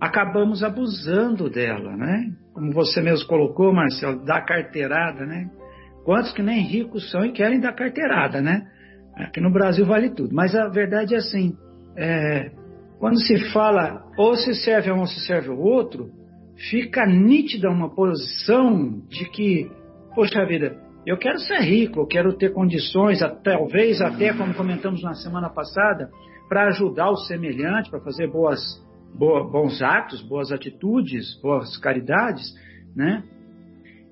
acabamos 0.00 0.62
abusando 0.62 1.50
dela, 1.50 1.96
né? 1.96 2.32
como 2.56 2.72
você 2.72 3.02
mesmo 3.02 3.28
colocou, 3.28 3.70
Marcelo, 3.70 4.24
da 4.24 4.40
carteirada, 4.40 5.26
né? 5.26 5.50
Quantos 6.06 6.32
que 6.32 6.40
nem 6.40 6.62
ricos 6.62 7.10
são 7.10 7.22
e 7.22 7.32
querem 7.32 7.60
dar 7.60 7.74
carteirada, 7.74 8.40
né? 8.40 8.66
Aqui 9.16 9.40
no 9.40 9.50
Brasil 9.50 9.86
vale 9.86 10.10
tudo. 10.10 10.34
Mas 10.34 10.54
a 10.54 10.68
verdade 10.68 11.14
é 11.14 11.18
assim: 11.18 11.56
é, 11.96 12.50
quando 12.98 13.18
se 13.20 13.50
fala 13.52 14.04
ou 14.16 14.36
se 14.36 14.54
serve 14.54 14.90
a 14.90 14.94
um 14.94 15.00
ou 15.00 15.06
se 15.06 15.20
serve 15.20 15.48
ao 15.48 15.58
outro, 15.58 16.10
fica 16.70 17.06
nítida 17.06 17.70
uma 17.70 17.94
posição 17.94 19.00
de 19.08 19.28
que, 19.30 19.70
poxa 20.14 20.44
vida, 20.44 20.76
eu 21.06 21.16
quero 21.16 21.38
ser 21.38 21.60
rico, 21.60 22.00
eu 22.00 22.06
quero 22.06 22.36
ter 22.36 22.52
condições, 22.52 23.20
talvez 23.42 24.00
até 24.00 24.32
como 24.34 24.54
comentamos 24.54 25.02
na 25.02 25.14
semana 25.14 25.48
passada, 25.48 26.10
para 26.48 26.66
ajudar 26.68 27.10
o 27.10 27.16
semelhante, 27.16 27.90
para 27.90 28.00
fazer 28.00 28.30
boas, 28.30 28.60
boa, 29.14 29.48
bons 29.48 29.80
atos, 29.82 30.20
boas 30.22 30.50
atitudes, 30.52 31.40
boas 31.40 31.76
caridades, 31.78 32.52
né? 32.94 33.22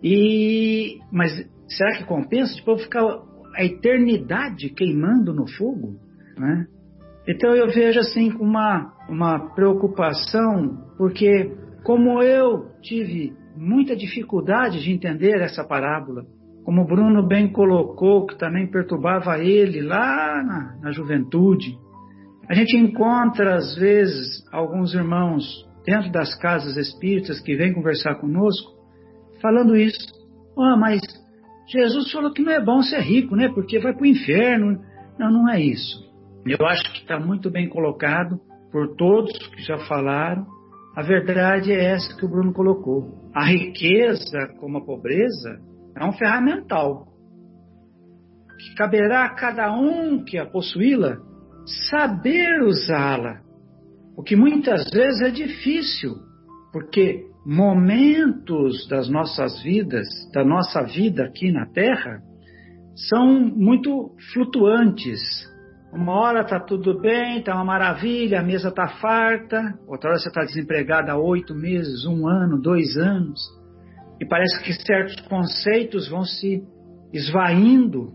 E, 0.03 0.99
mas 1.11 1.33
será 1.67 1.97
que 1.97 2.05
compensa? 2.05 2.55
Tipo, 2.55 2.77
ficar 2.77 3.03
a 3.55 3.65
eternidade 3.65 4.71
queimando 4.71 5.33
no 5.33 5.47
fogo, 5.47 5.97
né? 6.37 6.67
Então 7.27 7.55
eu 7.55 7.69
vejo 7.69 8.01
assim 8.01 8.31
com 8.31 8.45
uma, 8.45 8.93
uma 9.09 9.55
preocupação, 9.55 10.79
porque 10.99 11.53
como 11.83 12.23
eu 12.23 12.71
tive 12.83 13.33
muita 13.57 13.97
dificuldade 13.97 14.83
de 14.83 14.93
entender 14.93 15.41
essa 15.41 15.65
parábola, 15.65 16.25
como 16.65 16.83
o 16.83 16.87
Bruno 16.87 17.27
bem 17.27 17.51
colocou, 17.51 18.27
que 18.27 18.39
também 18.39 18.71
perturbava 18.71 19.39
ele 19.39 19.81
lá 19.81 20.43
na, 20.43 20.77
na 20.83 20.93
juventude, 20.93 21.79
a 22.49 22.55
gente 22.55 22.77
encontra 22.77 23.57
às 23.57 23.75
vezes 23.77 24.43
alguns 24.53 24.95
irmãos 24.95 25.45
dentro 25.85 26.11
das 26.11 26.35
casas 26.39 26.77
espíritas 26.77 27.41
que 27.41 27.57
vêm 27.57 27.73
conversar 27.73 28.17
conosco, 28.17 28.73
falando 29.41 29.77
isso. 29.77 30.13
Ah, 30.59 30.75
oh, 30.75 30.79
mas 30.79 31.01
Jesus 31.69 32.11
falou 32.13 32.33
que 32.33 32.43
não 32.43 32.53
é 32.53 32.63
bom 32.63 32.83
ser 32.83 33.01
rico, 33.01 33.35
né? 33.35 33.49
Porque 33.49 33.79
vai 33.79 33.93
para 33.93 34.03
o 34.03 34.07
inferno. 34.07 34.81
Não, 35.19 35.31
não 35.31 35.49
é 35.49 35.61
isso. 35.61 36.05
Eu 36.47 36.67
acho 36.67 36.93
que 36.93 37.01
está 37.01 37.19
muito 37.19 37.51
bem 37.51 37.69
colocado 37.69 38.39
por 38.71 38.95
todos 38.97 39.33
que 39.49 39.63
já 39.63 39.79
falaram. 39.87 40.47
A 40.95 41.03
verdade 41.03 41.73
é 41.73 41.93
essa 41.93 42.15
que 42.17 42.25
o 42.25 42.29
Bruno 42.29 42.53
colocou. 42.53 43.31
A 43.35 43.45
riqueza, 43.45 44.49
como 44.61 44.79
a 44.79 44.85
pobreza, 44.85 45.59
é 45.97 46.05
um 46.05 46.13
ferramental 46.13 47.07
que 48.59 48.75
caberá 48.75 49.25
a 49.25 49.35
cada 49.35 49.73
um 49.73 50.25
que 50.25 50.39
a 50.39 50.47
possuí-la 50.47 51.17
saber 51.91 52.63
usá-la. 52.63 53.41
O 54.17 54.23
que 54.23 54.37
muitas 54.37 54.89
vezes 54.91 55.21
é 55.23 55.31
difícil, 55.31 56.15
porque 56.73 57.27
momentos 57.45 58.87
das 58.89 59.09
nossas 59.09 59.63
vidas, 59.63 60.07
da 60.33 60.45
nossa 60.45 60.83
vida 60.83 61.25
aqui 61.25 61.53
na 61.53 61.67
Terra, 61.67 62.23
são 63.09 63.41
muito 63.41 64.15
flutuantes. 64.33 65.21
Uma 65.93 66.13
hora 66.13 66.41
está 66.41 66.59
tudo 66.59 67.01
bem, 67.01 67.39
está 67.39 67.55
uma 67.55 67.65
maravilha, 67.65 68.41
a 68.41 68.43
mesa 68.43 68.69
está 68.69 68.89
farta, 68.89 69.79
outra 69.87 70.11
hora 70.11 70.19
você 70.19 70.29
está 70.29 70.43
desempregado 70.43 71.11
há 71.11 71.17
oito 71.17 71.55
meses, 71.55 72.05
um 72.05 72.27
ano, 72.27 72.61
dois 72.61 72.97
anos, 72.97 73.41
e 74.21 74.27
parece 74.27 74.61
que 74.63 74.73
certos 74.73 75.21
conceitos 75.29 76.09
vão 76.09 76.25
se 76.25 76.63
esvaindo, 77.13 78.13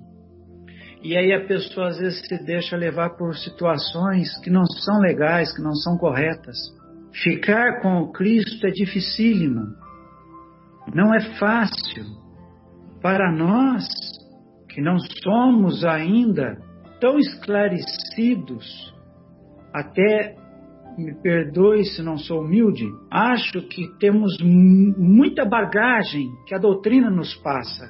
e 1.02 1.16
aí 1.16 1.32
a 1.32 1.46
pessoa 1.46 1.88
às 1.88 1.98
vezes 1.98 2.20
se 2.28 2.44
deixa 2.44 2.76
levar 2.76 3.12
por 3.12 3.34
situações 3.38 4.38
que 4.44 4.50
não 4.50 4.66
são 4.66 5.00
legais, 5.00 5.56
que 5.56 5.62
não 5.62 5.74
são 5.74 5.98
corretas. 5.98 6.58
Ficar 7.14 7.82
com 7.82 8.01
o 8.01 8.12
Cristo 8.12 8.66
é 8.66 8.72
dificílimo, 8.72 9.76
não 10.93 11.14
é 11.14 11.20
fácil. 11.38 12.05
Para 13.01 13.32
nós 13.32 13.88
que 14.70 14.82
não 14.82 14.97
somos 15.24 15.84
ainda 15.84 16.57
tão 16.99 17.18
esclarecidos, 17.18 18.93
até 19.74 20.36
me 20.97 21.16
perdoe 21.22 21.86
se 21.86 22.01
não 22.01 22.18
sou 22.18 22.41
humilde, 22.41 22.86
acho 23.10 23.62
que 23.70 23.88
temos 23.99 24.38
muita 24.41 25.45
bagagem 25.45 26.30
que 26.45 26.53
a 26.53 26.57
doutrina 26.57 27.10
nos 27.10 27.34
passa, 27.36 27.86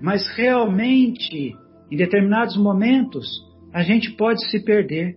mas 0.00 0.26
realmente, 0.36 1.54
em 1.90 1.96
determinados 1.96 2.56
momentos, 2.56 3.26
a 3.72 3.82
gente 3.82 4.12
pode 4.16 4.44
se 4.50 4.64
perder. 4.64 5.16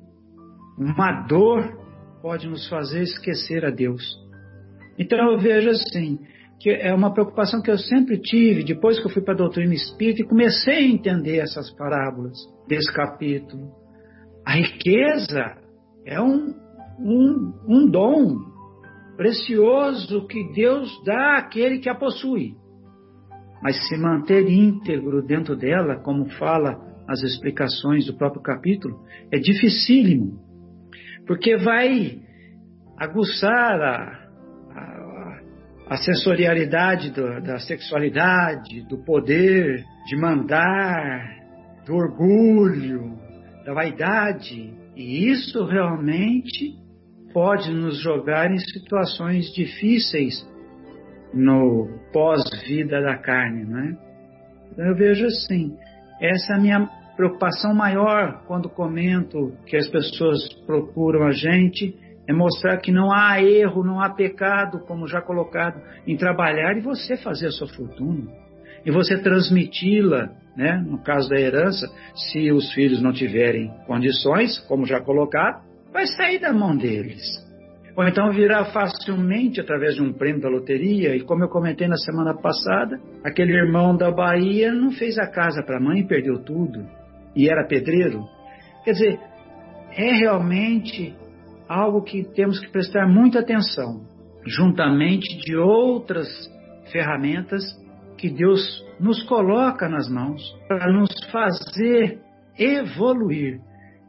Uma 0.78 1.26
dor 1.28 1.79
pode 2.22 2.48
nos 2.48 2.68
fazer 2.68 3.02
esquecer 3.02 3.66
a 3.66 3.70
Deus. 3.70 4.04
Então 4.98 5.18
eu 5.32 5.40
vejo 5.40 5.70
assim, 5.70 6.20
que 6.60 6.70
é 6.70 6.94
uma 6.94 7.14
preocupação 7.14 7.62
que 7.62 7.72
eu 7.72 7.78
sempre 7.78 8.20
tive 8.20 8.64
depois 8.64 9.00
que 9.00 9.08
eu 9.08 9.12
fui 9.12 9.22
para 9.22 9.34
a 9.34 9.38
doutrina 9.38 9.74
espírita 9.74 10.22
e 10.22 10.28
comecei 10.28 10.76
a 10.76 10.88
entender 10.90 11.38
essas 11.38 11.72
parábolas 11.76 12.38
desse 12.68 12.92
capítulo. 12.94 13.72
A 14.46 14.56
riqueza 14.56 15.58
é 16.06 16.20
um, 16.22 16.54
um, 17.00 17.54
um 17.68 17.90
dom 17.90 18.38
precioso 19.16 20.28
que 20.28 20.52
Deus 20.54 20.90
dá 21.06 21.38
àquele 21.38 21.80
que 21.80 21.90
a 21.90 21.96
possui. 21.96 22.56
Mas 23.62 23.88
se 23.88 23.98
manter 23.98 24.50
íntegro 24.50 25.22
dentro 25.22 25.56
dela, 25.56 25.98
como 25.98 26.30
fala 26.32 26.80
as 27.08 27.22
explicações 27.24 28.06
do 28.06 28.16
próprio 28.16 28.42
capítulo, 28.42 29.00
é 29.32 29.38
dificílimo, 29.38 30.40
porque 31.30 31.58
vai 31.58 32.20
aguçar 32.98 33.80
a, 33.80 34.20
a, 34.76 35.40
a 35.94 35.98
sensorialidade 35.98 37.12
do, 37.12 37.40
da 37.44 37.60
sexualidade, 37.60 38.82
do 38.90 38.98
poder, 39.06 39.84
de 40.08 40.16
mandar, 40.16 41.22
do 41.86 41.94
orgulho, 41.94 43.16
da 43.64 43.76
vaidade. 43.76 44.74
E 44.96 45.30
isso 45.30 45.64
realmente 45.66 46.74
pode 47.32 47.72
nos 47.76 48.02
jogar 48.02 48.52
em 48.52 48.58
situações 48.58 49.54
difíceis 49.54 50.44
no 51.32 52.10
pós-vida 52.12 53.04
da 53.04 53.20
carne, 53.20 53.66
né? 53.66 53.96
Então 54.72 54.84
eu 54.84 54.96
vejo 54.96 55.28
assim, 55.28 55.78
essa 56.20 56.56
é 56.56 56.60
minha 56.60 56.90
preocupação 57.20 57.74
maior 57.74 58.44
quando 58.48 58.70
comento 58.70 59.52
que 59.66 59.76
as 59.76 59.90
pessoas 59.90 60.40
procuram 60.66 61.28
a 61.28 61.34
gente 61.34 61.94
é 62.26 62.32
mostrar 62.32 62.78
que 62.78 62.94
não 62.94 63.12
há 63.12 63.44
erro, 63.44 63.84
não 63.84 64.00
há 64.00 64.10
pecado, 64.10 64.80
como 64.88 65.06
já 65.06 65.22
colocado, 65.22 65.82
em 66.08 66.16
trabalhar 66.16 66.78
e 66.78 66.80
você 66.80 67.18
fazer 67.18 67.48
a 67.48 67.52
sua 67.52 67.68
fortuna. 67.68 68.32
E 68.86 68.92
você 68.92 69.22
transmiti-la, 69.22 70.30
né? 70.56 70.82
no 70.88 71.04
caso 71.04 71.28
da 71.28 71.38
herança, 71.38 71.88
se 72.16 72.54
os 72.54 72.72
filhos 72.72 73.02
não 73.02 73.12
tiverem 73.12 73.70
condições, 73.86 74.58
como 74.60 74.86
já 74.86 75.02
colocado, 75.02 75.62
vai 75.92 76.08
sair 76.08 76.40
da 76.40 76.54
mão 76.54 76.78
deles. 76.78 77.22
Ou 77.98 78.08
então 78.08 78.32
virá 78.32 78.64
facilmente 78.64 79.60
através 79.60 79.96
de 79.96 80.02
um 80.02 80.14
prêmio 80.14 80.42
da 80.42 80.48
loteria, 80.48 81.18
e 81.18 81.20
como 81.20 81.44
eu 81.44 81.50
comentei 81.50 81.90
na 81.90 81.98
semana 81.98 82.34
passada, 82.34 82.98
aquele 83.26 83.52
irmão 83.52 83.98
da 83.98 84.10
Bahia 84.10 84.72
não 84.72 84.92
fez 84.92 85.18
a 85.18 85.28
casa 85.28 85.62
para 85.64 85.80
a 85.80 85.82
mãe 85.82 86.00
e 86.00 86.08
perdeu 86.08 86.40
tudo, 86.42 86.88
e 87.40 87.50
era 87.50 87.66
pedreiro. 87.66 88.28
Quer 88.84 88.92
dizer, 88.92 89.20
é 89.96 90.12
realmente 90.12 91.16
algo 91.70 92.04
que 92.04 92.24
temos 92.36 92.60
que 92.60 92.70
prestar 92.70 93.08
muita 93.08 93.40
atenção, 93.40 94.02
juntamente 94.46 95.38
de 95.38 95.56
outras 95.56 96.28
ferramentas 96.92 97.64
que 98.18 98.30
Deus 98.30 98.86
nos 99.00 99.24
coloca 99.24 99.88
nas 99.88 100.10
mãos 100.10 100.42
para 100.68 100.92
nos 100.92 101.10
fazer 101.32 102.20
evoluir, 102.58 103.62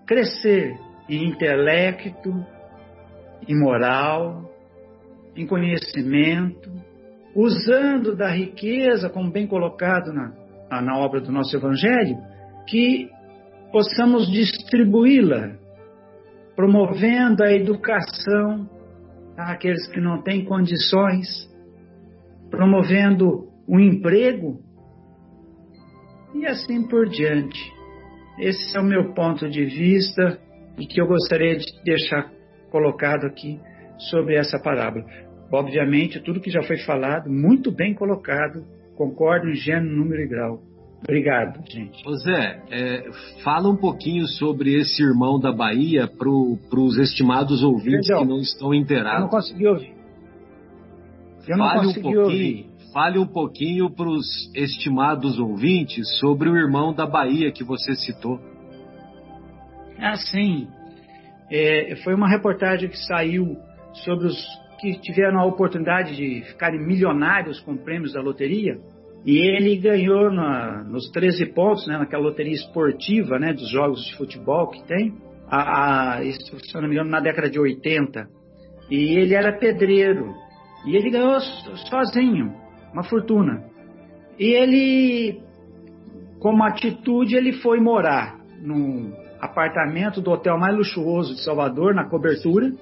crescer 0.05 0.75
em 1.09 1.29
intelecto, 1.29 2.33
em 3.47 3.57
moral, 3.57 4.51
em 5.37 5.47
conhecimento, 5.47 6.69
usando 7.37 8.17
da 8.17 8.29
riqueza, 8.29 9.09
como 9.09 9.31
bem 9.31 9.47
colocado 9.47 10.13
na, 10.13 10.83
na 10.83 10.99
obra 10.99 11.21
do 11.21 11.31
nosso 11.31 11.57
Evangelho, 11.57 12.17
que 12.67 13.09
possamos 13.73 14.31
distribuí-la 14.31 15.57
promovendo 16.57 17.43
a 17.43 17.53
educação 17.53 18.69
àqueles 19.37 19.87
que 19.89 20.01
não 20.01 20.23
têm 20.23 20.45
condições, 20.45 21.49
promovendo 22.51 23.49
o 23.67 23.79
emprego 23.79 24.61
e 26.35 26.47
assim 26.47 26.87
por 26.87 27.09
diante. 27.09 27.61
Esse 28.39 28.77
é 28.77 28.81
o 28.81 28.85
meu 28.85 29.15
ponto 29.15 29.49
de 29.49 29.65
vista 29.65 30.39
e 30.79 30.87
que 30.87 31.01
eu 31.01 31.07
gostaria 31.07 31.57
de 31.57 31.67
deixar 31.85 32.31
colocado 32.71 33.27
aqui 33.27 33.61
sobre 34.11 34.37
essa 34.37 34.59
parábola. 34.59 35.05
Obviamente, 35.53 36.21
tudo 36.21 36.41
que 36.41 36.51
já 36.51 36.63
foi 36.63 36.79
falado, 36.79 37.31
muito 37.31 37.73
bem 37.73 37.95
colocado, 37.95 38.65
concordo 38.97 39.49
em 39.49 39.55
gênero, 39.55 39.97
número 39.97 40.23
e 40.23 40.29
grau. 40.29 40.70
Obrigado, 41.03 41.61
gente. 41.71 42.07
Ô 42.07 42.15
Zé, 42.15 42.63
é, 42.71 43.11
fala 43.43 43.69
um 43.69 43.77
pouquinho 43.77 44.27
sobre 44.27 44.75
esse 44.75 45.03
irmão 45.03 45.41
da 45.41 45.51
Bahia 45.51 46.07
para 46.07 46.29
os 46.29 46.99
estimados 46.99 47.63
ouvintes 47.63 48.09
Perdão, 48.09 48.23
que 48.23 48.29
não 48.29 48.39
estão 48.39 48.75
inteirados. 48.75 49.19
Eu 49.19 49.23
não 49.23 49.29
consegui 49.29 49.67
ouvir. 49.67 49.93
Eu 51.49 51.57
fale 51.57 51.87
um 51.87 51.93
pouquinho, 51.95 52.21
ouvir. 52.23 52.67
fale 52.93 53.19
um 53.19 53.27
pouquinho 53.27 53.91
para 53.91 54.09
os 54.09 54.55
estimados 54.55 55.39
ouvintes 55.39 56.19
sobre 56.19 56.51
o 56.51 56.57
irmão 56.57 56.93
da 56.93 57.07
Bahia 57.07 57.51
que 57.51 57.65
você 57.65 57.95
citou. 57.95 58.39
Ah, 59.99 60.17
sim. 60.17 60.69
É, 61.51 61.97
foi 62.05 62.15
uma 62.15 62.29
reportagem 62.29 62.89
que 62.89 62.99
saiu 62.99 63.57
sobre 64.05 64.27
os 64.27 64.37
que 64.81 64.99
tiveram 64.99 65.41
a 65.41 65.45
oportunidade 65.45 66.17
de 66.17 66.43
ficarem 66.43 66.81
milionários 66.81 67.61
com 67.61 67.77
prêmios 67.77 68.15
da 68.15 68.21
loteria. 68.21 68.79
E 69.25 69.37
ele 69.37 69.77
ganhou 69.77 70.31
na, 70.31 70.83
nos 70.85 71.11
13 71.11 71.53
pontos, 71.53 71.87
né, 71.87 71.99
naquela 71.99 72.23
loteria 72.23 72.55
esportiva 72.55 73.39
né, 73.39 73.53
dos 73.53 73.71
jogos 73.71 74.03
de 74.07 74.17
futebol 74.17 74.69
que 74.69 74.83
tem, 74.85 75.15
a, 75.47 76.19
a, 76.19 76.23
se 76.23 76.75
eu 76.75 76.81
não 76.81 76.89
me 76.89 76.95
engano, 76.95 77.11
na 77.11 77.21
década 77.21 77.51
de 77.51 77.59
80. 77.59 78.27
E 78.91 79.19
ele 79.19 79.35
era 79.35 79.59
pedreiro. 79.59 80.33
E 80.87 80.97
ele 80.97 81.11
ganhou 81.11 81.39
sozinho 81.41 82.55
uma 82.93 83.03
fortuna. 83.05 83.63
E 84.39 84.47
ele, 84.55 85.43
como 86.39 86.65
atitude, 86.65 87.37
ele 87.37 87.53
foi 87.55 87.79
morar 87.79 88.39
num 88.63 89.13
apartamento 89.41 90.21
do 90.21 90.31
hotel 90.31 90.59
mais 90.59 90.75
luxuoso 90.75 91.35
de 91.35 91.45
Salvador, 91.45 91.95
na 91.95 92.09
cobertura. 92.09 92.73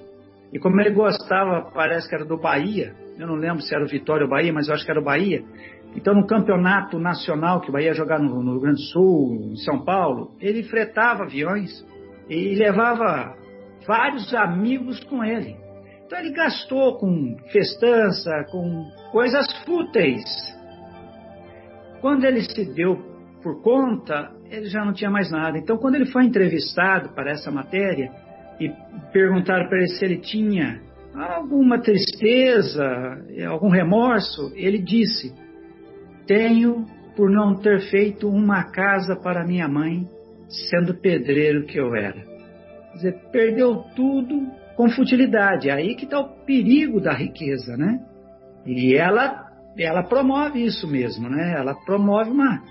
E 0.53 0.59
como 0.59 0.79
ele 0.79 0.91
gostava, 0.91 1.69
parece 1.71 2.07
que 2.07 2.15
era 2.15 2.25
do 2.25 2.37
Bahia, 2.37 2.95
eu 3.19 3.27
não 3.27 3.35
lembro 3.35 3.61
se 3.61 3.75
era 3.75 3.83
o 3.83 3.87
Vitória 3.87 4.23
ou 4.23 4.29
Bahia, 4.29 4.53
mas 4.53 4.69
eu 4.69 4.73
acho 4.73 4.85
que 4.85 4.91
era 4.91 4.99
o 4.99 5.03
Bahia. 5.03 5.43
Então, 5.95 6.13
no 6.13 6.27
campeonato 6.27 6.99
nacional 6.99 7.61
que 7.61 7.69
o 7.69 7.73
Bahia 7.73 7.87
ia 7.87 7.93
jogar 7.93 8.19
no, 8.19 8.43
no 8.43 8.51
Rio 8.51 8.61
Grande 8.61 8.81
do 8.81 8.87
Sul, 8.87 9.51
em 9.51 9.55
São 9.57 9.83
Paulo, 9.83 10.35
ele 10.39 10.63
fretava 10.63 11.23
aviões 11.23 11.85
e 12.29 12.55
levava 12.55 13.35
vários 13.87 14.33
amigos 14.33 15.03
com 15.05 15.23
ele. 15.23 15.57
Então 16.05 16.19
ele 16.19 16.31
gastou 16.31 16.97
com 16.97 17.35
festança, 17.51 18.31
com 18.51 18.83
coisas 19.11 19.45
fúteis. 19.63 20.23
Quando 22.01 22.23
ele 22.23 22.41
se 22.41 22.65
deu 22.73 22.97
por 23.43 23.61
conta, 23.61 24.31
ele 24.49 24.65
já 24.65 24.83
não 24.83 24.93
tinha 24.93 25.09
mais 25.09 25.29
nada. 25.31 25.57
Então, 25.57 25.77
quando 25.77 25.95
ele 25.95 26.07
foi 26.07 26.25
entrevistado 26.25 27.13
para 27.13 27.31
essa 27.31 27.51
matéria 27.51 28.11
e 28.59 28.71
perguntaram 29.11 29.67
para 29.67 29.77
ele 29.77 29.87
se 29.87 30.05
ele 30.05 30.17
tinha 30.17 30.81
alguma 31.13 31.79
tristeza, 31.79 32.83
algum 33.47 33.69
remorso, 33.69 34.51
ele 34.55 34.79
disse: 34.79 35.33
Tenho 36.29 36.85
por 37.15 37.27
não 37.27 37.55
ter 37.55 37.89
feito 37.89 38.29
uma 38.29 38.63
casa 38.65 39.15
para 39.15 39.47
minha 39.47 39.67
mãe, 39.67 40.07
sendo 40.69 40.93
pedreiro 40.93 41.65
que 41.65 41.79
eu 41.79 41.95
era. 41.95 42.21
Quer 42.21 42.93
dizer, 42.93 43.15
perdeu 43.31 43.77
tudo 43.95 44.47
com 44.77 44.87
futilidade. 44.89 45.71
É 45.71 45.73
aí 45.73 45.95
que 45.95 46.05
está 46.05 46.19
o 46.19 46.45
perigo 46.45 47.01
da 47.01 47.13
riqueza, 47.13 47.75
né? 47.75 47.99
E 48.63 48.93
ela, 48.95 49.43
ela 49.75 50.03
promove 50.03 50.63
isso 50.63 50.87
mesmo, 50.87 51.27
né? 51.27 51.55
Ela 51.57 51.73
promove 51.73 52.29
uma, 52.29 52.61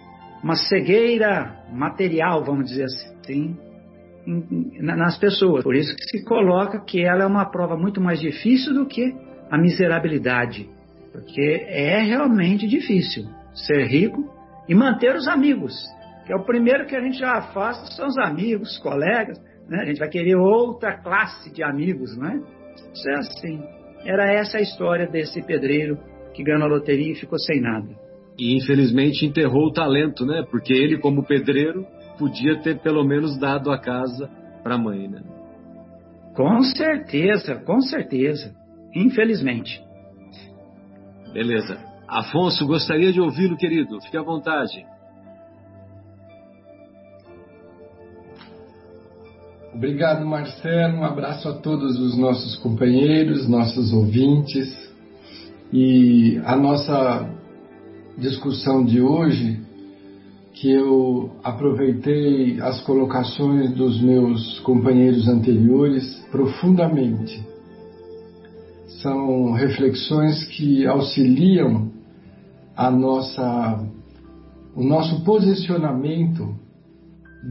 uma 0.40 0.54
cegueira 0.54 1.56
material, 1.72 2.44
vamos 2.44 2.66
dizer 2.66 2.84
assim, 2.84 3.56
nas 4.80 5.18
pessoas. 5.18 5.64
Por 5.64 5.74
isso 5.74 5.96
que 5.96 6.04
se 6.04 6.24
coloca 6.24 6.78
que 6.84 7.02
ela 7.02 7.24
é 7.24 7.26
uma 7.26 7.50
prova 7.50 7.76
muito 7.76 8.00
mais 8.00 8.20
difícil 8.20 8.72
do 8.72 8.86
que 8.86 9.12
a 9.50 9.58
miserabilidade. 9.58 10.70
Porque 11.10 11.66
é 11.66 12.00
realmente 12.02 12.68
difícil 12.68 13.36
ser 13.66 13.86
rico 13.86 14.24
e 14.68 14.74
manter 14.74 15.14
os 15.14 15.26
amigos. 15.28 15.74
Que 16.26 16.32
é 16.32 16.36
o 16.36 16.44
primeiro 16.44 16.86
que 16.86 16.94
a 16.94 17.00
gente 17.00 17.18
já 17.18 17.32
afasta 17.32 17.86
são 17.92 18.06
os 18.06 18.18
amigos, 18.18 18.78
colegas, 18.78 19.38
né? 19.68 19.82
A 19.82 19.86
gente 19.86 19.98
vai 19.98 20.08
querer 20.08 20.36
outra 20.36 20.98
classe 20.98 21.52
de 21.52 21.62
amigos, 21.62 22.16
não 22.16 22.28
é? 22.28 22.36
Isso 22.92 23.08
é 23.08 23.14
assim. 23.14 23.62
Era 24.04 24.32
essa 24.32 24.58
a 24.58 24.60
história 24.60 25.06
desse 25.06 25.42
pedreiro 25.42 25.98
que 26.34 26.42
ganhou 26.42 26.64
a 26.64 26.66
loteria 26.66 27.12
e 27.12 27.16
ficou 27.16 27.38
sem 27.38 27.60
nada. 27.60 27.88
E 28.38 28.56
infelizmente 28.56 29.26
enterrou 29.26 29.66
o 29.66 29.72
talento, 29.72 30.24
né? 30.24 30.44
Porque 30.50 30.72
ele, 30.72 30.98
como 30.98 31.26
pedreiro, 31.26 31.84
podia 32.18 32.60
ter 32.60 32.78
pelo 32.80 33.04
menos 33.04 33.38
dado 33.38 33.70
a 33.70 33.78
casa 33.78 34.30
para 34.62 34.76
a 34.76 34.78
mãe, 34.78 35.08
né? 35.08 35.22
Com 36.34 36.62
certeza, 36.62 37.56
com 37.56 37.80
certeza. 37.80 38.54
Infelizmente. 38.94 39.82
Beleza. 41.32 41.87
Afonso, 42.08 42.66
gostaria 42.66 43.12
de 43.12 43.20
ouvi-lo, 43.20 43.54
querido. 43.54 44.00
Fique 44.00 44.16
à 44.16 44.22
vontade. 44.22 44.86
Obrigado, 49.74 50.24
Marcelo. 50.24 50.96
Um 50.96 51.04
abraço 51.04 51.50
a 51.50 51.52
todos 51.52 52.00
os 52.00 52.16
nossos 52.16 52.56
companheiros, 52.56 53.46
nossos 53.46 53.92
ouvintes. 53.92 54.74
E 55.70 56.40
a 56.46 56.56
nossa 56.56 57.28
discussão 58.16 58.82
de 58.82 59.02
hoje, 59.02 59.60
que 60.54 60.70
eu 60.70 61.36
aproveitei 61.44 62.58
as 62.62 62.80
colocações 62.80 63.70
dos 63.74 64.00
meus 64.00 64.58
companheiros 64.60 65.28
anteriores 65.28 66.26
profundamente. 66.32 67.46
São 69.02 69.52
reflexões 69.52 70.44
que 70.46 70.86
auxiliam 70.86 71.97
a 72.78 72.92
nossa, 72.92 73.84
o 74.72 74.84
nosso 74.84 75.24
posicionamento 75.24 76.54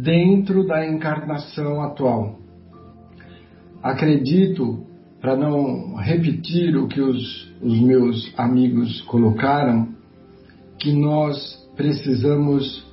dentro 0.01 0.65
da 0.65 0.87
encarnação 0.87 1.81
atual. 1.81 2.39
Acredito, 3.83 4.85
para 5.19 5.35
não 5.35 5.95
repetir 5.95 6.77
o 6.77 6.87
que 6.87 7.01
os, 7.01 7.53
os 7.61 7.77
meus 7.77 8.33
amigos 8.39 9.01
colocaram, 9.01 9.89
que 10.79 10.93
nós 10.93 11.35
precisamos, 11.75 12.87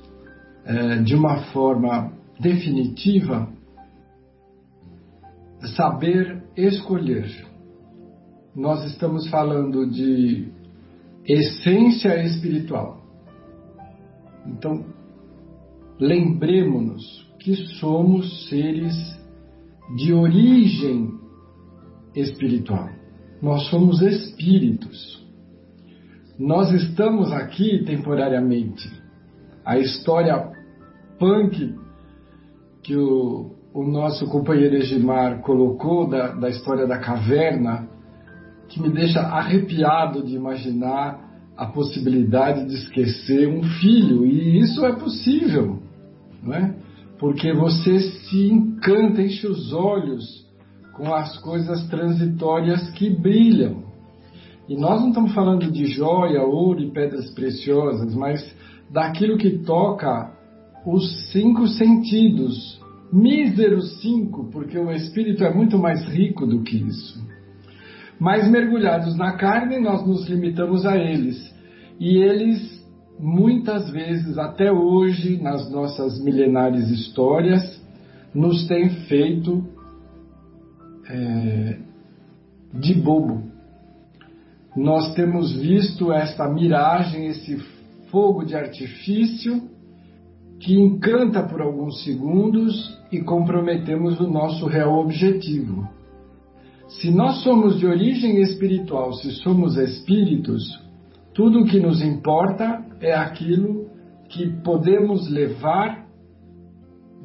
é, 0.65 0.97
de 0.97 1.15
uma 1.15 1.37
forma 1.53 2.11
definitiva, 2.37 3.47
saber 5.77 6.43
escolher. 6.57 7.47
Nós 8.53 8.83
estamos 8.91 9.29
falando 9.29 9.89
de 9.89 10.49
essência 11.27 12.23
espiritual. 12.23 13.01
Então, 14.45 14.85
lembremos-nos 15.99 17.25
que 17.39 17.55
somos 17.79 18.47
seres 18.49 18.95
de 19.95 20.13
origem 20.13 21.13
espiritual. 22.15 22.89
Nós 23.41 23.67
somos 23.69 24.01
espíritos. 24.01 25.23
Nós 26.37 26.71
estamos 26.71 27.31
aqui 27.31 27.83
temporariamente. 27.85 28.89
A 29.63 29.77
história 29.77 30.51
punk 31.17 31.75
que 32.83 32.95
o, 32.95 33.55
o 33.73 33.83
nosso 33.83 34.27
companheiro 34.27 34.75
Egimar 34.75 35.41
colocou 35.41 36.07
da, 36.07 36.33
da 36.35 36.49
história 36.49 36.85
da 36.85 36.99
caverna, 36.99 37.89
que 38.69 38.81
me 38.81 38.89
deixa 38.89 39.19
arrepiado 39.19 40.23
de 40.23 40.35
imaginar 40.35 41.23
a 41.55 41.67
possibilidade 41.67 42.65
de 42.65 42.75
esquecer 42.75 43.47
um 43.47 43.63
filho, 43.63 44.25
e 44.25 44.59
isso 44.59 44.85
é 44.85 44.93
possível 44.93 45.85
não 46.45 46.53
é? 46.53 46.75
Porque 47.17 47.51
você 47.53 47.99
se 47.99 48.47
encanta, 48.51 49.21
enche 49.21 49.47
os 49.47 49.73
olhos 49.73 50.45
com 50.93 51.13
as 51.13 51.37
coisas 51.39 51.87
transitórias 51.87 52.89
que 52.91 53.09
brilham. 53.09 53.83
E 54.69 54.77
nós 54.77 55.01
não 55.01 55.09
estamos 55.09 55.33
falando 55.33 55.71
de 55.71 55.85
joia, 55.87 56.41
ouro 56.41 56.81
e 56.81 56.91
pedras 56.91 57.29
preciosas, 57.31 58.13
mas 58.15 58.41
daquilo 58.91 59.37
que 59.37 59.59
toca 59.59 60.33
os 60.85 61.31
cinco 61.31 61.67
sentidos. 61.67 62.79
Míseros 63.11 64.01
cinco, 64.01 64.49
porque 64.51 64.77
o 64.77 64.91
espírito 64.91 65.43
é 65.43 65.53
muito 65.53 65.77
mais 65.77 66.03
rico 66.05 66.45
do 66.45 66.63
que 66.63 66.77
isso. 66.77 67.24
Mas 68.19 68.49
mergulhados 68.49 69.15
na 69.17 69.33
carne, 69.33 69.79
nós 69.79 70.05
nos 70.05 70.27
limitamos 70.27 70.85
a 70.85 70.95
eles. 70.97 71.53
E 71.99 72.17
eles 72.17 72.83
muitas 73.19 73.89
vezes, 73.89 74.37
até 74.37 74.71
hoje, 74.71 75.41
nas 75.41 75.69
nossas 75.71 76.21
milenares 76.21 76.89
histórias, 76.89 77.81
nos 78.33 78.67
tem 78.67 78.89
feito 79.07 79.63
é, 81.09 81.77
de 82.73 82.93
bobo. 82.93 83.43
Nós 84.75 85.13
temos 85.13 85.55
visto 85.55 86.11
esta 86.11 86.49
miragem, 86.49 87.27
esse 87.27 87.57
fogo 88.11 88.43
de 88.43 88.55
artifício 88.55 89.69
que 90.59 90.77
encanta 90.77 91.43
por 91.43 91.61
alguns 91.61 92.03
segundos 92.03 92.97
e 93.11 93.21
comprometemos 93.21 94.19
o 94.19 94.27
nosso 94.27 94.65
real 94.67 94.99
objetivo. 94.99 95.87
Se 96.99 97.11
nós 97.11 97.43
somos 97.43 97.79
de 97.79 97.85
origem 97.85 98.41
espiritual, 98.41 99.13
se 99.13 99.31
somos 99.31 99.77
espíritos, 99.77 100.63
tudo 101.33 101.61
o 101.61 101.65
que 101.65 101.79
nos 101.79 102.01
importa 102.01 102.85
é 103.01 103.13
aquilo 103.13 103.89
que 104.29 104.47
podemos 104.63 105.29
levar 105.29 106.05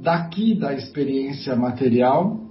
daqui 0.02 0.54
da 0.54 0.74
experiência 0.74 1.54
material 1.54 2.50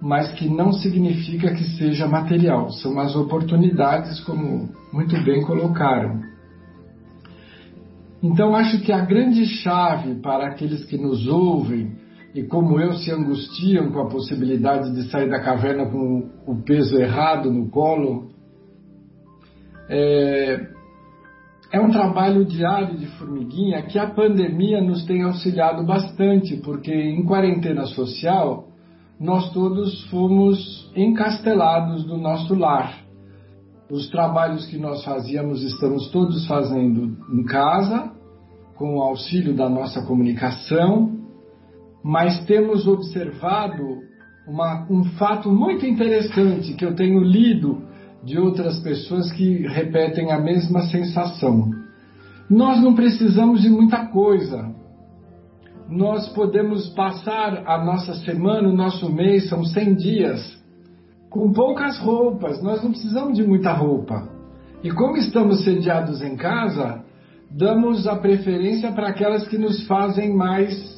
mas 0.00 0.32
que 0.32 0.48
não 0.48 0.72
significa 0.72 1.52
que 1.52 1.64
seja 1.76 2.06
material. 2.06 2.70
São 2.70 2.98
as 3.00 3.16
oportunidades, 3.16 4.20
como 4.20 4.68
muito 4.92 5.20
bem 5.24 5.42
colocaram. 5.42 6.22
Então, 8.22 8.54
acho 8.54 8.80
que 8.80 8.92
a 8.92 9.04
grande 9.04 9.44
chave 9.46 10.16
para 10.16 10.48
aqueles 10.48 10.84
que 10.84 10.96
nos 10.96 11.26
ouvem 11.26 11.96
e, 12.38 12.44
como 12.44 12.78
eu, 12.78 12.92
se 12.92 13.10
angustiam 13.10 13.90
com 13.90 13.98
a 13.98 14.08
possibilidade 14.08 14.94
de 14.94 15.10
sair 15.10 15.28
da 15.28 15.40
caverna 15.40 15.86
com 15.86 16.30
o 16.46 16.62
peso 16.62 16.96
errado 16.96 17.50
no 17.50 17.68
colo, 17.68 18.28
é, 19.88 20.68
é 21.72 21.80
um 21.80 21.90
trabalho 21.90 22.44
diário 22.44 22.96
de 22.96 23.06
formiguinha 23.18 23.82
que 23.82 23.98
a 23.98 24.06
pandemia 24.06 24.80
nos 24.80 25.04
tem 25.04 25.24
auxiliado 25.24 25.84
bastante, 25.84 26.58
porque 26.58 26.94
em 26.94 27.24
quarentena 27.24 27.86
social 27.86 28.68
nós 29.18 29.52
todos 29.52 30.04
fomos 30.04 30.92
encastelados 30.94 32.04
do 32.04 32.16
nosso 32.16 32.54
lar. 32.54 33.00
Os 33.90 34.08
trabalhos 34.10 34.64
que 34.66 34.78
nós 34.78 35.04
fazíamos 35.04 35.64
estamos 35.64 36.08
todos 36.10 36.46
fazendo 36.46 37.16
em 37.32 37.42
casa, 37.42 38.12
com 38.76 38.98
o 38.98 39.02
auxílio 39.02 39.56
da 39.56 39.68
nossa 39.68 40.06
comunicação, 40.06 41.17
mas 42.02 42.44
temos 42.44 42.86
observado 42.86 43.98
uma, 44.46 44.86
um 44.90 45.04
fato 45.18 45.50
muito 45.50 45.84
interessante 45.84 46.74
que 46.74 46.84
eu 46.84 46.94
tenho 46.94 47.20
lido 47.20 47.82
de 48.24 48.38
outras 48.38 48.78
pessoas 48.80 49.30
que 49.32 49.66
repetem 49.66 50.32
a 50.32 50.38
mesma 50.38 50.82
sensação. 50.82 51.70
Nós 52.48 52.80
não 52.80 52.94
precisamos 52.94 53.62
de 53.62 53.68
muita 53.68 54.06
coisa. 54.06 54.74
Nós 55.88 56.28
podemos 56.30 56.88
passar 56.90 57.62
a 57.66 57.82
nossa 57.84 58.14
semana, 58.14 58.68
o 58.68 58.76
nosso 58.76 59.10
mês, 59.12 59.48
são 59.48 59.64
100 59.64 59.94
dias, 59.94 60.58
com 61.30 61.52
poucas 61.52 61.98
roupas. 61.98 62.62
Nós 62.62 62.82
não 62.82 62.90
precisamos 62.90 63.36
de 63.36 63.46
muita 63.46 63.72
roupa. 63.72 64.28
E 64.82 64.90
como 64.90 65.16
estamos 65.16 65.64
sediados 65.64 66.22
em 66.22 66.36
casa, 66.36 67.04
damos 67.50 68.06
a 68.06 68.16
preferência 68.16 68.92
para 68.92 69.08
aquelas 69.08 69.46
que 69.48 69.58
nos 69.58 69.86
fazem 69.86 70.34
mais 70.34 70.97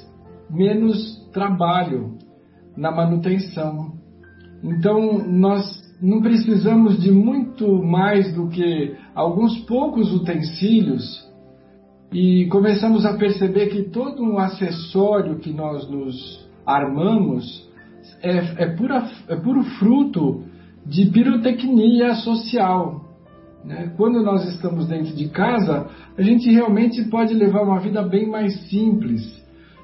menos 0.52 1.28
trabalho 1.32 2.18
na 2.76 2.90
manutenção. 2.90 3.92
Então, 4.62 5.26
nós 5.26 5.80
não 6.00 6.20
precisamos 6.20 7.00
de 7.00 7.10
muito 7.10 7.82
mais 7.82 8.32
do 8.34 8.48
que 8.48 8.96
alguns 9.14 9.58
poucos 9.60 10.12
utensílios 10.12 11.28
e 12.12 12.46
começamos 12.46 13.04
a 13.04 13.16
perceber 13.16 13.66
que 13.68 13.84
todo 13.84 14.22
um 14.22 14.38
acessório 14.38 15.38
que 15.38 15.52
nós 15.52 15.88
nos 15.88 16.48
armamos 16.66 17.68
é, 18.22 18.64
é, 18.64 18.66
pura, 18.76 19.08
é 19.28 19.36
puro 19.36 19.62
fruto 19.78 20.44
de 20.84 21.06
pirotecnia 21.06 22.14
social. 22.14 23.04
Né? 23.64 23.92
Quando 23.96 24.22
nós 24.22 24.46
estamos 24.48 24.88
dentro 24.88 25.14
de 25.14 25.28
casa, 25.28 25.88
a 26.16 26.22
gente 26.22 26.50
realmente 26.50 27.04
pode 27.04 27.34
levar 27.34 27.62
uma 27.62 27.78
vida 27.78 28.02
bem 28.02 28.28
mais 28.28 28.68
simples. 28.68 29.39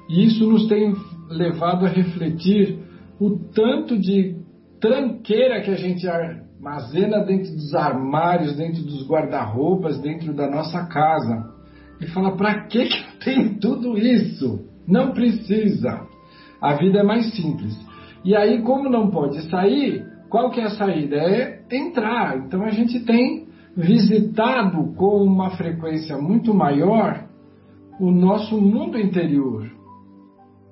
E 0.09 0.25
isso 0.25 0.47
nos 0.47 0.67
tem 0.67 0.93
levado 1.29 1.85
a 1.85 1.89
refletir 1.89 2.79
o 3.19 3.37
tanto 3.53 3.97
de 3.97 4.37
tranqueira 4.79 5.61
que 5.61 5.71
a 5.71 5.75
gente 5.75 6.07
armazena 6.07 7.23
dentro 7.23 7.51
dos 7.53 7.73
armários, 7.73 8.55
dentro 8.55 8.83
dos 8.83 9.07
guarda-roupas, 9.07 9.99
dentro 9.99 10.33
da 10.33 10.49
nossa 10.49 10.85
casa. 10.85 11.51
E 11.99 12.07
fala: 12.07 12.35
para 12.35 12.67
que, 12.67 12.87
tem 13.23 13.55
tudo 13.55 13.97
isso? 13.97 14.65
Não 14.87 15.11
precisa. 15.11 16.05
A 16.61 16.75
vida 16.75 16.99
é 16.99 17.03
mais 17.03 17.35
simples. 17.35 17.77
E 18.23 18.35
aí, 18.35 18.61
como 18.61 18.89
não 18.89 19.09
pode 19.09 19.41
sair, 19.49 20.05
qual 20.29 20.49
que 20.51 20.59
é 20.59 20.65
a 20.65 20.69
saída? 20.71 21.15
É 21.15 21.61
entrar. 21.71 22.37
Então 22.37 22.63
a 22.63 22.71
gente 22.71 22.99
tem 23.01 23.47
visitado 23.75 24.93
com 24.95 25.23
uma 25.23 25.51
frequência 25.51 26.17
muito 26.17 26.53
maior 26.53 27.25
o 27.99 28.11
nosso 28.11 28.59
mundo 28.59 28.99
interior. 28.99 29.76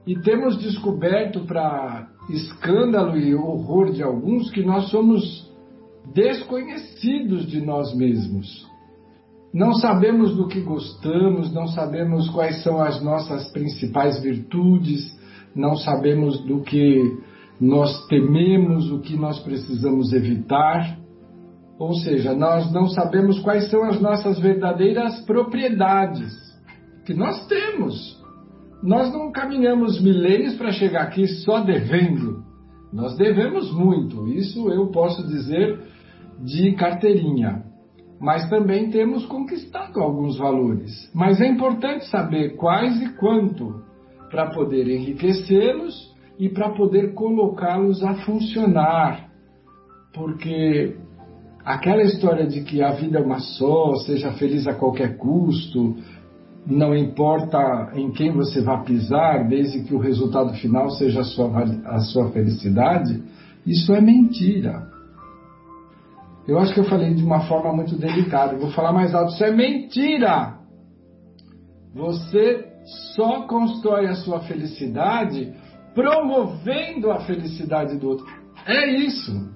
E 0.06 0.16
temos 0.20 0.58
descoberto 0.60 1.42
para 1.46 2.08
escândalo 2.30 3.18
e 3.18 3.34
horror 3.34 3.92
de 3.92 4.04
alguns 4.04 4.52
que 4.52 4.64
nós 4.64 4.90
somos 4.90 5.52
desconhecidos 6.14 7.48
de 7.48 7.62
nós 7.62 7.96
mesmos. 7.96 8.48
Não 9.54 9.74
sabemos 9.74 10.36
do 10.36 10.48
que 10.48 10.60
gostamos, 10.62 11.52
não 11.54 11.68
sabemos 11.68 12.30
quais 12.30 12.62
são 12.62 12.82
as 12.82 13.02
nossas 13.02 13.50
principais 13.52 14.22
virtudes, 14.22 15.18
não 15.56 15.76
sabemos 15.76 16.40
do 16.46 16.62
que 16.62 17.00
nós 17.60 18.06
tememos, 18.08 18.92
o 18.92 19.00
que 19.00 19.16
nós 19.16 19.40
precisamos 19.40 20.12
evitar. 20.12 21.00
Ou 21.80 21.94
seja, 21.96 22.34
nós 22.36 22.72
não 22.72 22.88
sabemos 22.88 23.40
quais 23.40 23.70
são 23.70 23.84
as 23.86 24.00
nossas 24.00 24.40
verdadeiras 24.40 25.22
propriedades 25.22 26.34
que 27.06 27.14
nós 27.14 27.48
temos. 27.48 28.25
Nós 28.86 29.12
não 29.12 29.32
caminhamos 29.32 30.00
milênios 30.00 30.56
para 30.56 30.72
chegar 30.72 31.02
aqui 31.02 31.28
só 31.28 31.62
devendo. 31.62 32.44
Nós 32.94 33.18
devemos 33.18 33.74
muito, 33.74 34.28
isso 34.28 34.70
eu 34.70 34.88
posso 34.92 35.28
dizer 35.28 35.80
de 36.44 36.72
carteirinha. 36.74 37.64
Mas 38.22 38.48
também 38.48 38.92
temos 38.92 39.26
conquistado 39.26 40.00
alguns 40.00 40.38
valores. 40.38 41.12
Mas 41.14 41.42
é 41.42 41.48
importante 41.48 42.06
saber 42.06 42.56
quais 42.58 43.02
e 43.02 43.10
quanto 43.16 43.82
para 44.30 44.52
poder 44.52 44.88
enriquecê-los 44.88 46.16
e 46.38 46.48
para 46.48 46.70
poder 46.70 47.14
colocá-los 47.14 48.04
a 48.04 48.14
funcionar. 48.24 49.30
Porque 50.14 50.96
aquela 51.66 52.04
história 52.04 52.46
de 52.46 52.62
que 52.64 52.84
a 52.84 52.92
vida 52.92 53.18
é 53.18 53.22
uma 53.22 53.40
só, 53.40 53.96
seja 54.06 54.32
feliz 54.34 54.68
a 54.68 54.76
qualquer 54.76 55.18
custo, 55.18 55.96
não 56.66 56.96
importa 56.96 57.92
em 57.94 58.12
quem 58.12 58.32
você 58.32 58.62
vai 58.62 58.84
pisar, 58.84 59.48
desde 59.48 59.84
que 59.84 59.94
o 59.94 60.00
resultado 60.00 60.54
final 60.56 60.90
seja 60.92 61.22
a 61.22 61.24
sua, 61.24 61.64
a 61.86 62.00
sua 62.00 62.32
felicidade, 62.32 63.22
isso 63.66 63.94
é 63.94 64.02
mentira. 64.02 64.90
Eu 66.48 66.60
acho 66.60 66.74
que 66.74 66.80
eu 66.80 66.86
falei 66.86 67.14
de 67.14 67.24
uma 67.24 67.42
forma 67.42 67.74
muito 67.74 67.98
delicada. 67.98 68.58
vou 68.58 68.72
falar 68.72 68.92
mais 68.92 69.14
alto. 69.16 69.34
Isso 69.34 69.44
é 69.44 69.52
mentira! 69.52 70.60
Você 71.94 72.66
só 73.16 73.48
constrói 73.48 74.08
a 74.08 74.16
sua 74.16 74.42
felicidade 74.42 75.54
promovendo 75.96 77.10
a 77.10 77.22
felicidade 77.22 77.98
do 77.98 78.10
outro. 78.10 78.26
É 78.66 78.86
isso. 78.88 79.50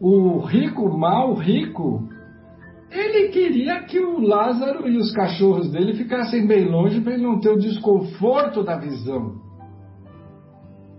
O 0.00 0.38
rico 0.40 0.96
mal 0.96 1.34
rico 1.34 2.08
ele 2.90 3.28
queria 3.28 3.82
que 3.82 3.98
o 3.98 4.20
Lázaro 4.20 4.88
e 4.88 4.96
os 4.96 5.12
cachorros 5.12 5.70
dele 5.70 5.94
ficassem 5.94 6.46
bem 6.46 6.64
longe 6.68 7.00
para 7.00 7.14
ele 7.14 7.22
não 7.22 7.40
ter 7.40 7.50
o 7.50 7.58
desconforto 7.58 8.62
da 8.62 8.76
visão. 8.76 9.34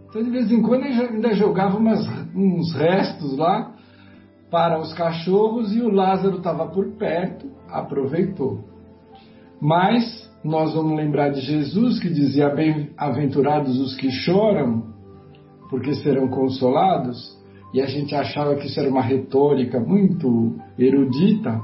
Então, 0.09 0.23
de 0.23 0.29
vez 0.29 0.51
em 0.51 0.61
quando, 0.61 0.85
ele 0.85 1.01
ainda 1.01 1.33
jogava 1.33 1.77
umas, 1.77 2.05
uns 2.35 2.73
restos 2.73 3.37
lá 3.37 3.73
para 4.49 4.79
os 4.79 4.93
cachorros 4.93 5.75
e 5.75 5.81
o 5.81 5.89
Lázaro 5.89 6.37
estava 6.37 6.67
por 6.67 6.91
perto, 6.97 7.47
aproveitou. 7.69 8.63
Mas 9.61 10.29
nós 10.43 10.73
vamos 10.73 10.95
lembrar 10.95 11.29
de 11.29 11.41
Jesus 11.41 11.99
que 11.99 12.09
dizia: 12.09 12.49
Bem-aventurados 12.49 13.79
os 13.79 13.95
que 13.95 14.09
choram, 14.11 14.83
porque 15.69 15.93
serão 15.95 16.27
consolados. 16.27 17.35
E 17.73 17.81
a 17.81 17.85
gente 17.85 18.15
achava 18.15 18.55
que 18.55 18.67
isso 18.67 18.79
era 18.79 18.89
uma 18.89 19.01
retórica 19.01 19.79
muito 19.79 20.55
erudita 20.79 21.61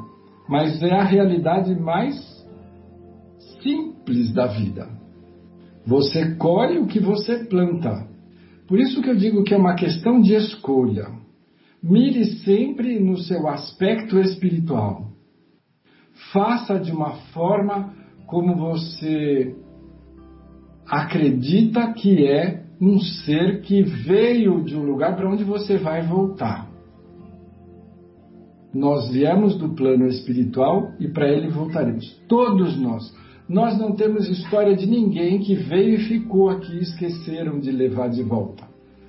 mas 0.47 0.81
é 0.81 0.93
a 0.93 1.03
realidade 1.03 1.73
mais 1.75 2.15
simples 3.61 4.33
da 4.33 4.47
vida. 4.47 4.89
Você 5.85 6.35
colhe 6.35 6.79
o 6.79 6.87
que 6.87 6.99
você 6.99 7.45
planta. 7.45 8.07
Por 8.67 8.79
isso 8.79 9.01
que 9.01 9.09
eu 9.09 9.15
digo 9.15 9.43
que 9.43 9.53
é 9.53 9.57
uma 9.57 9.75
questão 9.75 10.21
de 10.21 10.33
escolha. 10.33 11.07
Mire 11.81 12.25
sempre 12.43 12.99
no 12.99 13.17
seu 13.17 13.47
aspecto 13.47 14.19
espiritual. 14.19 15.09
Faça 16.31 16.79
de 16.79 16.91
uma 16.91 17.11
forma 17.33 17.93
como 18.25 18.55
você 18.55 19.55
acredita 20.87 21.91
que 21.93 22.25
é 22.25 22.63
um 22.79 22.99
ser 22.99 23.61
que 23.61 23.81
veio 23.81 24.63
de 24.63 24.75
um 24.75 24.83
lugar 24.83 25.15
para 25.15 25.29
onde 25.29 25.43
você 25.43 25.77
vai 25.77 26.01
voltar. 26.01 26.72
Nós 28.73 29.11
viemos 29.11 29.55
do 29.55 29.69
plano 29.69 30.07
espiritual 30.07 30.91
e 30.99 31.07
para 31.07 31.29
ele 31.29 31.49
voltaremos. 31.49 32.19
Todos 32.27 32.75
nós. 32.79 33.13
Nós 33.47 33.77
não 33.77 33.91
temos 33.91 34.27
história 34.27 34.75
de 34.75 34.87
ninguém 34.87 35.39
que 35.39 35.53
veio 35.53 35.95
e 35.95 36.05
ficou 36.05 36.49
aqui 36.49 36.73
e 36.73 36.81
esqueceram 36.81 37.59
de 37.59 37.71
levar 37.71 38.09
de 38.09 38.23
volta. 38.23 38.63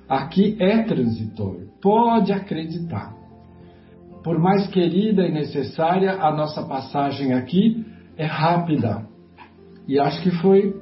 Aqui 0.07 0.55
é 0.59 0.83
transitório. 0.83 1.69
Pode 1.81 2.31
acreditar. 2.31 3.15
Por 4.23 4.37
mais 4.37 4.67
querida 4.67 5.23
e 5.23 5.31
necessária, 5.31 6.13
a 6.21 6.31
nossa 6.35 6.63
passagem 6.63 7.33
aqui 7.33 7.85
é 8.17 8.25
rápida. 8.25 9.07
E 9.87 9.99
acho 9.99 10.21
que 10.21 10.31
foi 10.31 10.75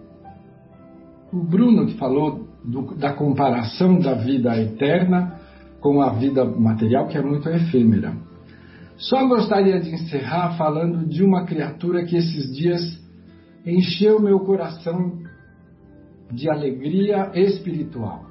o 1.31 1.43
Bruno 1.43 1.85
que 1.85 1.93
falou 1.95 2.47
do, 2.63 2.95
da 2.95 3.13
comparação 3.13 3.99
da 3.99 4.13
vida 4.13 4.59
eterna 4.59 5.39
com 5.79 6.01
a 6.01 6.11
vida 6.11 6.45
material, 6.45 7.07
que 7.07 7.17
é 7.17 7.21
muito 7.21 7.49
efêmera. 7.49 8.13
Só 9.09 9.27
gostaria 9.27 9.81
de 9.81 9.93
encerrar 9.93 10.57
falando 10.57 11.05
de 11.05 11.21
uma 11.23 11.45
criatura 11.45 12.05
que 12.05 12.15
esses 12.15 12.55
dias 12.55 12.81
encheu 13.65 14.21
meu 14.21 14.39
coração 14.39 15.19
de 16.31 16.49
alegria 16.49 17.29
espiritual. 17.35 18.23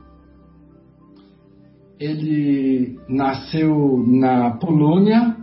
Ele 2.00 2.98
nasceu 3.06 4.02
na 4.06 4.52
Polônia. 4.52 5.36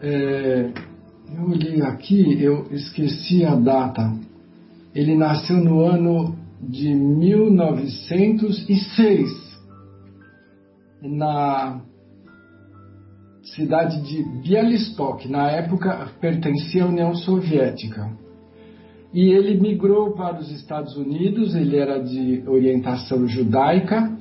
É, 0.00 0.72
eu 1.36 1.44
olhei 1.44 1.82
aqui, 1.82 2.42
eu 2.42 2.68
esqueci 2.70 3.44
a 3.44 3.54
data. 3.54 4.18
Ele 4.94 5.14
nasceu 5.14 5.58
no 5.58 5.80
ano 5.80 6.38
de 6.58 6.94
1906 6.94 9.50
na 11.02 11.82
cidade 13.54 14.00
de 14.02 14.22
Bialystok, 14.22 15.28
na 15.28 15.50
época 15.50 16.08
pertencia 16.20 16.84
à 16.84 16.86
União 16.86 17.14
Soviética. 17.14 18.10
E 19.12 19.32
ele 19.32 19.60
migrou 19.60 20.12
para 20.12 20.38
os 20.38 20.50
Estados 20.52 20.96
Unidos, 20.96 21.54
ele 21.54 21.76
era 21.76 21.98
de 21.98 22.44
orientação 22.46 23.26
judaica, 23.26 24.16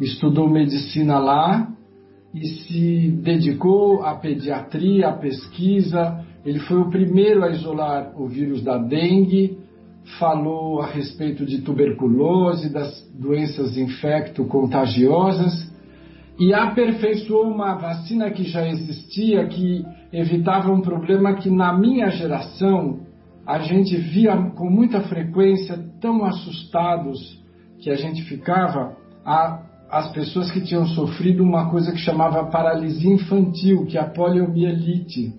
estudou 0.00 0.48
medicina 0.48 1.18
lá 1.18 1.68
e 2.34 2.46
se 2.46 3.08
dedicou 3.22 4.04
à 4.04 4.14
pediatria, 4.14 5.08
à 5.08 5.12
pesquisa. 5.12 6.22
Ele 6.44 6.58
foi 6.60 6.78
o 6.78 6.90
primeiro 6.90 7.42
a 7.42 7.50
isolar 7.50 8.12
o 8.20 8.26
vírus 8.26 8.62
da 8.62 8.76
dengue, 8.76 9.58
falou 10.18 10.82
a 10.82 10.86
respeito 10.86 11.46
de 11.46 11.62
tuberculose, 11.62 12.70
das 12.70 13.02
doenças 13.18 13.78
infecto-contagiosas 13.78 15.77
e 16.38 16.54
aperfeiçoou 16.54 17.48
uma 17.48 17.74
vacina 17.74 18.30
que 18.30 18.44
já 18.44 18.66
existia, 18.66 19.46
que 19.48 19.84
evitava 20.12 20.70
um 20.70 20.80
problema 20.80 21.34
que 21.34 21.50
na 21.50 21.76
minha 21.76 22.08
geração 22.10 23.00
a 23.44 23.58
gente 23.58 23.96
via 23.96 24.36
com 24.52 24.70
muita 24.70 25.00
frequência, 25.00 25.76
tão 26.00 26.24
assustados 26.24 27.42
que 27.78 27.90
a 27.90 27.96
gente 27.96 28.22
ficava, 28.24 28.96
a, 29.24 29.62
as 29.90 30.12
pessoas 30.12 30.50
que 30.50 30.60
tinham 30.60 30.86
sofrido 30.86 31.42
uma 31.42 31.70
coisa 31.70 31.90
que 31.90 31.98
chamava 31.98 32.44
paralisia 32.50 33.12
infantil, 33.12 33.86
que 33.86 33.96
é 33.96 34.00
a 34.00 34.08
poliomielite. 34.08 35.34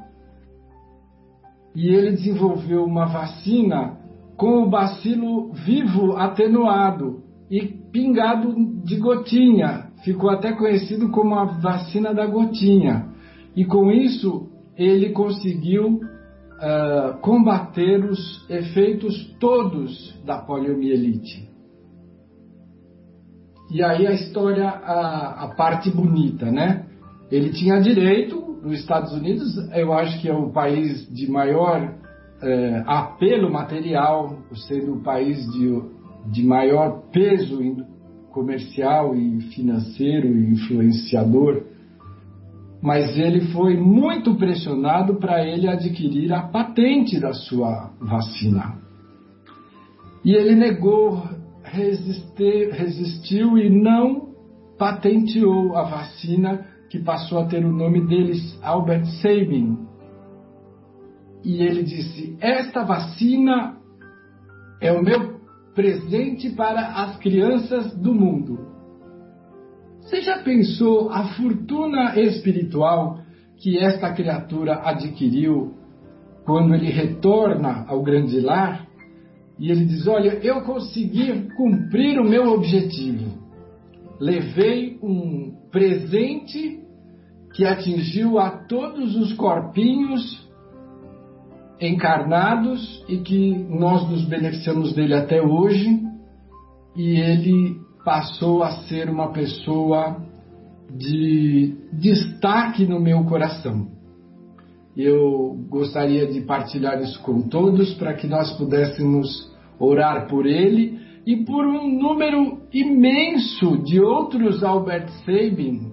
E 1.76 1.88
ele 1.88 2.12
desenvolveu 2.12 2.84
uma 2.84 3.06
vacina 3.06 3.98
com 4.36 4.64
o 4.64 4.70
bacilo 4.70 5.54
vivo 5.54 6.18
atenuado 6.18 7.24
e 7.50 7.62
pingado 7.62 8.56
de 8.84 8.98
gotinha. 8.98 9.89
Ficou 10.04 10.30
até 10.30 10.54
conhecido 10.54 11.10
como 11.10 11.36
a 11.36 11.46
vacina 11.46 12.14
da 12.14 12.26
gotinha. 12.26 13.08
E 13.56 13.66
com 13.66 13.92
isso 13.92 14.50
ele 14.78 15.10
conseguiu 15.10 15.96
uh, 15.98 17.20
combater 17.22 18.04
os 18.06 18.50
efeitos 18.50 19.36
todos 19.40 20.18
da 20.26 20.38
poliomielite. 20.38 21.50
E 23.72 23.84
aí 23.84 24.08
a 24.08 24.14
história, 24.14 24.68
a, 24.68 25.46
a 25.46 25.48
parte 25.56 25.92
bonita, 25.92 26.50
né? 26.50 26.86
Ele 27.30 27.52
tinha 27.52 27.80
direito, 27.80 28.60
nos 28.64 28.80
Estados 28.80 29.14
Unidos, 29.14 29.56
eu 29.76 29.94
acho 29.94 30.20
que 30.22 30.28
é 30.28 30.34
o 30.34 30.50
país 30.52 31.08
de 31.14 31.30
maior 31.30 32.00
apelo 32.86 33.52
material, 33.52 34.38
sendo 34.68 34.96
o 34.96 35.04
país 35.04 35.38
de, 35.52 35.82
de 36.32 36.44
maior 36.44 37.04
peso 37.12 37.62
comercial 38.32 39.16
e 39.16 39.42
financeiro 39.54 40.28
e 40.28 40.52
influenciador, 40.52 41.64
mas 42.82 43.18
ele 43.18 43.42
foi 43.52 43.76
muito 43.76 44.36
pressionado 44.36 45.16
para 45.16 45.46
ele 45.46 45.68
adquirir 45.68 46.32
a 46.32 46.42
patente 46.44 47.20
da 47.20 47.34
sua 47.34 47.92
vacina. 48.00 48.78
E 50.24 50.34
ele 50.34 50.56
negou, 50.56 51.24
resistir, 51.64 52.72
resistiu 52.72 53.58
e 53.58 53.70
não 53.70 54.30
patenteou 54.78 55.76
a 55.76 55.84
vacina 55.84 56.66
que 56.90 57.00
passou 57.00 57.40
a 57.40 57.46
ter 57.46 57.66
o 57.66 57.72
nome 57.72 58.08
deles 58.08 58.58
Albert 58.64 59.06
Sabin, 59.22 59.90
e 61.44 61.64
ele 61.64 61.84
disse: 61.84 62.38
Esta 62.40 62.84
vacina 62.84 63.78
é 64.82 64.92
o 64.92 65.04
meu 65.04 65.39
presente 65.74 66.50
para 66.50 67.04
as 67.04 67.18
crianças 67.18 67.96
do 67.96 68.14
mundo. 68.14 68.68
Você 70.02 70.22
já 70.22 70.40
pensou 70.40 71.10
a 71.12 71.26
fortuna 71.36 72.20
espiritual 72.20 73.20
que 73.58 73.78
esta 73.78 74.12
criatura 74.12 74.82
adquiriu 74.84 75.74
quando 76.46 76.74
ele 76.74 76.90
retorna 76.90 77.86
ao 77.88 78.02
grande 78.02 78.40
lar? 78.40 78.88
E 79.60 79.70
ele 79.70 79.86
diz: 79.86 80.08
Olha, 80.08 80.40
eu 80.42 80.62
consegui 80.62 81.50
cumprir 81.56 82.20
o 82.20 82.24
meu 82.24 82.54
objetivo. 82.54 83.38
Levei 84.20 84.98
um 85.04 85.54
presente 85.72 86.80
que 87.54 87.66
atingiu 87.66 88.40
a 88.40 88.50
todos 88.50 89.16
os 89.16 89.34
corpinhos 89.34 90.49
encarnados 91.80 93.04
e 93.08 93.18
que 93.18 93.54
nós 93.70 94.10
nos 94.10 94.26
beneficiamos 94.26 94.94
dele 94.94 95.14
até 95.14 95.42
hoje, 95.42 95.88
e 96.96 97.20
ele 97.20 97.78
passou 98.04 98.64
a 98.64 98.72
ser 98.84 99.10
uma 99.10 99.32
pessoa 99.32 100.18
de 100.92 101.76
destaque 101.94 102.86
no 102.86 103.00
meu 103.00 103.24
coração. 103.26 103.88
Eu 104.98 105.56
gostaria 105.70 106.28
de 106.28 106.42
partilhar 106.42 107.02
isso 107.02 107.22
com 107.22 107.44
todos 107.44 107.94
para 107.94 108.14
que 108.14 108.28
nós 108.28 108.52
pudéssemos 108.58 109.50
orar 109.80 110.28
por 110.28 110.46
ele 110.46 111.00
e 111.26 111.38
por 111.46 111.66
um 111.66 111.88
número 111.88 112.60
imenso 112.74 113.78
de 113.84 114.00
outros 114.02 114.64
Albert 114.64 115.10
Sabin, 115.26 115.92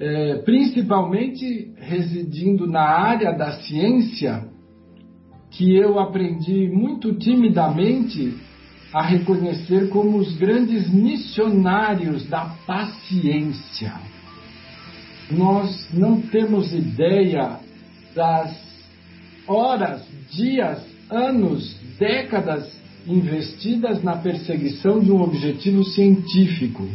eh, 0.00 0.42
principalmente 0.44 1.72
residindo 1.76 2.66
na 2.66 2.82
área 2.82 3.32
da 3.32 3.52
ciência, 3.52 4.48
que 5.58 5.74
eu 5.74 5.98
aprendi 5.98 6.68
muito 6.68 7.12
timidamente 7.14 8.32
a 8.94 9.02
reconhecer 9.02 9.88
como 9.88 10.18
os 10.18 10.36
grandes 10.36 10.88
missionários 10.88 12.28
da 12.28 12.44
paciência. 12.64 13.92
Nós 15.28 15.88
não 15.92 16.20
temos 16.20 16.72
ideia 16.72 17.58
das 18.14 18.56
horas, 19.48 20.06
dias, 20.30 20.80
anos, 21.10 21.76
décadas 21.98 22.72
investidas 23.04 24.00
na 24.00 24.16
perseguição 24.16 25.00
de 25.00 25.10
um 25.10 25.20
objetivo 25.20 25.82
científico. 25.82 26.88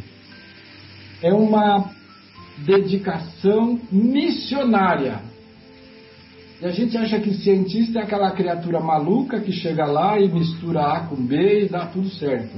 É 1.21 1.33
uma 1.33 1.91
dedicação 2.65 3.77
missionária 3.91 5.32
e 6.63 6.65
a 6.65 6.71
gente 6.71 6.97
acha 6.97 7.19
que 7.19 7.33
cientista 7.33 7.99
é 7.99 8.03
aquela 8.03 8.31
criatura 8.31 8.79
maluca 8.79 9.41
que 9.41 9.51
chega 9.51 9.85
lá 9.85 10.17
e 10.17 10.31
mistura 10.31 10.93
A 10.93 11.01
com 11.01 11.17
B 11.17 11.65
e 11.65 11.67
dá 11.67 11.87
tudo 11.87 12.07
certo. 12.11 12.55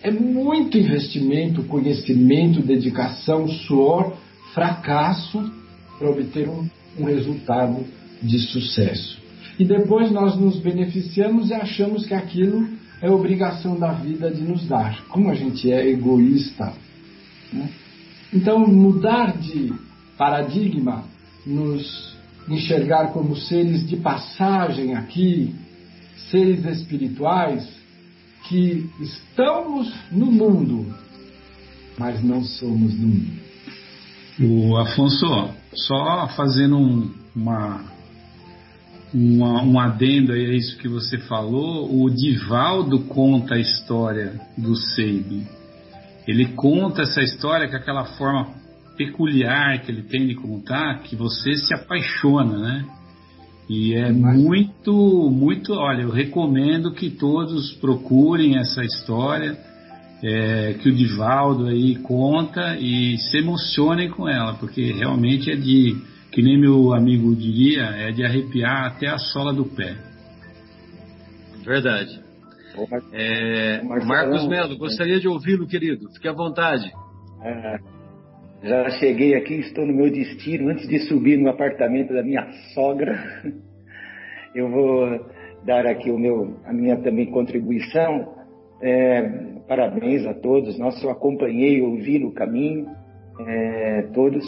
É 0.00 0.08
muito 0.08 0.78
investimento, 0.78 1.64
conhecimento, 1.64 2.62
dedicação, 2.62 3.48
suor, 3.48 4.16
fracasso 4.54 5.52
para 5.98 6.08
obter 6.08 6.48
um, 6.48 6.68
um 6.96 7.06
resultado 7.06 7.84
de 8.22 8.38
sucesso. 8.38 9.20
E 9.58 9.64
depois 9.64 10.12
nós 10.12 10.36
nos 10.36 10.60
beneficiamos 10.60 11.50
e 11.50 11.54
achamos 11.54 12.06
que 12.06 12.14
aquilo 12.14 12.68
é 13.02 13.10
obrigação 13.10 13.76
da 13.76 13.94
vida 13.94 14.30
de 14.30 14.42
nos 14.42 14.64
dar. 14.68 15.02
Como 15.08 15.28
a 15.28 15.34
gente 15.34 15.68
é 15.72 15.88
egoísta. 15.88 16.72
Né? 17.52 17.68
Então, 18.32 18.60
mudar 18.60 19.36
de 19.36 19.72
paradigma 20.16 21.02
nos 21.44 22.16
enxergar 22.48 23.12
como 23.12 23.36
seres 23.36 23.86
de 23.86 23.96
passagem 23.96 24.94
aqui, 24.94 25.54
seres 26.30 26.64
espirituais, 26.64 27.68
que 28.48 28.88
estamos 29.00 29.92
no 30.10 30.26
mundo, 30.26 30.94
mas 31.98 32.22
não 32.22 32.42
somos 32.42 32.94
do 32.94 33.06
mundo. 33.06 33.48
O 34.40 34.76
Afonso, 34.76 35.50
só 35.74 36.28
fazendo 36.36 36.78
um, 36.78 37.12
uma, 37.34 37.84
uma, 39.12 39.62
um 39.62 39.78
adendo 39.80 40.32
a 40.32 40.38
isso 40.38 40.78
que 40.78 40.88
você 40.88 41.18
falou, 41.18 42.02
o 42.02 42.08
Divaldo 42.08 43.00
conta 43.00 43.56
a 43.56 43.58
história 43.58 44.40
do 44.56 44.76
Seib. 44.76 45.46
Ele 46.26 46.46
conta 46.54 47.02
essa 47.02 47.20
história 47.20 47.68
com 47.68 47.76
aquela 47.76 48.04
forma 48.04 48.48
peculiar 48.98 49.80
que 49.80 49.90
ele 49.90 50.02
tem 50.02 50.26
de 50.26 50.34
contar 50.34 51.02
que 51.04 51.16
você 51.16 51.54
se 51.54 51.72
apaixona, 51.72 52.58
né? 52.58 52.84
E 53.70 53.94
é 53.94 54.10
muito, 54.12 55.30
muito. 55.30 55.72
Olha, 55.72 56.02
eu 56.02 56.10
recomendo 56.10 56.92
que 56.92 57.08
todos 57.10 57.72
procurem 57.80 58.58
essa 58.58 58.84
história. 58.84 59.56
é, 60.22 60.74
que 60.74 60.88
o 60.88 60.94
Divaldo 60.94 61.66
aí 61.66 61.96
conta 61.96 62.76
e 62.76 63.16
se 63.18 63.38
emocionem 63.38 64.10
com 64.10 64.28
ela, 64.28 64.54
porque 64.54 64.92
realmente 64.92 65.50
é 65.50 65.56
de, 65.56 65.96
que 66.32 66.42
nem 66.42 66.58
meu 66.58 66.92
amigo 66.92 67.34
diria, 67.36 67.84
é 67.84 68.10
de 68.10 68.24
arrepiar 68.24 68.86
até 68.86 69.06
a 69.06 69.18
sola 69.18 69.52
do 69.52 69.64
pé. 69.64 69.96
Verdade. 71.64 72.20
É, 73.12 73.82
Marcos 73.82 74.46
Melo, 74.48 74.76
gostaria 74.76 75.20
de 75.20 75.28
ouvi-lo, 75.28 75.66
querido. 75.66 76.08
Fique 76.14 76.28
à 76.28 76.32
vontade. 76.32 76.90
Ah, 77.40 77.78
já 78.62 78.90
cheguei 78.90 79.34
aqui, 79.34 79.54
estou 79.60 79.86
no 79.86 79.94
meu 79.94 80.10
destino. 80.10 80.68
Antes 80.70 80.88
de 80.88 80.98
subir 81.00 81.38
no 81.38 81.48
apartamento 81.48 82.12
da 82.12 82.22
minha 82.22 82.50
sogra, 82.74 83.16
eu 84.54 84.68
vou 84.68 85.26
dar 85.64 85.86
aqui 85.86 86.10
o 86.10 86.18
meu, 86.18 86.56
a 86.64 86.72
minha 86.72 86.96
também 86.96 87.26
contribuição. 87.26 88.34
É, 88.82 89.22
parabéns 89.68 90.26
a 90.26 90.34
todos. 90.34 90.78
Nossa, 90.78 91.04
eu 91.04 91.10
acompanhei, 91.10 91.80
ouvi 91.80 92.18
no 92.18 92.32
caminho, 92.32 92.86
é, 93.46 94.02
todos. 94.12 94.44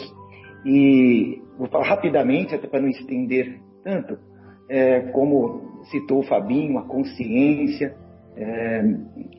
E 0.65 1.41
vou 1.57 1.67
falar 1.67 1.85
rapidamente, 1.85 2.53
até 2.53 2.67
para 2.67 2.81
não 2.81 2.89
estender 2.89 3.59
tanto, 3.83 4.17
é, 4.69 4.99
como 5.11 5.83
citou 5.89 6.19
o 6.19 6.23
Fabinho, 6.23 6.77
a 6.77 6.83
consciência, 6.83 7.95
é, 8.35 8.83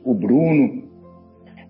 o 0.03 0.13
Bruno 0.13 0.92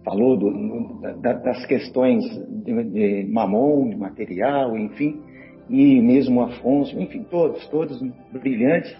falou 0.04 0.38
do, 0.38 1.02
da, 1.22 1.34
das 1.34 1.66
questões 1.66 2.24
de, 2.64 2.84
de 2.84 3.30
mamon, 3.32 3.90
de 3.90 3.96
material, 3.96 4.78
enfim, 4.78 5.22
e 5.70 6.02
mesmo 6.02 6.42
Afonso, 6.42 7.00
enfim, 7.00 7.24
todos, 7.30 7.66
todos 7.70 8.00
brilhantes. 8.32 8.96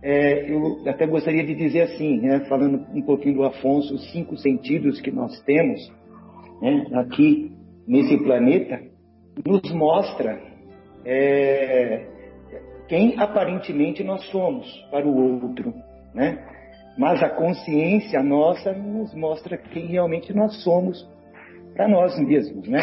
É, 0.00 0.48
eu 0.50 0.88
até 0.88 1.06
gostaria 1.06 1.44
de 1.44 1.54
dizer 1.54 1.82
assim, 1.82 2.20
né, 2.20 2.46
falando 2.48 2.86
um 2.94 3.02
pouquinho 3.02 3.36
do 3.36 3.44
Afonso, 3.44 3.94
os 3.94 4.12
cinco 4.12 4.36
sentidos 4.36 5.00
que 5.00 5.10
nós 5.10 5.40
temos 5.42 5.80
né, 6.62 6.86
aqui 6.94 7.50
nesse 7.86 8.16
planeta, 8.18 8.80
nos 9.44 9.72
mostra 9.72 10.40
é, 11.04 12.06
quem 12.88 13.18
aparentemente 13.18 14.04
nós 14.04 14.24
somos 14.30 14.66
para 14.90 15.06
o 15.06 15.42
outro, 15.42 15.74
né? 16.14 16.44
Mas 16.98 17.22
a 17.22 17.28
consciência 17.30 18.20
nossa 18.24 18.72
nos 18.72 19.14
mostra 19.14 19.56
quem 19.56 19.86
realmente 19.86 20.34
nós 20.34 20.60
somos 20.64 21.08
para 21.72 21.86
nós 21.86 22.18
mesmos, 22.18 22.66
né? 22.66 22.80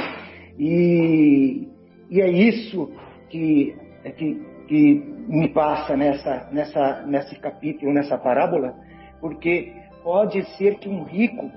E, 0.58 1.68
e 2.10 2.22
é 2.22 2.30
isso 2.30 2.90
que, 3.30 3.76
é 4.06 4.12
que, 4.12 4.42
que 4.70 5.04
me 5.28 5.50
passa 5.50 5.98
nessa, 5.98 6.50
nessa, 6.50 7.06
nesse 7.06 7.38
capítulo, 7.42 7.92
nessa 7.92 8.18
parábola, 8.18 8.74
porque 9.20 9.74
pode 10.02 10.46
ser 10.56 10.76
que 10.76 10.88
um 10.88 11.04
rico, 11.04 11.52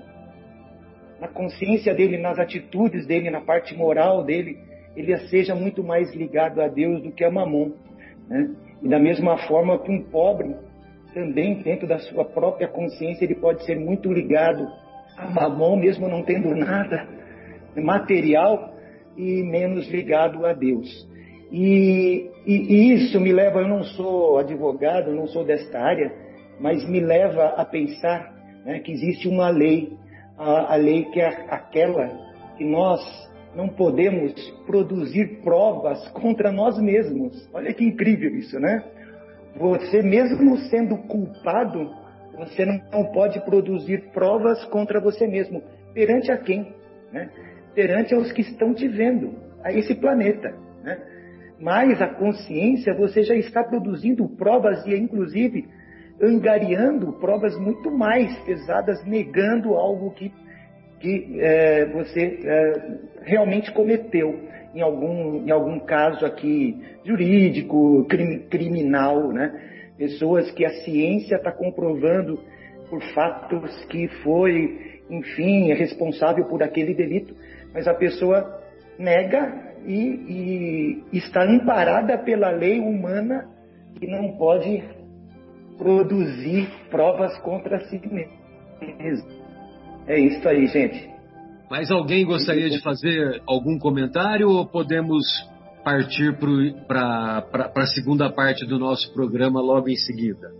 na 1.17 1.29
consciência 1.29 1.95
dele, 1.95 2.17
nas 2.17 2.37
atitudes 2.37 3.07
dele, 3.07 3.29
na 3.29 3.39
parte 3.39 3.73
moral 3.73 4.25
dele, 4.25 4.57
ele 4.97 5.15
seja 5.29 5.55
muito 5.55 5.81
mais 5.81 6.13
ligado 6.13 6.61
a 6.61 6.67
Deus 6.67 7.01
do 7.01 7.11
que 7.13 7.23
a 7.23 7.31
mamon. 7.31 7.71
Né? 8.27 8.53
E 8.81 8.89
da 8.89 8.99
mesma 8.99 9.37
forma 9.47 9.79
que 9.79 9.89
um 9.89 10.03
pobre 10.03 10.55
também 11.13 11.61
dentro 11.61 11.87
da 11.87 11.99
sua 11.99 12.25
própria 12.25 12.67
consciência 12.67 13.25
ele 13.25 13.35
pode 13.35 13.63
ser 13.65 13.79
muito 13.79 14.11
ligado 14.11 14.67
a 15.17 15.29
mamon, 15.29 15.77
mesmo 15.77 16.07
não 16.07 16.23
tendo 16.23 16.53
nada 16.55 17.07
material 17.75 18.73
e 19.17 19.43
menos 19.43 19.89
ligado 19.89 20.45
a 20.45 20.53
Deus. 20.53 21.07
E, 21.51 22.29
e, 22.45 22.53
e 22.53 22.93
isso 22.93 23.19
me 23.19 23.33
leva, 23.33 23.59
eu 23.59 23.67
não 23.67 23.83
sou 23.83 24.37
advogado, 24.37 25.13
não 25.13 25.27
sou 25.27 25.43
desta 25.43 25.79
área, 25.79 26.11
mas 26.59 26.87
me 26.87 26.99
leva 26.99 27.45
a 27.57 27.65
pensar 27.65 28.33
né, 28.65 28.79
que 28.79 28.91
existe 28.91 29.27
uma 29.27 29.49
lei, 29.49 29.93
a, 30.37 30.73
a 30.73 30.75
lei 30.75 31.05
que 31.05 31.19
é 31.19 31.27
aquela 31.49 32.07
que 32.57 32.63
nós 32.63 33.01
não 33.55 33.67
podemos 33.67 34.33
produzir 34.67 35.41
provas 35.41 36.07
contra 36.09 36.51
nós 36.51 36.79
mesmos. 36.79 37.49
Olha 37.53 37.73
que 37.73 37.83
incrível 37.83 38.35
isso, 38.35 38.59
né? 38.59 38.83
Você, 39.59 40.01
mesmo 40.01 40.57
sendo 40.69 40.97
culpado, 40.99 41.91
você 42.37 42.65
não 42.65 43.11
pode 43.11 43.41
produzir 43.41 44.09
provas 44.13 44.63
contra 44.65 45.01
você 45.01 45.27
mesmo. 45.27 45.61
Perante 45.93 46.31
a 46.31 46.37
quem? 46.37 46.73
Né? 47.11 47.29
Perante 47.75 48.13
aos 48.13 48.31
que 48.31 48.41
estão 48.41 48.73
te 48.73 48.87
vendo, 48.87 49.33
a 49.61 49.73
esse 49.73 49.93
planeta. 49.95 50.55
Né? 50.81 50.97
Mas 51.59 52.01
a 52.01 52.07
consciência, 52.07 52.93
você 52.93 53.21
já 53.23 53.35
está 53.35 53.61
produzindo 53.61 54.29
provas 54.29 54.85
e, 54.87 54.95
inclusive, 54.95 55.67
angariando 56.21 57.11
provas 57.19 57.57
muito 57.59 57.91
mais 57.91 58.33
pesadas, 58.45 59.03
negando 59.03 59.73
algo 59.73 60.11
que, 60.11 60.31
que 61.01 61.37
é, 61.41 61.85
você 61.87 62.39
é, 62.45 62.97
realmente 63.23 63.73
cometeu 63.73 64.39
em 64.73 64.81
algum, 64.81 65.45
em 65.45 65.51
algum 65.51 65.79
caso 65.79 66.25
aqui 66.25 66.79
jurídico, 67.03 68.05
crim, 68.05 68.39
criminal, 68.49 69.31
né? 69.31 69.93
Pessoas 69.97 70.49
que 70.51 70.65
a 70.65 70.69
ciência 70.83 71.35
está 71.35 71.51
comprovando 71.51 72.39
por 72.89 73.01
fatos 73.13 73.85
que 73.85 74.07
foi, 74.23 75.01
enfim, 75.09 75.73
responsável 75.73 76.45
por 76.45 76.63
aquele 76.63 76.93
delito, 76.93 77.35
mas 77.73 77.87
a 77.87 77.93
pessoa 77.93 78.61
nega 78.97 79.75
e, 79.85 81.03
e 81.11 81.17
está 81.17 81.43
amparada 81.43 82.17
pela 82.17 82.49
lei 82.49 82.79
humana 82.79 83.47
que 83.95 84.07
não 84.07 84.37
pode 84.37 84.83
produzir 85.77 86.67
provas 86.89 87.37
contra 87.39 87.79
si 87.85 88.01
mesmo. 88.05 89.27
É 90.07 90.19
isso 90.19 90.47
aí, 90.47 90.67
gente. 90.67 91.18
Mais 91.69 91.91
alguém 91.91 92.25
gostaria 92.25 92.69
de 92.69 92.81
fazer 92.81 93.41
algum 93.45 93.77
comentário 93.77 94.49
ou 94.49 94.65
podemos 94.65 95.23
partir 95.83 96.35
para 96.87 97.45
a 97.75 97.85
segunda 97.87 98.29
parte 98.31 98.65
do 98.65 98.79
nosso 98.79 99.13
programa 99.13 99.61
logo 99.61 99.87
em 99.87 99.95
seguida? 99.95 100.51